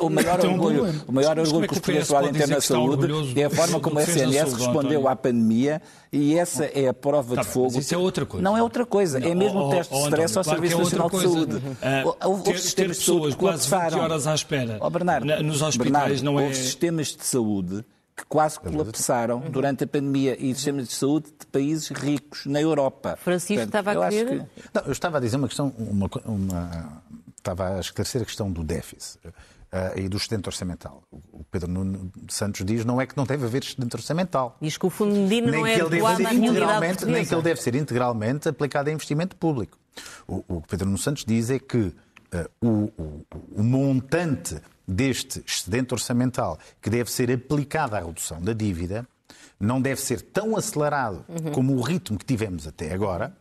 o, 0.00 0.10
maior 0.10 0.44
orgulho, 0.44 1.04
o 1.06 1.12
maior 1.12 1.38
orgulho 1.38 1.68
que 1.68 1.74
os 1.74 1.78
portugueses 1.78 2.08
podem 2.08 2.32
ter 2.32 2.48
na 2.48 2.60
saúde 2.60 3.40
é 3.40 3.44
a 3.44 3.50
forma 3.50 3.78
como 3.78 4.00
a 4.00 4.02
SNS 4.02 4.54
respondeu 4.54 5.06
à 5.06 5.14
pandemia 5.14 5.80
e 6.12 6.36
essa 6.36 6.64
é 6.64 6.88
a 6.88 6.94
prova 6.94 7.36
de 7.36 7.44
fogo. 7.44 7.78
Isso 7.78 7.94
é 7.94 7.98
outra 7.98 8.26
coisa. 8.26 8.42
Não 8.42 8.56
é 8.56 8.62
outra 8.64 8.84
coisa. 8.84 9.18
É 9.18 9.32
mesmo 9.32 9.60
o 9.60 9.70
teste 9.70 9.94
de 9.94 10.00
stress 10.00 10.38
ao 10.38 10.42
Serviço 10.42 10.78
Nacional 10.78 11.08
de 11.08 11.20
Saúde. 11.20 11.62
Houve 12.24 12.58
sistemas 12.58 12.98
de 12.98 13.04
saúde 13.04 13.36
quase 13.36 13.70
20 13.70 13.94
horas 13.94 14.26
à 14.26 14.34
espera 14.34 14.80
nos 15.40 15.62
hospitais 15.62 16.20
não 16.20 16.38
é... 16.38 16.44
Houve 16.44 16.56
sistemas 16.56 17.08
de 17.14 17.24
saúde 17.24 17.84
que 18.16 18.24
quase 18.26 18.60
colapsaram 18.60 19.40
durante 19.40 19.84
a 19.84 19.86
pandemia 19.86 20.36
e 20.38 20.54
sistemas 20.54 20.88
de 20.88 20.94
saúde 20.94 21.28
de 21.38 21.46
países 21.46 21.88
ricos 21.88 22.46
na 22.46 22.60
Europa. 22.60 23.16
Francisco 23.16 23.64
Portanto, 23.64 23.88
estava 23.88 24.06
a 24.06 24.08
querer... 24.10 24.28
Que... 24.28 24.62
Não, 24.74 24.82
eu 24.82 24.92
estava 24.92 25.16
a 25.16 25.20
dizer 25.20 25.36
uma 25.36 25.48
questão, 25.48 25.68
uma, 25.78 26.10
uma, 26.26 27.02
estava 27.36 27.76
a 27.76 27.80
esclarecer 27.80 28.22
a 28.22 28.24
questão 28.24 28.50
do 28.50 28.62
déficit. 28.62 29.18
Uh, 29.26 29.98
e 29.98 30.06
do 30.06 30.18
excedente 30.18 30.46
orçamental. 30.46 31.02
O 31.32 31.42
Pedro 31.50 31.66
Nuno 31.70 32.12
Santos 32.28 32.62
diz 32.62 32.84
não 32.84 33.00
é 33.00 33.06
que 33.06 33.16
não 33.16 33.24
deve 33.24 33.46
haver 33.46 33.62
excedente 33.62 33.96
orçamental. 33.96 34.54
Diz 34.60 34.76
que 34.76 34.84
o 34.84 34.90
Fundo 34.90 35.14
Medina 35.14 35.50
não 35.50 35.66
é 35.66 35.80
adequado 35.80 36.26
à 36.26 36.28
realidade 36.28 37.06
Nem 37.06 37.24
que 37.24 37.34
ele 37.34 37.40
deve 37.40 37.58
ser 37.58 37.74
integralmente 37.74 38.50
aplicado 38.50 38.90
a 38.90 38.92
investimento 38.92 39.34
público. 39.34 39.78
O, 40.28 40.44
o 40.46 40.60
que 40.60 40.68
Pedro 40.68 40.84
Nuno 40.84 40.98
Santos 40.98 41.24
diz 41.24 41.48
é 41.48 41.58
que 41.58 41.78
uh, 41.78 41.94
o, 42.60 42.92
o, 43.02 43.26
o 43.56 43.62
montante 43.62 44.60
deste 44.92 45.42
excedente 45.46 45.94
orçamental 45.94 46.58
que 46.80 46.90
deve 46.90 47.10
ser 47.10 47.30
aplicado 47.30 47.96
à 47.96 48.00
redução 48.00 48.40
da 48.40 48.52
dívida 48.52 49.06
não 49.58 49.80
deve 49.80 50.00
ser 50.00 50.20
tão 50.20 50.56
acelerado 50.56 51.24
uhum. 51.28 51.52
como 51.52 51.76
o 51.76 51.80
ritmo 51.80 52.18
que 52.18 52.24
tivemos 52.24 52.66
até 52.66 52.92
agora. 52.92 53.36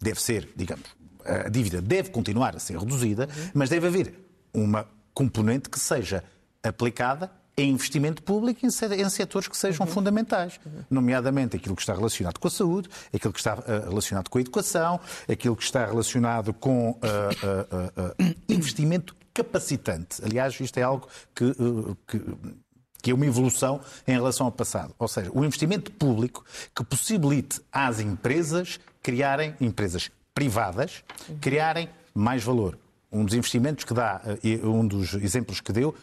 Deve 0.00 0.20
ser, 0.20 0.48
digamos, 0.56 0.84
a 1.24 1.48
dívida 1.48 1.82
deve 1.82 2.10
continuar 2.10 2.56
a 2.56 2.58
ser 2.58 2.78
reduzida, 2.78 3.24
uhum. 3.24 3.50
mas 3.54 3.68
deve 3.68 3.86
haver 3.86 4.14
uma 4.54 4.88
componente 5.12 5.68
que 5.68 5.78
seja 5.78 6.24
aplicada 6.62 7.30
em 7.56 7.70
investimento 7.70 8.22
público 8.22 8.66
em 8.66 8.70
setores 8.70 9.48
que 9.48 9.56
sejam 9.56 9.86
uhum. 9.86 9.92
fundamentais, 9.92 10.60
nomeadamente 10.90 11.56
aquilo 11.56 11.74
que 11.74 11.82
está 11.82 11.94
relacionado 11.94 12.38
com 12.38 12.48
a 12.48 12.50
saúde, 12.50 12.88
aquilo 13.14 13.32
que 13.32 13.38
está 13.38 13.56
eh, 13.66 13.88
relacionado 13.88 14.28
com 14.28 14.36
a 14.36 14.40
educação, 14.40 15.00
aquilo 15.30 15.56
que 15.56 15.62
está 15.62 15.86
relacionado 15.86 16.52
com 16.52 16.90
uh, 16.90 16.94
uh, 16.94 18.22
uh, 18.22 18.34
investimento 18.48 19.16
capacitante. 19.32 20.22
Aliás, 20.22 20.58
isto 20.60 20.76
é 20.78 20.82
algo 20.82 21.08
que, 21.34 21.54
que 22.06 22.22
que 23.02 23.12
é 23.12 23.14
uma 23.14 23.26
evolução 23.26 23.80
em 24.04 24.14
relação 24.14 24.46
ao 24.46 24.52
passado. 24.52 24.92
Ou 24.98 25.06
seja, 25.06 25.30
o 25.32 25.44
investimento 25.44 25.92
público 25.92 26.44
que 26.74 26.82
possibilite 26.82 27.60
às 27.70 28.00
empresas 28.00 28.80
criarem, 29.00 29.54
empresas 29.60 30.10
privadas, 30.34 31.04
criarem 31.40 31.88
mais 32.12 32.42
valor. 32.42 32.76
Um 33.10 33.24
dos 33.24 33.34
investimentos 33.34 33.84
que 33.84 33.94
dá, 33.94 34.20
eh, 34.24 34.66
um 34.66 34.86
dos 34.86 35.14
exemplos 35.14 35.60
que 35.60 35.72
deu, 35.72 35.94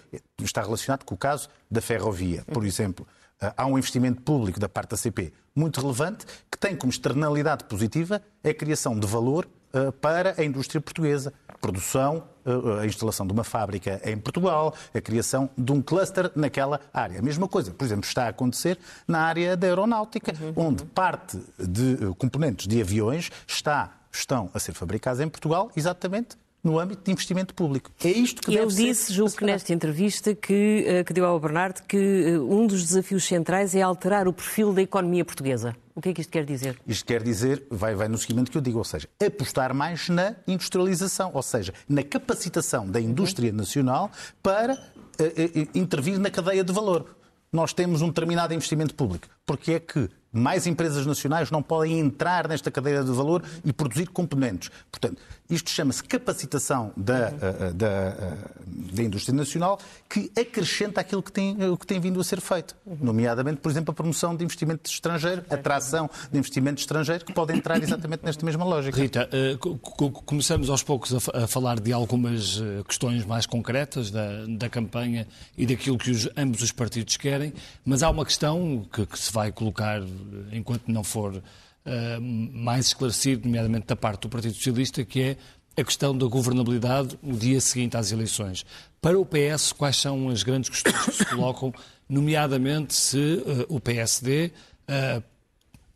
está 0.42 0.62
relacionado 0.62 1.04
com 1.04 1.16
o 1.16 1.18
caso 1.18 1.50
da 1.70 1.82
ferrovia. 1.82 2.44
Por 2.52 2.66
exemplo, 2.66 3.08
eh, 3.42 3.54
há 3.56 3.66
um 3.66 3.78
investimento 3.78 4.22
público 4.22 4.60
da 4.60 4.70
parte 4.70 4.92
da 4.92 4.98
CP 4.98 5.34
muito 5.56 5.82
relevante 5.82 6.26
que 6.50 6.58
tem 6.58 6.76
como 6.76 6.92
externalidade 6.92 7.66
positiva 7.66 8.22
a 8.44 8.54
criação 8.54 8.98
de 8.98 9.06
valor 9.06 9.48
para 10.00 10.40
a 10.40 10.44
indústria 10.44 10.80
portuguesa, 10.80 11.34
produção, 11.60 12.24
a 12.80 12.86
instalação 12.86 13.26
de 13.26 13.34
uma 13.34 13.44
fábrica 13.44 14.00
em 14.04 14.18
Portugal, 14.18 14.76
a 14.94 15.02
criação 15.02 15.50
de 15.58 15.72
um 15.72 15.82
cluster 15.82 16.32
naquela 16.36 16.80
área. 16.94 17.20
A 17.20 17.22
mesma 17.22 17.48
coisa, 17.48 17.72
por 17.72 17.84
exemplo, 17.84 18.06
está 18.06 18.26
a 18.26 18.30
acontecer 18.30 18.78
na 19.08 19.22
área 19.22 19.58
da 19.58 19.66
aeronáutica, 19.66 20.34
uhum. 20.40 20.68
onde 20.68 20.86
parte 20.86 21.42
de 21.58 21.94
eh, 21.94 22.14
componentes 22.18 22.68
de 22.68 22.82
aviões 22.82 23.32
está, 23.48 23.94
estão 24.12 24.50
a 24.54 24.60
ser 24.60 24.74
fabricados 24.74 25.20
em 25.20 25.28
Portugal, 25.28 25.72
exatamente 25.76 26.38
no 26.64 26.80
âmbito 26.80 27.04
de 27.04 27.12
investimento 27.12 27.54
público. 27.54 27.92
É 28.04 28.10
isto 28.10 28.42
que 28.42 28.56
Ele 28.56 28.68
disse, 28.68 29.12
julgo 29.12 29.36
que 29.36 29.44
nesta 29.44 29.74
entrevista 29.74 30.34
que, 30.34 30.86
eh, 30.88 31.04
que 31.04 31.12
deu 31.12 31.26
ao 31.26 31.38
Bernardo, 31.40 31.82
que 31.84 31.98
eh, 31.98 32.40
um 32.40 32.66
dos 32.66 32.84
desafios 32.84 33.26
centrais 33.26 33.76
é 33.76 33.82
alterar 33.82 34.28
o 34.28 34.34
perfil 34.34 34.72
da 34.72 34.82
economia 34.82 35.26
portuguesa. 35.26 35.76
O 35.94 36.02
que 36.02 36.10
é 36.10 36.14
que 36.14 36.22
isto 36.22 36.32
quer 36.32 36.46
dizer? 36.46 36.80
Isto 36.88 37.06
quer 37.06 37.22
dizer, 37.22 37.64
vai, 37.70 37.94
vai 37.94 38.08
no 38.08 38.18
seguimento 38.18 38.50
que 38.50 38.58
eu 38.58 38.62
digo, 38.62 38.78
ou 38.78 38.84
seja, 38.84 39.08
apostar 39.24 39.74
mais 39.74 40.08
na 40.08 40.36
industrialização, 40.48 41.32
ou 41.34 41.44
seja, 41.44 41.74
na 41.88 42.02
capacitação 42.02 42.90
da 42.90 43.00
indústria 43.00 43.52
nacional 43.52 44.10
para 44.42 44.74
uh, 44.74 44.78
uh, 44.78 45.70
intervir 45.76 46.18
na 46.18 46.32
cadeia 46.32 46.64
de 46.64 46.74
valor. 46.74 47.16
Nós 47.52 47.74
temos 47.74 48.02
um 48.02 48.08
determinado 48.08 48.54
investimento 48.54 48.96
público. 48.96 49.28
Porque 49.46 49.74
é 49.74 49.80
que 49.80 50.10
mais 50.34 50.66
empresas 50.66 51.06
nacionais 51.06 51.52
não 51.52 51.62
podem 51.62 52.00
entrar 52.00 52.48
nesta 52.48 52.72
cadeia 52.72 53.04
de 53.04 53.12
valor 53.12 53.44
e 53.64 53.72
produzir 53.72 54.08
componentes. 54.08 54.72
Portanto, 54.92 55.22
isto 55.50 55.70
chama-se 55.70 56.04
capacitação 56.04 56.92
da, 56.98 57.30
uhum. 57.30 57.74
da, 57.76 57.88
eh, 57.88 58.38
da, 58.94 59.04
indústria 59.04 59.36
nacional 59.36 59.80
que 60.10 60.32
acrescenta 60.36 61.02
aquilo 61.02 61.22
que 61.22 61.32
tem, 61.32 61.56
que 61.78 61.86
tem 61.86 62.00
vindo 62.00 62.20
a 62.20 62.24
ser 62.24 62.42
feito. 62.42 62.76
Uhum. 62.86 62.98
Nomeadamente, 63.02 63.58
por 63.58 63.70
exemplo, 63.70 63.92
a 63.92 63.94
promoção 63.94 64.36
de 64.36 64.44
investimento 64.44 64.90
estrangeiro, 64.90 65.44
a 65.50 65.56
atração 65.56 66.10
de 66.32 66.38
investimento 66.38 66.80
estrangeiro, 66.80 67.24
que 67.24 67.34
pode 67.34 67.54
entrar 67.54 67.82
exatamente 67.82 68.26
nesta 68.26 68.44
mesma 68.46 68.66
lógica. 68.66 68.98
Rita, 68.98 69.30
começamos 70.26 70.70
aos 70.70 70.82
poucos 70.82 71.14
a 71.30 71.48
falar 71.48 71.80
de 71.80 71.94
algumas 71.94 72.62
questões 72.88 73.26
mais 73.26 73.46
concretas 73.46 74.10
da, 74.10 74.46
da 74.48 74.70
campanha 74.70 75.28
e 75.58 75.66
daquilo 75.66 75.98
que 75.98 76.10
os, 76.10 76.28
ambos 76.36 76.62
os 76.62 76.72
partidos 76.72 77.18
querem, 77.18 77.54
mas 77.86 78.02
há 78.02 78.10
uma 78.10 78.26
questão 78.26 78.86
que, 78.92 79.06
que 79.06 79.20
se 79.20 79.32
vai 79.32 79.52
colocar 79.52 80.02
enquanto 80.52 80.88
não 80.88 81.04
for 81.04 81.36
uh, 81.36 81.42
mais 82.22 82.88
esclarecido, 82.88 83.46
nomeadamente 83.46 83.88
da 83.88 83.96
parte 83.96 84.22
do 84.22 84.30
Partido 84.30 84.56
Socialista, 84.56 85.04
que 85.04 85.22
é 85.22 85.38
a 85.76 85.84
questão 85.84 86.16
da 86.16 86.28
governabilidade 86.28 87.18
no 87.22 87.38
dia 87.38 87.60
seguinte 87.60 87.98
às 87.98 88.12
eleições. 88.12 88.66
Para 89.02 89.20
o 89.20 89.26
PS, 89.26 89.74
quais 89.74 89.98
são 89.98 90.30
as 90.30 90.44
grandes 90.44 90.70
questões 90.70 91.06
que 91.06 91.12
se 91.12 91.26
colocam, 91.26 91.74
nomeadamente 92.08 92.94
se 92.94 93.18
uh, 93.18 93.66
o 93.70 93.80
PSD 93.80 94.52
uh, 94.88 95.24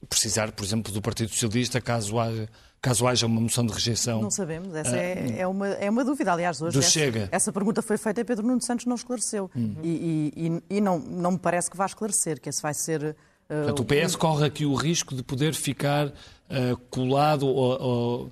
precisar, 0.10 0.52
por 0.52 0.66
exemplo, 0.66 0.92
do 0.92 1.02
Partido 1.02 1.30
Socialista, 1.30 1.80
caso 1.80 2.20
haja 2.20 2.50
caso 2.82 3.08
haja 3.08 3.26
uma 3.26 3.42
moção 3.42 3.66
de 3.66 3.74
rejeição. 3.74 4.22
Não 4.22 4.32
sabemos, 4.32 4.74
essa 4.76 4.96
é, 4.96 5.40
é, 5.40 5.48
uma, 5.48 5.68
é 5.68 5.90
uma 5.90 6.06
dúvida. 6.06 6.32
Aliás, 6.32 6.62
hoje 6.62 6.78
essa, 6.80 6.90
Chega. 6.90 7.28
essa 7.32 7.52
pergunta 7.52 7.82
foi 7.82 7.98
feita 7.98 8.22
e 8.22 8.24
Pedro 8.24 8.46
Nuno 8.46 8.62
Santos 8.62 8.86
não 8.86 8.96
esclareceu. 8.96 9.50
Uhum. 9.56 9.76
E, 9.84 10.32
e, 10.70 10.78
e, 10.78 10.82
não, 10.82 11.00
não 11.00 11.32
me 11.32 11.40
parece 11.40 11.70
que 11.70 11.78
vá 11.78 11.86
esclarecer, 11.86 12.40
que 12.40 12.50
esse 12.50 12.62
vai 12.62 12.74
ser 12.74 13.16
Portanto, 13.48 13.80
o 13.80 13.86
PS 13.86 14.16
corre 14.16 14.46
aqui 14.46 14.66
o 14.66 14.76
risco 14.76 15.16
de 15.16 15.24
poder 15.24 15.54
ficar 15.54 16.08
uh, 16.08 16.78
colado 16.90 17.48
ou, 17.48 17.82
ou, 17.82 18.32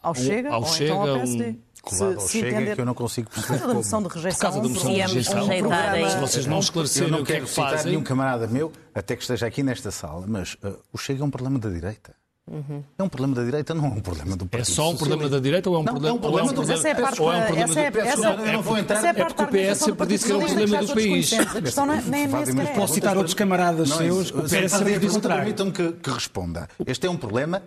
ao 0.00 0.14
Chega, 0.14 0.50
ao, 0.50 0.60
ou 0.60 0.66
Chega, 0.68 0.84
então 0.92 1.00
ao 1.00 1.18
PSD. 1.18 1.48
Um 1.48 1.56
colado 1.82 2.20
ao 2.20 2.28
Chega 2.28 2.48
entender... 2.48 2.74
que 2.76 2.80
eu 2.80 2.84
não 2.84 2.94
consigo 2.94 3.30
perceber 3.30 3.58
Por 3.58 3.58
causa 3.58 3.68
da 3.68 3.74
moção 3.74 4.02
de 4.02 4.08
rejeição. 4.08 4.38
Por 4.38 4.42
causa 4.42 4.60
da 4.60 4.68
moção 4.68 4.92
de 4.92 5.00
rejeição. 5.00 5.44
Um 5.44 6.10
se 6.10 6.16
vocês 6.18 6.46
não 6.46 6.58
esclarecerem 6.60 7.14
o 7.14 7.24
que 7.24 7.32
é 7.32 7.40
que 7.40 7.46
fazem... 7.46 7.92
nenhum 7.92 8.04
camarada 8.04 8.46
meu, 8.46 8.70
até 8.94 9.16
que 9.16 9.22
esteja 9.22 9.46
aqui 9.46 9.62
nesta 9.62 9.90
sala, 9.90 10.24
mas 10.28 10.54
uh, 10.54 10.78
o 10.92 10.98
Chega 10.98 11.22
é 11.22 11.24
um 11.24 11.30
problema 11.30 11.58
da 11.58 11.68
direita. 11.68 12.14
Uhum. 12.50 12.82
É 12.98 13.02
um 13.02 13.08
problema 13.08 13.36
da 13.36 13.44
direita, 13.44 13.72
não 13.72 13.84
é 13.84 13.88
um 13.88 14.00
problema 14.00 14.36
do 14.36 14.44
é 14.44 14.48
Partido 14.48 14.72
É 14.72 14.74
só 14.74 14.90
um 14.90 14.96
problema 14.96 15.28
da 15.28 15.38
direita 15.38 15.70
ou 15.70 15.76
é 15.76 15.78
um 15.78 15.82
não, 15.84 15.92
problema, 15.92 16.08
é 16.08 16.12
um 16.12 16.20
problema, 16.20 16.48
é 16.48 16.50
um 16.50 16.54
problema, 16.54 16.78
essa 16.78 16.88
é 16.88 16.92
a 16.92 16.94
parte, 16.96 17.22
ou 17.22 17.32
é 17.32 17.36
um 17.36 17.42
problema 17.46 17.70
essa 17.70 17.80
é, 17.80 17.90
do 17.90 18.00
essa, 18.00 18.28
eu 18.28 18.52
não 18.52 18.62
vou 18.62 18.78
entrar, 18.78 19.04
é 19.04 19.12
porque 19.12 19.42
o 19.42 19.46
PS 19.46 19.78
sempre 19.78 20.06
disse 20.08 20.24
que 20.24 20.32
era 20.32 20.38
um 20.40 20.46
problema 20.46 20.84
do 20.84 20.94
país. 20.94 21.32
A 21.32 21.62
questão 21.62 21.86
não 21.86 21.94
é, 21.94 21.98
é 21.98 22.74
Posso 22.74 22.94
citar 22.94 23.16
outros 23.16 23.34
camaradas 23.34 23.90
seus 23.90 24.30
que 24.32 24.38
o 24.38 24.42
PS 24.42 24.72
sempre 24.72 24.98
disse 24.98 25.20
Permitam-me 25.20 25.72
que, 25.72 25.92
que 25.92 26.10
responda. 26.10 26.68
Este 26.84 27.06
é 27.06 27.10
um 27.10 27.16
problema, 27.16 27.62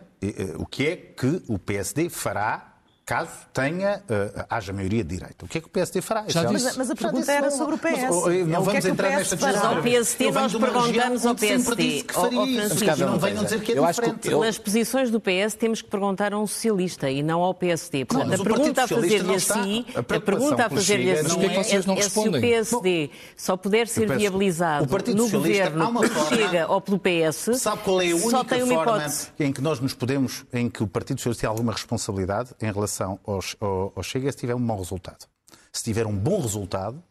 o 0.57 0.65
que 0.65 0.87
é 0.87 0.95
que 0.97 1.41
o 1.47 1.57
PSD 1.57 2.09
fará 2.09 2.74
caso 3.05 3.29
tenha, 3.53 4.01
uh, 4.09 4.45
haja 4.49 4.73
maioria 4.73 5.03
de 5.03 5.15
direita. 5.15 5.45
O 5.45 5.47
que 5.47 5.59
é 5.59 5.61
que 5.61 5.67
o 5.67 5.69
PSD 5.69 6.01
fará? 6.01 6.25
Já 6.27 6.51
mas, 6.51 6.75
mas, 6.75 6.89
a 6.89 6.95
pergunta 6.95 7.31
era 7.31 7.51
sobre 7.51 7.75
o 7.75 7.77
PS. 7.77 8.01
Mas, 8.01 8.15
oh, 8.15 8.29
não 8.47 8.63
vamos 8.63 8.83
é 8.83 8.89
entrar 8.89 9.09
nesta 9.11 9.35
discussão. 9.35 9.75
Ao 9.75 9.83
PSD 9.83 10.31
nós 10.31 10.53
perguntamos 10.53 11.25
ao 11.25 11.35
PSD. 11.35 12.03
Que 12.03 12.13
faria 12.13 12.45
isso. 12.45 12.85
Não 13.05 13.19
venham 13.19 13.43
dizer 13.43 13.61
que 13.61 13.73
é 13.73 13.77
eu 13.77 13.85
diferente. 13.85 14.31
Eu... 14.31 14.39
Nas 14.39 14.57
posições 14.57 15.11
do 15.11 15.19
PS 15.19 15.53
temos 15.57 15.83
que 15.83 15.89
perguntar 15.89 16.33
a 16.33 16.39
um 16.39 16.47
socialista 16.47 17.09
e 17.09 17.21
não 17.21 17.41
ao 17.41 17.53
PSD. 17.53 18.05
Portanto, 18.05 18.41
a 18.41 18.43
pergunta 18.43 18.83
a 18.83 18.87
fazer-lhe 18.87 19.35
assim, 19.35 19.85
a 19.93 20.03
pergunta 20.03 20.65
a 20.65 20.69
fazer-lhe 20.69 21.11
assim 21.11 21.45
é, 21.45 21.99
é 21.99 22.01
se 22.09 22.19
o 22.19 22.31
PSD 22.31 23.11
só 23.37 23.55
puder 23.55 23.87
ser 23.87 24.11
viabilizado 24.17 24.87
no 25.13 25.29
governo 25.29 25.85
Chega 26.29 26.71
ou 26.71 26.81
pelo 26.81 26.99
PS, 26.99 27.59
sabe 27.59 27.81
qual 27.83 28.01
é 28.01 28.11
a 28.11 28.15
única 28.15 28.65
forma 28.65 29.05
em 29.39 29.51
que 29.51 29.61
nós 29.61 29.79
nos 29.79 29.93
podemos, 29.93 30.43
em 30.51 30.69
que 30.69 30.81
o 30.81 30.87
Partido 30.87 31.19
Socialista 31.19 31.41
tem 31.41 31.49
alguma 31.49 31.71
responsabilidade 31.71 32.51
em 32.61 32.71
relação 32.71 32.94
relação 32.95 33.19
ao, 33.25 33.39
ao, 33.59 33.93
ao 33.95 34.03
Chega 34.03 34.31
se 34.31 34.37
tiver 34.37 34.55
um 34.55 34.59
mau 34.59 34.77
resultado. 34.77 35.25
Se 35.71 35.83
tiver 35.83 36.07
um 36.07 36.15
bom 36.15 36.39
resultado, 36.41 37.03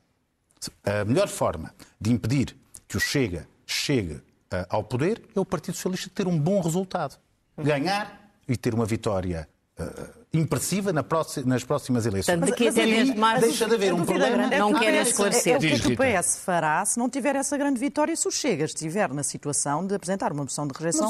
a 0.82 1.04
melhor 1.04 1.28
forma 1.28 1.74
de 2.00 2.12
impedir 2.12 2.56
que 2.88 2.96
o 2.96 3.00
Chega 3.00 3.46
chegue 3.66 4.14
uh, 4.14 4.22
ao 4.68 4.82
poder 4.82 5.22
é 5.34 5.40
o 5.40 5.44
Partido 5.44 5.74
Socialista 5.74 6.10
ter 6.14 6.26
um 6.26 6.38
bom 6.38 6.60
resultado. 6.60 7.18
Ganhar 7.56 8.32
e 8.48 8.56
ter 8.56 8.74
uma 8.74 8.86
vitória 8.86 9.48
uh, 9.78 10.23
impressiva 10.38 10.92
nas 10.92 11.64
próximas 11.64 12.06
eleições. 12.06 12.38
Portanto, 12.38 12.50
daqui 12.50 12.68
até 12.68 12.84
10 12.84 13.12
de 13.12 13.18
março 13.18 13.40
deixa 13.42 13.66
de 13.66 13.74
haver 13.74 13.94
um 13.94 14.04
problema. 14.04 14.48
Não 14.48 14.74
quer 14.74 14.94
esclarecer. 15.02 15.52
É, 15.52 15.54
é 15.54 15.56
o 15.56 15.60
que, 15.60 15.66
é 15.66 15.78
que 15.78 15.92
o 15.92 15.96
PS 15.96 16.38
fará 16.38 16.84
se 16.84 16.98
não 16.98 17.08
tiver 17.08 17.36
essa 17.36 17.56
grande 17.56 17.78
vitória 17.78 18.12
e 18.12 18.16
se 18.16 18.26
o 18.26 18.30
Chega 18.30 18.64
estiver 18.64 19.12
na 19.12 19.22
situação 19.22 19.86
de 19.86 19.94
apresentar 19.94 20.32
uma 20.32 20.42
moção 20.42 20.66
de 20.66 20.74
rejeição 20.74 21.08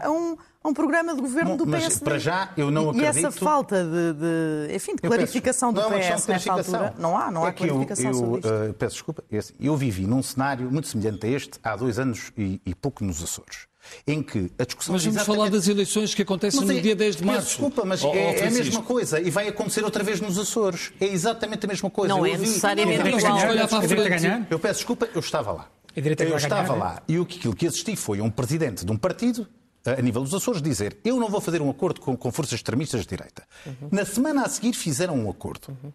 a 0.00 0.10
um, 0.10 0.36
a 0.62 0.68
um 0.68 0.74
programa 0.74 1.14
de 1.14 1.20
governo 1.20 1.56
do 1.56 1.66
PSD. 1.66 2.04
para 2.04 2.18
já, 2.18 2.52
eu 2.56 2.70
não 2.70 2.86
e, 2.86 2.88
acredito... 2.90 3.16
E 3.16 3.26
essa 3.26 3.30
falta 3.30 3.82
de, 3.82 4.12
de 4.12 4.74
enfim, 4.74 4.94
de 4.94 5.02
clarificação 5.02 5.72
do 5.72 5.80
PS 5.82 6.26
nesta 6.26 6.52
altura, 6.52 6.94
não 6.98 7.16
há, 7.16 7.30
não 7.30 7.44
há 7.44 7.48
é 7.48 7.52
clarificação 7.52 8.04
eu, 8.04 8.10
eu, 8.10 8.14
sobre 8.14 8.38
isto. 8.40 8.48
Uh, 8.48 8.74
peço 8.74 8.94
desculpa, 8.94 9.24
eu 9.58 9.76
vivi 9.76 10.06
num 10.06 10.22
cenário 10.22 10.70
muito 10.70 10.88
semelhante 10.88 11.26
a 11.26 11.30
este 11.30 11.58
há 11.62 11.76
dois 11.76 11.98
anos 11.98 12.32
e, 12.36 12.60
e 12.64 12.74
pouco 12.74 13.04
nos 13.04 13.22
Açores 13.22 13.66
em 14.06 14.22
que 14.22 14.50
a 14.58 14.64
discussão... 14.64 14.92
Mas 14.94 15.04
vamos 15.04 15.22
falar 15.22 15.50
das 15.50 15.68
eleições 15.68 16.14
que 16.14 16.22
acontecem 16.22 16.60
mas 16.60 16.68
no 16.68 16.76
é, 16.76 16.80
dia 16.80 16.96
10 16.96 17.16
de 17.16 17.24
março. 17.24 17.48
Desculpa, 17.48 17.84
mas 17.84 18.02
oh, 18.02 18.12
é, 18.12 18.38
é, 18.38 18.46
a 18.46 18.50
mesma 18.50 18.82
coisa 18.82 19.20
e 19.20 19.30
vai 19.30 19.48
acontecer 19.48 19.84
outra 19.84 20.02
vez 20.02 20.20
nos 20.20 20.38
Açores. 20.38 20.92
É 21.00 21.06
exatamente 21.06 21.64
a 21.66 21.68
mesma 21.68 21.90
coisa. 21.90 22.14
Não 22.14 22.26
eu 22.26 22.34
é 22.34 22.38
necessariamente 22.38 23.02
não, 23.02 23.18
igual. 23.18 23.48
Olhar 23.48 23.68
para 23.68 23.78
a 23.78 23.82
frente. 23.82 24.46
Eu 24.50 24.58
peço 24.58 24.80
desculpa, 24.80 25.08
eu 25.14 25.20
estava 25.20 25.52
lá. 25.52 25.70
Eu 25.94 26.36
estava 26.36 26.74
lá 26.74 27.02
e 27.08 27.16
aquilo 27.16 27.56
que 27.56 27.66
assisti 27.66 27.96
foi 27.96 28.20
um 28.20 28.30
presidente 28.30 28.84
de 28.84 28.92
um 28.92 28.98
partido 28.98 29.48
a 29.86 30.02
nível 30.02 30.22
dos 30.22 30.34
Açores, 30.34 30.60
dizer 30.60 30.98
eu 31.04 31.18
não 31.18 31.28
vou 31.28 31.40
fazer 31.40 31.62
um 31.62 31.70
acordo 31.70 32.00
com, 32.00 32.16
com 32.16 32.32
forças 32.32 32.54
extremistas 32.54 33.02
de 33.02 33.08
direita. 33.08 33.44
Uhum. 33.64 33.88
Na 33.92 34.04
semana 34.04 34.42
a 34.42 34.48
seguir 34.48 34.74
fizeram 34.74 35.14
um 35.14 35.30
acordo. 35.30 35.68
Uhum. 35.68 35.92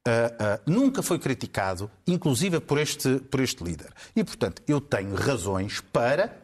Uh, 0.00 0.10
uh, 0.10 0.60
nunca 0.70 1.02
foi 1.02 1.18
criticado, 1.18 1.90
inclusive 2.06 2.58
por 2.58 2.78
este, 2.78 3.18
por 3.18 3.40
este 3.40 3.62
líder. 3.62 3.92
E, 4.16 4.24
portanto, 4.24 4.62
eu 4.66 4.80
tenho 4.80 5.14
razões 5.14 5.80
para 5.80 6.34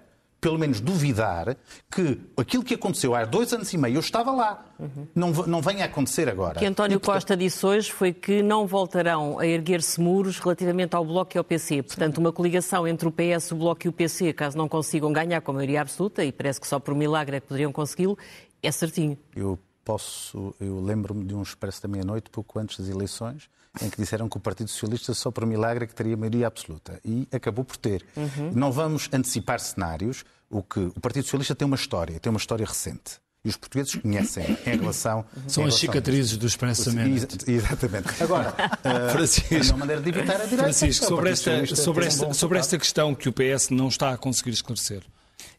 pelo 0.40 0.58
menos 0.58 0.80
duvidar 0.80 1.56
que 1.90 2.20
aquilo 2.36 2.62
que 2.62 2.74
aconteceu 2.74 3.14
há 3.14 3.24
dois 3.24 3.52
anos 3.52 3.72
e 3.72 3.78
meio, 3.78 3.96
eu 3.96 4.00
estava 4.00 4.32
lá, 4.32 4.64
uhum. 4.78 5.06
não, 5.14 5.30
não 5.30 5.60
venha 5.60 5.84
a 5.84 5.86
acontecer 5.86 6.28
agora. 6.28 6.56
O 6.56 6.58
que 6.58 6.66
António 6.66 6.96
e, 6.96 6.98
portanto... 6.98 7.14
Costa 7.14 7.36
disse 7.36 7.64
hoje 7.64 7.90
foi 7.90 8.12
que 8.12 8.42
não 8.42 8.66
voltarão 8.66 9.38
a 9.38 9.46
erguer-se 9.46 10.00
muros 10.00 10.38
relativamente 10.38 10.94
ao 10.94 11.04
Bloco 11.04 11.36
e 11.36 11.38
ao 11.38 11.44
PC. 11.44 11.82
Portanto, 11.82 12.18
uma 12.18 12.32
coligação 12.32 12.86
entre 12.86 13.08
o 13.08 13.12
PS, 13.12 13.52
o 13.52 13.56
Bloco 13.56 13.86
e 13.86 13.88
o 13.88 13.92
PC, 13.92 14.32
caso 14.32 14.56
não 14.56 14.68
consigam 14.68 15.12
ganhar 15.12 15.40
com 15.40 15.50
a 15.52 15.54
maioria 15.54 15.80
absoluta, 15.80 16.24
e 16.24 16.30
parece 16.30 16.60
que 16.60 16.66
só 16.66 16.78
por 16.78 16.94
milagre 16.94 17.36
é 17.36 17.40
que 17.40 17.46
poderiam 17.46 17.72
consegui-lo, 17.72 18.16
é 18.62 18.70
certinho. 18.70 19.18
Eu 19.34 19.58
posso, 19.84 20.54
eu 20.60 20.80
lembro-me 20.80 21.24
de 21.24 21.34
um 21.34 21.42
expresso 21.42 21.82
da 21.82 21.88
meia-noite, 21.88 22.28
pouco 22.30 22.58
antes 22.58 22.78
das 22.78 22.88
eleições, 22.88 23.48
em 23.80 23.90
que 23.90 23.96
disseram 23.96 24.28
que 24.28 24.36
o 24.36 24.40
Partido 24.40 24.68
Socialista 24.70 25.14
só 25.14 25.30
por 25.30 25.46
milagre 25.46 25.84
é 25.84 25.86
que 25.86 25.94
teria 25.94 26.16
maioria 26.16 26.46
absoluta. 26.46 27.00
E 27.04 27.28
acabou 27.32 27.64
por 27.64 27.76
ter. 27.76 28.04
Uhum. 28.16 28.52
Não 28.54 28.72
vamos 28.72 29.08
antecipar 29.12 29.60
cenários. 29.60 30.24
O 30.48 30.62
que 30.62 30.80
o 30.80 31.00
Partido 31.00 31.24
Socialista 31.24 31.54
tem 31.54 31.66
uma 31.66 31.76
história, 31.76 32.20
tem 32.20 32.30
uma 32.30 32.38
história 32.38 32.64
recente. 32.64 33.20
E 33.44 33.48
os 33.48 33.56
portugueses 33.56 33.94
conhecem 33.94 34.58
em 34.66 34.76
relação. 34.76 35.24
São 35.46 35.64
em 35.64 35.68
as 35.68 35.74
cicatrizes 35.76 36.36
do 36.36 36.46
expressamento. 36.46 37.48
Exatamente. 37.48 38.22
Agora, 38.22 38.52
uh, 38.52 39.10
Francisco, 39.14 39.72
uma 39.72 39.78
maneira 39.78 40.02
de 40.02 40.08
evitar 40.08 40.34
a 40.34 40.44
direita. 40.44 40.62
Francisco, 40.64 41.06
sobre 41.06 41.30
esta, 41.30 41.76
sobre, 41.76 42.06
esta, 42.06 42.34
sobre 42.34 42.58
esta 42.58 42.76
questão 42.76 43.14
que 43.14 43.28
o 43.28 43.32
PS 43.32 43.70
não 43.70 43.86
está 43.86 44.10
a 44.10 44.16
conseguir 44.16 44.50
esclarecer. 44.50 45.04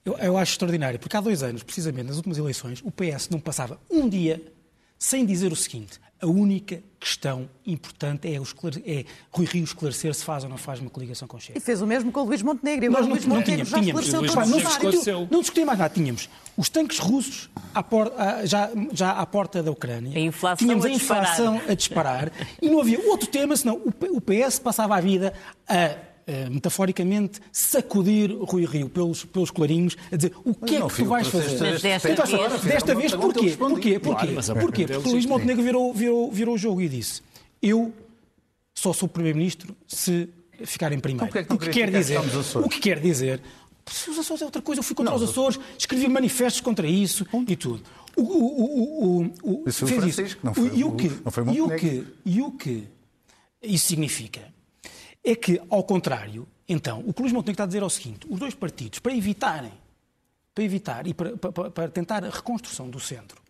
Eu, 0.04 0.18
eu 0.18 0.38
acho 0.38 0.54
extraordinário, 0.54 1.00
porque 1.00 1.16
há 1.16 1.22
dois 1.22 1.44
anos, 1.44 1.64
precisamente 1.64 2.08
nas 2.08 2.18
últimas 2.18 2.38
eleições, 2.38 2.82
o 2.84 2.92
PS 2.92 3.30
não 3.30 3.40
passava 3.40 3.80
um 3.90 4.08
dia 4.10 4.42
sem 5.00 5.26
dizer 5.26 5.52
o 5.52 5.56
seguinte: 5.56 6.00
a 6.22 6.26
única 6.26 6.82
questão 7.00 7.48
importante 7.66 8.28
é, 8.28 8.36
é 8.36 9.06
Rui 9.32 9.46
Rio 9.46 9.64
esclarecer 9.64 10.14
se 10.14 10.24
faz 10.24 10.44
ou 10.44 10.50
não 10.50 10.58
faz 10.58 10.80
uma 10.80 10.90
coligação 10.90 11.28
com 11.28 11.38
o 11.38 11.40
Chega. 11.40 11.58
E 11.60 11.62
fez 11.62 11.82
o 11.82 11.88
mesmo 11.88 12.12
com 12.12 12.22
o 12.22 12.24
Luís 12.24 12.42
Montenegro. 12.42 12.92
Nós 12.92 13.02
não, 13.02 13.12
Luís 13.12 13.26
Montenegro 13.26 13.66
já 13.66 13.80
tínhamos, 13.80 14.06
esclareceu 14.06 14.34
todos 14.34 14.50
não, 14.50 14.72
esclareceu. 14.72 15.28
não 15.30 15.40
discutia 15.42 15.66
mais 15.66 15.80
nada. 15.80 15.94
Tínhamos 15.94 16.30
os 16.56 16.70
tanques 16.70 16.98
russos 16.98 17.50
à 17.74 17.84
por, 17.84 18.12
já, 18.46 18.72
já 18.92 19.12
à 19.12 19.26
porta 19.26 19.62
da 19.62 19.72
Ucrânia. 19.72 20.18
A 20.18 20.20
inflação 20.20 20.68
tínhamos 20.68 20.86
a, 20.86 20.88
a 20.88 20.92
inflação 20.92 21.62
a 21.68 21.74
disparar. 21.74 22.32
e 22.62 22.70
não 22.70 22.80
havia 22.80 23.00
outro 23.08 23.28
tema 23.28 23.56
senão 23.56 23.82
o 23.86 24.22
PS 24.22 24.60
passava 24.60 24.98
a 24.98 25.00
vida 25.00 25.34
a 25.68 26.17
metaforicamente, 26.50 27.40
sacudir 27.52 28.36
Rui 28.40 28.66
Rio 28.66 28.90
pelos, 28.90 29.24
pelos 29.26 29.52
clarinhos, 29.52 29.96
a 30.12 30.16
dizer 30.16 30.34
o 30.44 30.54
que 30.54 30.76
é 30.76 30.82
que 30.82 30.96
tu 30.96 31.06
vais 31.06 31.28
fazer? 31.28 31.80
Desta, 31.80 32.12
então, 32.12 32.26
vez, 32.26 32.62
desta 32.62 32.96
vez 32.96 33.16
porquê? 33.16 33.56
Porquê? 33.58 34.00
Porquê? 34.00 34.28
Porquê? 34.60 34.88
Porque 34.88 35.10
Luís 35.10 35.26
Montenegro 35.26 35.64
virou, 35.64 35.94
virou, 35.94 36.32
virou 36.32 36.56
o 36.56 36.58
jogo 36.58 36.82
e 36.82 36.90
disse 36.90 37.22
eu 37.62 37.94
só 38.76 38.94
sou 38.94 39.10
Primeiro-Ministro 39.10 39.76
se 39.88 40.30
ficar 40.66 40.92
em 40.92 41.00
primeiro. 41.00 41.28
Então, 41.38 41.56
o 41.56 41.60
que 41.60 41.70
quer 41.70 41.90
dizer, 41.90 42.20
o 42.56 42.70
que 42.70 42.80
quer 42.80 43.00
dizer, 43.00 43.42
se 43.86 44.10
os 44.10 44.20
Açores 44.20 44.42
é 44.42 44.46
outra 44.46 44.62
coisa, 44.62 44.80
eu 44.80 44.84
fui 44.84 44.96
contra 44.96 45.12
não, 45.12 45.22
os 45.22 45.30
Açores, 45.30 45.60
escrevi 45.78 46.08
manifestos 46.08 46.62
contra 46.62 46.88
isso 46.88 47.26
e 47.48 47.56
tudo. 47.56 47.84
O, 48.16 48.22
o, 48.22 49.22
o, 49.22 49.34
o, 49.44 49.70
isso 49.70 49.86
fez 49.86 50.00
Francisco, 50.00 50.22
isso. 50.22 50.38
Não 50.42 50.54
foi, 50.54 50.72
e 50.74 50.84
o 50.84 50.92
que, 50.94 51.12
não 51.24 51.32
foi 51.32 51.44
e 51.54 51.62
o 51.62 51.70
que, 51.70 52.08
e 52.26 52.42
o 52.42 52.52
que 52.52 52.84
isso 53.62 53.88
significa 53.88 54.42
é 55.28 55.36
que, 55.36 55.62
ao 55.70 55.84
contrário, 55.84 56.48
então, 56.70 57.04
o 57.06 57.14
que 57.14 57.20
o 57.20 57.24
Luís 57.24 57.34
Montenegro 57.34 57.52
está 57.52 57.64
a 57.64 57.68
dizer 57.68 57.82
é 57.82 57.86
o 57.86 57.90
seguinte: 57.90 58.26
os 58.30 58.40
dois 58.40 58.54
partidos, 58.54 59.00
para 59.00 59.14
evitarem, 59.14 59.74
para 60.56 60.64
evitar 60.64 61.06
e 61.06 61.14
para, 61.14 61.36
para, 61.36 61.70
para 61.70 61.90
tentar 61.90 62.24
a 62.24 62.30
reconstrução 62.30 62.90
do 62.90 62.98
centro, 62.98 63.42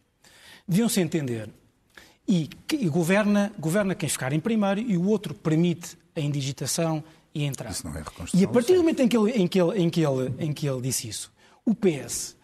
deviam-se 0.67 0.99
entender 0.99 1.49
e, 2.27 2.49
e, 2.73 2.89
governa, 2.89 3.53
governa 3.59 3.93
quem 3.93 4.09
ficar 4.09 4.33
em 4.33 4.39
primeiro 4.39 4.79
e 4.79 4.97
o 4.97 5.07
outro 5.07 5.35
permite 5.35 5.95
a 6.15 6.19
indigitação 6.19 7.03
e 7.33 7.43
a 7.43 7.45
entrada. 7.45 7.73
Isso 7.73 7.85
não 7.85 7.93
é 7.93 7.99
reconstrução. 7.99 8.39
E 8.39 8.43
a 8.43 8.47
partir 8.47 8.73
do 8.73 8.79
momento 8.79 9.01
em 9.01 9.07
que 9.07 9.15
ele, 9.15 9.31
em 9.31 9.47
que 9.47 9.61
ele, 9.61 9.79
em 9.79 9.89
que 9.89 10.01
ele, 10.01 10.33
em 10.39 10.53
que 10.53 10.67
ele 10.67 10.81
disse 10.81 11.07
isso, 11.07 11.31
o 11.63 11.75
PS, 11.75 12.35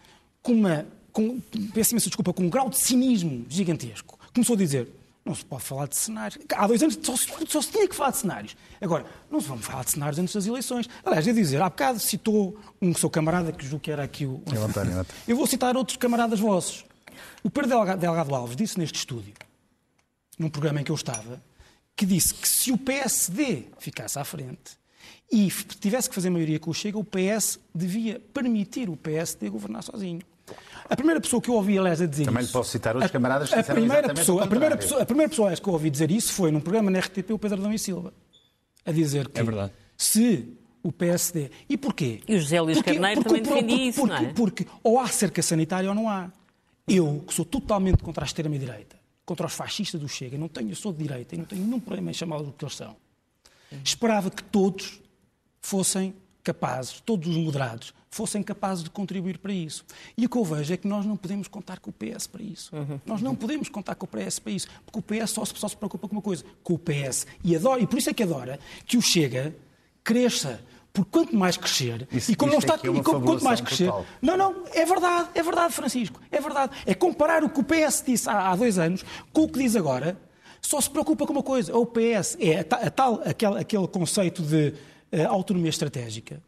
com 0.43 0.53
uma, 0.53 0.85
com, 1.11 1.39
peço 1.73 1.93
imensa 1.93 2.07
desculpa, 2.07 2.31
com 2.33 2.43
um 2.43 2.49
grau 2.49 2.69
de 2.69 2.77
cinismo 2.77 3.47
gigantesco, 3.49 4.19
começou 4.31 4.53
a 4.53 4.57
dizer 4.57 4.87
não 5.25 5.33
se 5.33 5.45
pode 5.45 5.63
falar 5.63 5.87
de 5.87 5.95
cenários. 5.95 6.37
Há 6.53 6.67
dois 6.67 6.83
anos 6.83 6.99
só 7.01 7.15
se, 7.15 7.27
só 7.47 7.61
se 7.61 7.71
tinha 7.71 7.87
que 7.87 7.95
falar 7.95 8.11
de 8.11 8.17
cenários. 8.17 8.57
Agora, 8.81 9.05
não 9.31 9.39
se 9.39 9.47
vamos 9.47 9.65
falar 9.65 9.83
de 9.83 9.91
cenários 9.91 10.19
antes 10.19 10.33
das 10.33 10.45
eleições. 10.45 10.89
Aliás, 11.05 11.25
eu 11.25 11.33
dizer, 11.33 11.61
há 11.61 11.69
bocado 11.69 11.99
citou 11.99 12.59
um 12.81 12.93
seu 12.93 13.09
camarada, 13.09 13.51
que 13.51 13.65
julgo 13.65 13.79
que 13.79 13.91
era 13.91 14.03
aqui 14.03 14.25
o. 14.25 14.41
Eu 15.27 15.37
vou 15.37 15.47
citar 15.47 15.77
outros 15.77 15.97
camaradas 15.97 16.39
vossos. 16.39 16.85
O 17.41 17.49
Pedro 17.49 17.97
Delgado 17.97 18.35
Alves 18.35 18.55
disse 18.55 18.77
neste 18.77 18.97
estúdio, 18.97 19.33
num 20.37 20.49
programa 20.49 20.81
em 20.81 20.83
que 20.83 20.91
eu 20.91 20.95
estava, 20.95 21.41
que 21.95 22.05
disse 22.05 22.33
que 22.33 22.47
se 22.47 22.71
o 22.71 22.77
PSD 22.77 23.67
ficasse 23.79 24.19
à 24.19 24.25
frente 24.25 24.77
e 25.31 25.49
tivesse 25.79 26.09
que 26.09 26.15
fazer 26.15 26.29
maioria 26.29 26.59
com 26.59 26.71
o 26.71 26.73
Chega, 26.73 26.97
o 26.97 27.03
PS 27.03 27.59
devia 27.73 28.19
permitir 28.33 28.89
o 28.89 28.97
PSD 28.97 29.49
governar 29.49 29.83
sozinho. 29.83 30.21
A 30.89 30.95
primeira 30.95 31.21
pessoa 31.21 31.41
que 31.41 31.49
eu 31.49 31.55
ouvi, 31.55 31.77
aliás, 31.77 32.01
a 32.01 32.05
dizer 32.05 32.25
Também 32.25 32.43
isso... 32.43 32.51
Também 32.51 32.61
posso 32.61 32.71
citar 32.71 32.95
outros 32.95 33.11
camaradas 33.11 33.49
que 33.49 33.59
a 33.59 33.63
primeira 33.63 34.13
pessoa, 34.13 34.43
a 34.43 34.47
primeira 34.47 34.77
pessoa, 34.77 35.01
a 35.01 35.05
primeira 35.05 35.29
pessoa 35.29 35.55
que 35.55 35.67
eu 35.67 35.73
ouvi 35.73 35.89
dizer 35.89 36.11
isso 36.11 36.33
foi 36.33 36.51
num 36.51 36.59
programa 36.59 36.91
na 36.91 36.99
RTP, 36.99 37.31
o 37.31 37.39
Pedro 37.39 37.59
Adão 37.59 37.73
e 37.73 37.79
Silva, 37.79 38.13
a 38.85 38.91
dizer 38.91 39.29
que 39.29 39.39
é 39.39 39.43
verdade. 39.43 39.71
se 39.97 40.57
o 40.81 40.91
PSD... 40.91 41.49
E 41.69 41.77
porquê? 41.77 42.21
E 42.27 42.35
o 42.35 42.39
José 42.39 42.59
Luís 42.59 42.77
porque, 42.77 42.91
Carneiro 42.91 43.23
porque, 43.23 43.41
também 43.41 43.63
defendia 43.63 43.89
isso, 43.89 43.99
porque, 44.01 44.13
não 44.13 44.29
é? 44.29 44.33
Porque 44.33 44.67
ou 44.83 44.99
há 44.99 45.07
cerca 45.07 45.41
sanitária 45.41 45.89
ou 45.89 45.95
não 45.95 46.09
há. 46.09 46.29
eu, 46.87 47.23
que 47.25 47.33
sou 47.33 47.45
totalmente 47.45 48.03
contra 48.03 48.23
a 48.23 48.27
extrema-direita, 48.27 48.97
contra 49.25 49.47
os 49.47 49.53
fascistas 49.53 50.01
do 50.01 50.09
Chega, 50.09 50.37
não 50.37 50.49
tenho, 50.49 50.69
eu 50.69 50.75
sou 50.75 50.91
de 50.91 51.03
direita 51.03 51.35
e 51.35 51.37
não 51.37 51.45
tenho 51.45 51.63
nenhum 51.63 51.79
problema 51.79 52.11
em 52.11 52.13
chamá-los 52.13 52.47
do 52.47 52.51
que 52.51 52.65
eles 52.65 52.75
são, 52.75 52.95
esperava 53.83 54.29
que 54.29 54.43
todos 54.43 55.01
fossem 55.61 56.13
capazes, 56.43 56.99
todos 56.99 57.27
os 57.27 57.37
moderados, 57.37 57.93
fossem 58.09 58.43
capazes 58.43 58.83
de 58.83 58.89
contribuir 58.89 59.37
para 59.37 59.53
isso. 59.53 59.85
E 60.17 60.25
o 60.25 60.29
que 60.29 60.37
eu 60.37 60.43
vejo 60.43 60.73
é 60.73 60.77
que 60.77 60.87
nós 60.87 61.05
não 61.05 61.17
podemos 61.17 61.47
contar 61.47 61.79
com 61.79 61.89
o 61.89 61.93
PS 61.93 62.27
para 62.27 62.43
isso. 62.43 62.75
Uhum. 62.75 62.99
Nós 63.05 63.21
não 63.21 63.33
podemos 63.33 63.69
contar 63.69 63.95
com 63.95 64.05
o 64.05 64.07
PS 64.07 64.39
para 64.39 64.51
isso, 64.51 64.67
porque 64.85 64.99
o 64.99 65.01
PS 65.01 65.31
só 65.31 65.45
se, 65.45 65.53
só 65.55 65.67
se 65.67 65.75
preocupa 65.75 66.07
com 66.07 66.15
uma 66.15 66.21
coisa, 66.21 66.43
com 66.61 66.73
o 66.73 66.79
PS. 66.79 67.25
E, 67.43 67.55
adora, 67.55 67.81
e 67.81 67.87
por 67.87 67.97
isso 67.97 68.09
é 68.09 68.13
que 68.13 68.23
adora 68.23 68.59
que 68.85 68.97
o 68.97 69.01
Chega 69.01 69.55
cresça. 70.03 70.61
Porque 70.91 71.09
quanto 71.09 71.35
mais 71.35 71.57
crescer, 71.57 72.07
isso, 72.11 72.31
e 72.31 72.35
como 72.35 72.51
não 72.51 72.59
está, 72.59 72.75
é 72.75 72.87
e 72.87 73.01
quanto 73.01 73.43
mais 73.43 73.59
crescer. 73.59 73.87
Total. 73.87 74.05
Não, 74.21 74.37
não, 74.37 74.63
é 74.73 74.85
verdade, 74.85 75.29
é 75.33 75.41
verdade, 75.41 75.73
Francisco, 75.73 76.21
é 76.29 76.39
verdade. 76.39 76.71
É 76.85 76.93
comparar 76.93 77.43
o 77.43 77.49
que 77.49 77.59
o 77.59 77.63
PS 77.63 78.03
disse 78.05 78.29
há, 78.29 78.51
há 78.51 78.55
dois 78.55 78.77
anos 78.77 79.03
com 79.31 79.45
o 79.45 79.49
que 79.49 79.57
diz 79.57 79.75
agora, 79.75 80.15
só 80.61 80.79
se 80.79 80.87
preocupa 80.87 81.25
com 81.25 81.33
uma 81.33 81.41
coisa. 81.41 81.75
O 81.75 81.83
PS 81.87 82.37
é 82.39 82.59
a, 82.59 82.75
a 82.75 82.91
tal, 82.91 83.21
aquele, 83.25 83.59
aquele 83.59 83.87
conceito 83.87 84.43
de 84.43 84.75
autonomia 85.21 85.69
estratégica 85.69 86.41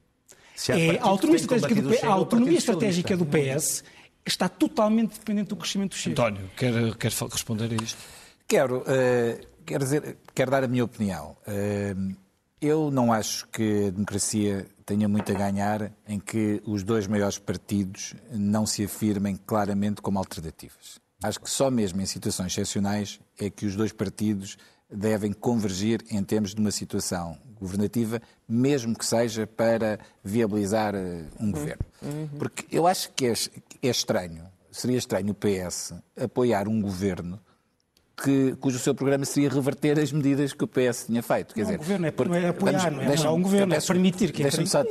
é, 0.70 0.98
a 1.00 1.04
autonomia 1.04 1.42
estratégica, 1.42 1.82
do, 1.82 1.94
Chega, 1.94 2.08
a 2.08 2.14
autonomia 2.14 2.58
estratégica 2.58 3.18
do 3.18 3.26
PS 3.26 3.84
está 4.26 4.48
totalmente 4.48 5.20
dependente 5.20 5.50
do 5.50 5.56
crescimento 5.56 5.92
do 5.92 5.96
Chega. 5.96 6.14
António, 6.14 6.50
quer, 6.56 6.96
quer 6.96 7.12
responder 7.12 7.72
a 7.72 7.84
isto? 7.84 8.02
Quero, 8.48 8.80
uh, 8.80 9.46
quero, 9.66 9.84
dizer, 9.84 10.18
quero 10.34 10.52
dar 10.52 10.64
a 10.64 10.68
minha 10.68 10.86
opinião. 10.86 11.36
Uh, 11.46 12.16
eu 12.62 12.90
não 12.90 13.12
acho 13.12 13.48
que 13.48 13.88
a 13.88 13.92
democracia 13.92 14.66
tenha 14.86 15.08
muito 15.08 15.32
a 15.32 15.36
ganhar 15.36 15.92
em 16.08 16.20
que 16.20 16.62
os 16.66 16.84
dois 16.84 17.06
maiores 17.06 17.38
partidos 17.38 18.16
não 18.32 18.66
se 18.66 18.84
afirmem 18.84 19.36
claramente 19.36 20.02
como 20.02 20.18
alternativas. 20.18 21.00
Acho 21.22 21.40
que 21.42 21.50
só 21.50 21.70
mesmo 21.70 22.02
em 22.02 22.06
situações 22.06 22.54
excepcionais 22.54 23.20
é 23.38 23.50
que 23.50 23.66
os 23.66 23.76
dois 23.76 23.92
partidos 23.92 24.58
devem 24.90 25.34
convergir 25.34 26.04
em 26.10 26.24
termos 26.24 26.54
de 26.54 26.62
uma 26.62 26.72
situação 26.72 27.38
governativa, 27.60 28.22
mesmo 28.48 28.96
que 28.96 29.06
seja 29.06 29.48
para 29.48 30.00
viabilizar 30.24 30.96
eh, 30.96 31.24
um 31.40 31.52
governo. 31.52 31.86
Uhum. 32.02 32.30
Porque 32.38 32.66
eu 32.72 32.88
acho 32.88 33.12
que 33.14 33.28
é, 33.28 33.34
é, 33.84 33.90
estranho, 33.90 34.44
seria 34.72 34.98
estranho 34.98 35.32
o 35.32 35.36
PS 35.36 35.94
apoiar 36.20 36.68
um 36.68 36.82
governo 36.82 37.40
que, 38.16 38.56
cujo 38.62 38.80
seu 38.80 38.96
programa 38.96 39.26
seria 39.26 39.50
reverter 39.50 40.00
as 40.00 40.12
medidas 40.12 40.54
que 40.54 40.64
o 40.64 40.68
PS 40.68 41.06
tinha 41.08 41.22
feito. 41.22 41.54
Quer 41.54 41.62
não, 41.62 41.66
dizer, 41.72 41.76
o 41.76 41.80
governo 41.80 42.06
é, 42.08 42.12
por, 42.12 42.34
é 42.34 42.48
apoiar, 42.48 42.80
vamos, 42.80 42.96
não 42.96 43.02
é 43.02 43.08
deixa, 43.08 43.32
um 43.32 43.42
governo, 43.42 43.74
é 43.74 43.82
permitir 43.82 44.32
que 44.32 44.44
Deixem-me 44.44 44.68
só, 44.68 44.84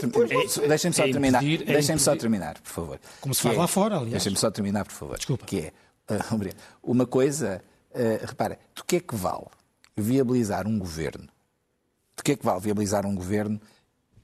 deixem 0.67 0.93
só 0.93 1.05
é 1.05 1.13
terminar. 1.13 1.43
Deixem-me 1.43 2.01
só 2.01 2.17
terminar, 2.17 2.61
por 2.61 2.71
favor. 2.71 3.01
Como 3.21 3.35
se 3.35 3.43
faz 3.43 3.55
é, 3.55 3.59
lá 3.59 3.67
fora, 3.67 3.97
aliás. 3.97 4.13
Deixem-me 4.13 4.39
só 4.39 4.51
terminar, 4.51 4.85
por 4.85 4.93
favor. 4.93 5.17
Desculpa. 5.17 5.47
Que 5.47 5.59
é, 5.59 5.73
uh, 6.15 6.55
uma 6.83 7.07
coisa, 7.07 7.63
uh, 7.93 8.27
repara, 8.27 8.59
do 8.75 8.85
que 8.85 8.97
é 8.97 9.01
que 9.01 9.15
vale 9.15 9.47
viabilizar 9.97 10.67
um 10.67 10.79
governo 10.79 11.29
de 12.17 12.23
que 12.23 12.33
é 12.33 12.37
que 12.37 12.45
vale 12.45 12.61
viabilizar 12.61 13.07
um 13.07 13.15
governo 13.15 13.61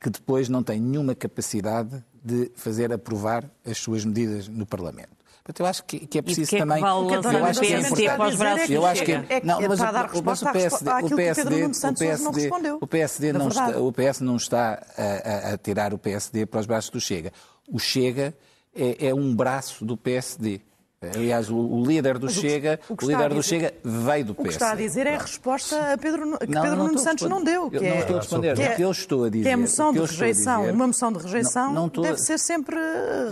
que 0.01 0.11
depois 0.11 0.49
não 0.49 0.63
tem 0.63 0.81
nenhuma 0.81 1.15
capacidade 1.15 2.03
de 2.23 2.51
fazer 2.55 2.93
aprovar 2.93 3.51
as 3.65 3.79
suas 3.79 4.05
medidas 4.05 4.49
no 4.49 4.67
Parlamento? 4.67 5.21
Portanto, 5.43 5.61
eu 5.61 5.67
acho 5.67 5.85
que, 5.85 6.07
que 6.07 6.19
é 6.19 6.23
preciso 6.23 6.51
que 6.51 6.59
também. 6.59 6.77
É 6.77 6.81
que 6.81 6.83
vale 6.83 7.37
eu 7.37 7.45
acho 7.45 7.61
que 7.61 7.67
é 7.67 7.81
importante. 7.81 8.73
Eu 8.73 8.87
acho 8.87 9.05
que 9.05 9.13
é, 9.13 9.41
não, 9.43 9.61
mas 9.61 9.79
para 9.79 9.93
dar 9.93 10.11
resposta 10.11 10.49
o 10.49 10.53
PSD, 10.53 10.91
o 10.91 11.17
PSD, 11.17 11.65
o 11.65 11.95
PSD, 11.95 12.51
o 12.81 12.87
PSD 12.87 13.33
não 13.33 13.49
está, 13.49 13.79
o 13.81 13.93
PS 13.93 14.21
não 14.21 14.37
está 14.37 14.87
a, 14.97 15.49
a, 15.51 15.55
a, 15.55 15.59
tirar 15.59 15.95
o 15.95 15.99
PSD 15.99 16.47
para 16.47 16.61
os 16.61 16.67
braços 16.67 16.91
do 16.91 17.01
Chega. 17.01 17.33
O 17.69 17.79
Chega 17.79 18.35
é, 18.75 19.09
é 19.09 19.15
um 19.15 19.35
braço 19.35 19.85
do 19.85 19.97
PSD. 19.97 20.61
Aliás, 21.03 21.49
o, 21.49 21.83
líder 21.83 22.19
do 22.19 22.29
Chega, 22.29 22.79
o, 22.87 22.93
o 22.93 23.09
líder 23.09 23.33
do 23.33 23.43
Chega 23.43 23.73
veio 23.83 24.27
do 24.27 24.35
PS. 24.35 24.41
O 24.41 24.43
que 24.43 24.49
está 24.51 24.73
a 24.73 24.75
dizer 24.75 25.07
é 25.07 25.15
a 25.15 25.19
resposta 25.19 25.95
a 25.95 25.97
Pedro, 25.97 26.39
que 26.39 26.47
não, 26.47 26.63
Pedro 26.63 26.77
não 26.77 26.87
Nuno 26.89 26.99
Santos 26.99 27.27
não 27.27 27.43
deu. 27.43 27.71
Que 27.71 27.79
eu 27.79 27.85
é, 27.85 27.89
não 27.89 27.99
estou 28.01 28.17
a 28.17 28.21
responder. 28.21 28.55
Que 28.55 28.63
é, 28.63 28.73
o 28.73 28.77
que 28.77 28.83
eu 28.83 28.91
estou 28.91 29.25
a 29.25 29.31
dizer. 29.31 29.45
Que 29.45 29.49
é 29.49 29.57
moção 29.57 29.93
de 29.95 30.01
rejeição. 30.01 30.61
Dizer, 30.61 30.75
uma 30.75 30.87
moção 30.87 31.11
de 31.11 31.19
rejeição 31.21 31.73
não, 31.73 31.91
não 31.95 32.03
deve 32.03 32.19
ser 32.19 32.39
sempre 32.39 32.77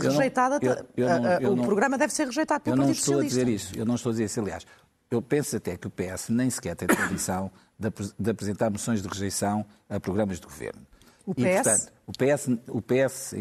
rejeitada. 0.01 0.59
Eu, 0.97 1.09
eu, 1.41 1.53
o 1.53 1.63
programa 1.63 1.99
deve 1.99 2.15
ser 2.15 2.25
rejeitado 2.25 2.63
pelo 2.63 2.79
Partido 2.79 2.97
Socialista. 2.97 3.39
Eu 3.39 3.45
não 3.45 3.45
estou 3.45 3.45
a 3.45 3.45
dizer 3.45 3.49
isso. 3.49 3.79
Eu 3.79 3.85
não 3.85 3.95
estou 3.97 4.11
a 4.11 4.13
dizer 4.15 4.25
isso. 4.25 4.41
Aliás, 4.41 4.67
eu 5.11 5.21
penso 5.21 5.55
até 5.55 5.77
que 5.77 5.87
o 5.87 5.91
PS 5.91 6.31
nem 6.31 6.49
sequer 6.49 6.75
tem 6.75 6.89
tradição 6.89 7.51
de, 7.79 7.91
de 8.19 8.31
apresentar 8.31 8.71
moções 8.71 9.03
de 9.03 9.09
rejeição 9.09 9.67
a 9.91 10.01
programas 10.01 10.41
de 10.41 10.47
governo. 10.47 10.81
O 11.29 11.35
PS? 11.35 11.43
E, 11.43 11.55
portanto, 11.55 11.93
o 12.07 12.13
PS, 12.13 12.49
o 12.69 12.81
PS 12.81 13.35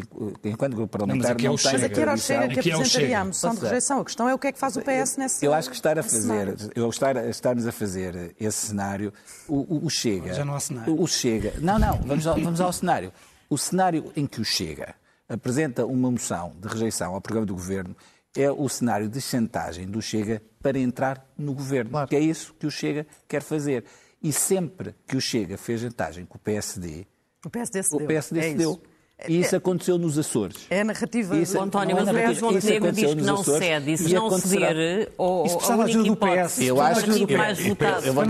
enquanto 0.43 0.75
grupo 0.75 0.89
parlamentar, 0.89 1.37
não, 1.37 1.53
mas 1.53 1.63
não 1.63 1.71
tem 1.71 1.79
Mas 1.79 1.83
aqui 1.83 2.01
era 2.01 2.13
o 2.13 2.17
Chega 2.17 2.49
que 2.49 2.59
apresentaria 2.59 3.19
a 3.21 3.23
moção 3.23 3.55
de 3.55 3.61
rejeição. 3.61 4.01
A 4.01 4.03
questão 4.03 4.27
é 4.27 4.33
o 4.33 4.37
que 4.37 4.47
é 4.47 4.51
que 4.51 4.59
faz 4.59 4.75
o 4.75 4.81
PS 4.81 5.15
nesse 5.15 5.45
Eu 5.45 5.53
acho 5.53 5.69
que 5.69 5.75
estar 5.77 5.97
a 5.97 6.03
fazer, 6.03 6.57
eu 6.75 6.89
estar, 6.89 7.15
estarmos 7.29 7.65
a 7.65 7.71
fazer 7.71 8.35
esse 8.37 8.67
cenário, 8.67 9.13
o, 9.47 9.85
o 9.85 9.89
Chega... 9.89 10.33
Já 10.33 10.43
não 10.43 10.53
há 10.53 10.59
cenário. 10.59 11.01
O 11.01 11.07
Chega... 11.07 11.53
Não, 11.61 11.79
não, 11.79 11.97
vamos 11.99 12.27
ao, 12.27 12.35
vamos 12.35 12.59
ao 12.59 12.73
cenário. 12.73 13.13
O 13.49 13.57
cenário 13.57 14.11
em 14.17 14.27
que 14.27 14.41
o 14.41 14.43
Chega 14.43 14.93
apresenta 15.29 15.85
uma 15.85 16.11
moção 16.11 16.51
de 16.59 16.67
rejeição 16.67 17.13
ao 17.13 17.21
programa 17.21 17.45
do 17.45 17.53
Governo 17.53 17.95
é 18.35 18.51
o 18.51 18.67
cenário 18.67 19.07
de 19.07 19.21
chantagem 19.21 19.87
do 19.87 20.01
Chega 20.01 20.41
para 20.61 20.77
entrar 20.77 21.25
no 21.37 21.53
Governo. 21.53 21.91
Claro. 21.91 22.09
Que 22.09 22.17
é 22.17 22.19
isso 22.19 22.53
que 22.59 22.67
o 22.67 22.71
Chega 22.71 23.07
quer 23.29 23.41
fazer. 23.41 23.85
E 24.21 24.33
sempre 24.33 24.93
que 25.07 25.15
o 25.15 25.21
Chega 25.21 25.57
fez 25.57 25.79
chantagem 25.79 26.25
com 26.25 26.35
o 26.35 26.41
PSD 26.41 27.07
o 27.47 27.49
PSD 27.49 27.83
cedeu. 27.83 28.05
O 28.05 28.07
PSD 28.07 28.39
é 28.39 28.43
cedeu. 28.43 28.81
E 29.27 29.39
isso 29.39 29.55
é, 29.55 29.57
aconteceu 29.57 29.97
nos 29.97 30.17
Açores. 30.17 30.67
É 30.69 30.81
a 30.81 30.83
narrativa 30.83 31.35
isso, 31.37 31.53
do 31.53 31.61
António, 31.63 31.95
mas 31.95 32.07
o 32.07 32.11
Luís 32.11 32.41
Montenegro 32.41 32.91
diz 32.91 33.15
que 33.15 33.21
não 33.21 33.43
cede. 33.43 33.91
E 33.91 33.97
se 33.97 34.13
não 34.13 34.29
ceder, 34.37 35.11
ou 35.17 35.45
a 35.59 35.75
única 35.75 36.07
hipótese 36.07 36.65
eu 36.67 36.79
acho 36.79 37.03
que 37.03 37.35
mais 37.35 37.59
votado 37.59 38.05
eu, 38.05 38.13
vou 38.13 38.25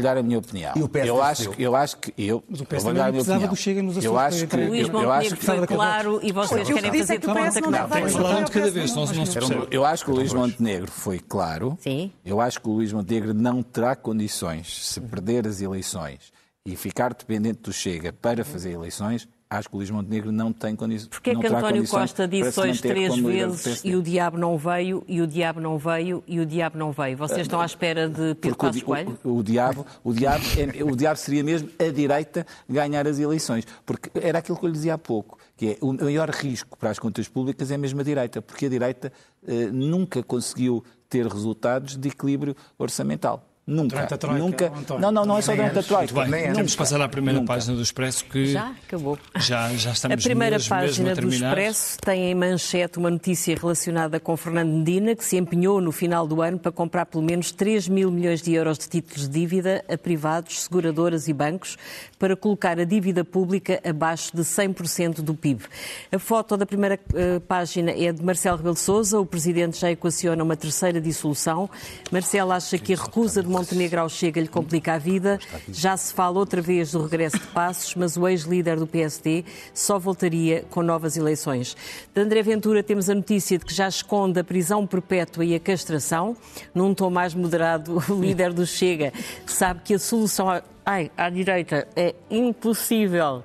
dar, 0.00 0.16
a 0.16 0.22
minha 0.22 0.38
opinião. 0.38 0.74
eu 1.04 1.22
acho, 1.22 1.50
eu 1.56 1.76
acho 1.76 1.96
que 1.98 2.12
eu, 2.18 2.42
mas 2.48 2.60
o 2.60 2.64
PSD 2.64 2.90
eu 2.90 2.94
vou 2.94 3.02
dar 3.02 3.08
a 3.08 3.12
minha 3.12 3.22
opinião. 3.22 4.02
Eu 4.02 4.18
acho 4.18 4.46
que 4.48 4.56
Luís 4.56 4.88
Montenegro 4.88 5.36
foi 5.36 5.66
claro 5.66 6.20
e 6.22 6.32
vocês 6.32 6.68
querem 6.68 6.98
fazer 6.98 7.18
de 7.18 7.26
conta 7.26 7.62
que 7.62 7.70
não. 7.70 7.88
Falando 7.88 8.44
de 8.46 8.50
cada 8.50 8.70
vez, 8.70 8.94
não 8.96 9.06
se 9.06 9.14
percebe. 9.14 9.68
Eu 9.70 9.84
acho 9.84 10.04
que 10.04 10.10
o 10.10 10.14
Luís 10.14 10.32
Montenegro 10.32 10.90
foi 10.90 11.20
claro. 11.20 11.78
Sim. 11.80 12.10
Eu 12.24 12.40
acho 12.40 12.60
que 12.60 12.68
o 12.68 12.72
Luís 12.72 12.92
Montenegro 12.92 13.32
não 13.32 13.62
terá 13.62 13.94
condições, 13.94 14.88
se 14.88 15.00
perder 15.00 15.46
as 15.46 15.60
eleições 15.60 16.32
e 16.64 16.76
ficar 16.76 17.12
dependente 17.12 17.60
do 17.60 17.72
Chega 17.72 18.12
para 18.12 18.44
fazer 18.44 18.70
eleições, 18.70 19.28
acho 19.50 19.68
que 19.68 19.74
o 19.74 19.78
Luís 19.78 19.90
Montenegro 19.90 20.30
não 20.30 20.52
tem 20.52 20.76
condições. 20.76 21.08
Porquê 21.08 21.30
é 21.30 21.34
que 21.34 21.46
António 21.46 21.86
Costa 21.88 22.26
disse 22.28 22.58
hoje 22.58 22.80
três 22.80 23.16
vezes 23.16 23.82
e 23.84 23.96
o 23.96 24.02
diabo 24.02 24.38
não 24.38 24.56
veio, 24.56 25.04
e 25.08 25.20
o 25.20 25.26
diabo 25.26 25.60
não 25.60 25.76
veio, 25.76 26.22
e 26.26 26.38
o 26.38 26.46
diabo 26.46 26.78
não 26.78 26.92
veio? 26.92 27.16
Vocês 27.16 27.42
estão 27.42 27.60
à 27.60 27.66
espera 27.66 28.08
de 28.08 28.34
Pedro 28.36 28.56
Passos 28.56 28.82
Coelho? 28.82 29.18
O, 29.24 29.38
o, 29.38 29.42
diabo, 29.42 29.84
o, 30.04 30.12
diabo, 30.12 30.44
é, 30.56 30.84
o 30.84 30.94
diabo 30.94 31.18
seria 31.18 31.42
mesmo 31.42 31.68
a 31.78 31.90
direita 31.90 32.46
ganhar 32.68 33.06
as 33.08 33.18
eleições. 33.18 33.66
Porque 33.84 34.08
era 34.14 34.38
aquilo 34.38 34.56
que 34.56 34.64
eu 34.64 34.68
lhe 34.68 34.74
dizia 34.74 34.94
há 34.94 34.98
pouco, 34.98 35.38
que 35.56 35.70
é 35.70 35.78
o 35.80 35.92
maior 35.92 36.30
risco 36.30 36.78
para 36.78 36.90
as 36.90 36.98
contas 36.98 37.28
públicas 37.28 37.70
é 37.72 37.76
mesmo 37.76 38.00
a 38.00 38.04
direita, 38.04 38.40
porque 38.40 38.66
a 38.66 38.68
direita 38.68 39.12
eh, 39.46 39.68
nunca 39.72 40.22
conseguiu 40.22 40.84
ter 41.08 41.26
resultados 41.26 41.96
de 41.96 42.08
equilíbrio 42.08 42.56
orçamental. 42.78 43.51
Nunca. 43.64 44.06
Troika, 44.18 44.38
nunca. 44.38 44.72
Não, 44.98 45.12
não, 45.12 45.24
não 45.24 45.38
é 45.38 45.42
só 45.42 45.54
durante 45.54 45.78
a 45.78 45.82
Troika. 45.84 46.24
Bem, 46.24 46.52
temos 46.52 46.74
passar 46.74 47.00
à 47.00 47.08
primeira 47.08 47.38
nunca. 47.38 47.52
página 47.52 47.76
do 47.76 47.82
Expresso 47.82 48.24
que. 48.24 48.46
Já 48.46 48.72
acabou. 48.86 49.16
Já, 49.36 49.68
já 49.74 49.92
estamos 49.92 50.18
A 50.18 50.28
primeira 50.28 50.56
mesmo, 50.56 50.68
página 50.68 51.08
mesmo 51.10 51.22
do 51.22 51.32
Expresso 51.32 51.98
tem 52.00 52.32
em 52.32 52.34
manchete 52.34 52.98
uma 52.98 53.08
notícia 53.08 53.54
relacionada 53.54 54.18
com 54.18 54.36
Fernando 54.36 54.68
Medina, 54.68 55.14
que 55.14 55.24
se 55.24 55.36
empenhou 55.36 55.80
no 55.80 55.92
final 55.92 56.26
do 56.26 56.42
ano 56.42 56.58
para 56.58 56.72
comprar 56.72 57.06
pelo 57.06 57.22
menos 57.22 57.52
3 57.52 57.86
mil 57.86 58.10
milhões 58.10 58.42
de 58.42 58.52
euros 58.52 58.78
de 58.78 58.88
títulos 58.88 59.28
de 59.28 59.40
dívida 59.40 59.84
a 59.88 59.96
privados, 59.96 60.60
seguradoras 60.64 61.28
e 61.28 61.32
bancos 61.32 61.78
para 62.18 62.34
colocar 62.34 62.80
a 62.80 62.84
dívida 62.84 63.24
pública 63.24 63.80
abaixo 63.88 64.36
de 64.36 64.42
100% 64.42 65.20
do 65.20 65.34
PIB. 65.34 65.62
A 66.10 66.18
foto 66.18 66.56
da 66.56 66.66
primeira 66.66 66.98
uh, 67.10 67.40
página 67.42 67.92
é 67.92 68.12
de 68.12 68.24
Marcelo 68.24 68.56
Rebelo 68.56 68.74
de 68.74 68.80
Sousa. 68.80 69.20
O 69.20 69.26
presidente 69.26 69.78
já 69.78 69.88
equaciona 69.88 70.42
uma 70.42 70.56
terceira 70.56 71.00
dissolução. 71.00 71.70
Marcelo 72.10 72.50
acha 72.50 72.76
que 72.76 72.92
a 72.92 72.96
recusa 72.96 73.40
de 73.40 73.51
Montenegro 73.52 74.00
ao 74.00 74.08
Chega 74.08 74.40
lhe 74.40 74.48
complica 74.48 74.94
a 74.94 74.98
vida. 74.98 75.38
Já 75.70 75.96
se 75.96 76.12
fala 76.12 76.38
outra 76.38 76.62
vez 76.62 76.92
do 76.92 77.02
regresso 77.02 77.38
de 77.38 77.46
Passos, 77.48 77.94
mas 77.94 78.16
o 78.16 78.26
ex-líder 78.26 78.76
do 78.78 78.86
PSD 78.86 79.44
só 79.74 79.98
voltaria 79.98 80.64
com 80.70 80.82
novas 80.82 81.16
eleições. 81.16 81.76
De 82.14 82.20
André 82.20 82.42
Ventura 82.42 82.82
temos 82.82 83.10
a 83.10 83.14
notícia 83.14 83.58
de 83.58 83.64
que 83.64 83.74
já 83.74 83.86
esconde 83.86 84.40
a 84.40 84.44
prisão 84.44 84.86
perpétua 84.86 85.44
e 85.44 85.54
a 85.54 85.60
castração. 85.60 86.34
Num 86.74 86.94
tom 86.94 87.10
mais 87.10 87.34
moderado, 87.34 88.02
o 88.08 88.20
líder 88.20 88.52
do 88.52 88.66
Chega 88.66 89.12
sabe 89.46 89.82
que 89.84 89.94
a 89.94 89.98
solução 89.98 90.48
ai, 90.84 91.10
à 91.16 91.28
direita 91.28 91.86
é 91.94 92.14
impossível 92.30 93.44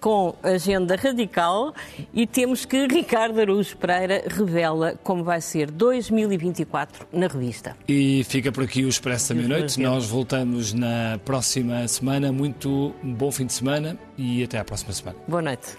com 0.00 0.34
agenda 0.42 0.96
radical 0.96 1.74
e 2.12 2.26
temos 2.26 2.64
que 2.64 2.86
Ricardo 2.86 3.40
Aruz 3.40 3.74
Pereira 3.74 4.24
revela 4.28 4.98
como 5.02 5.24
vai 5.24 5.40
ser 5.40 5.70
2024 5.70 7.06
na 7.12 7.26
revista. 7.26 7.76
E 7.88 8.24
fica 8.24 8.52
por 8.52 8.64
aqui 8.64 8.84
o 8.84 8.88
Expresso 8.88 9.30
da 9.30 9.34
Meia-Noite. 9.34 9.80
Nós 9.80 10.06
voltamos 10.06 10.72
na 10.72 11.18
próxima 11.24 11.86
semana. 11.88 12.32
Muito 12.32 12.94
bom 13.02 13.30
fim 13.30 13.46
de 13.46 13.52
semana 13.52 13.98
e 14.16 14.42
até 14.42 14.58
à 14.58 14.64
próxima 14.64 14.92
semana. 14.92 15.16
Boa 15.26 15.42
noite. 15.42 15.76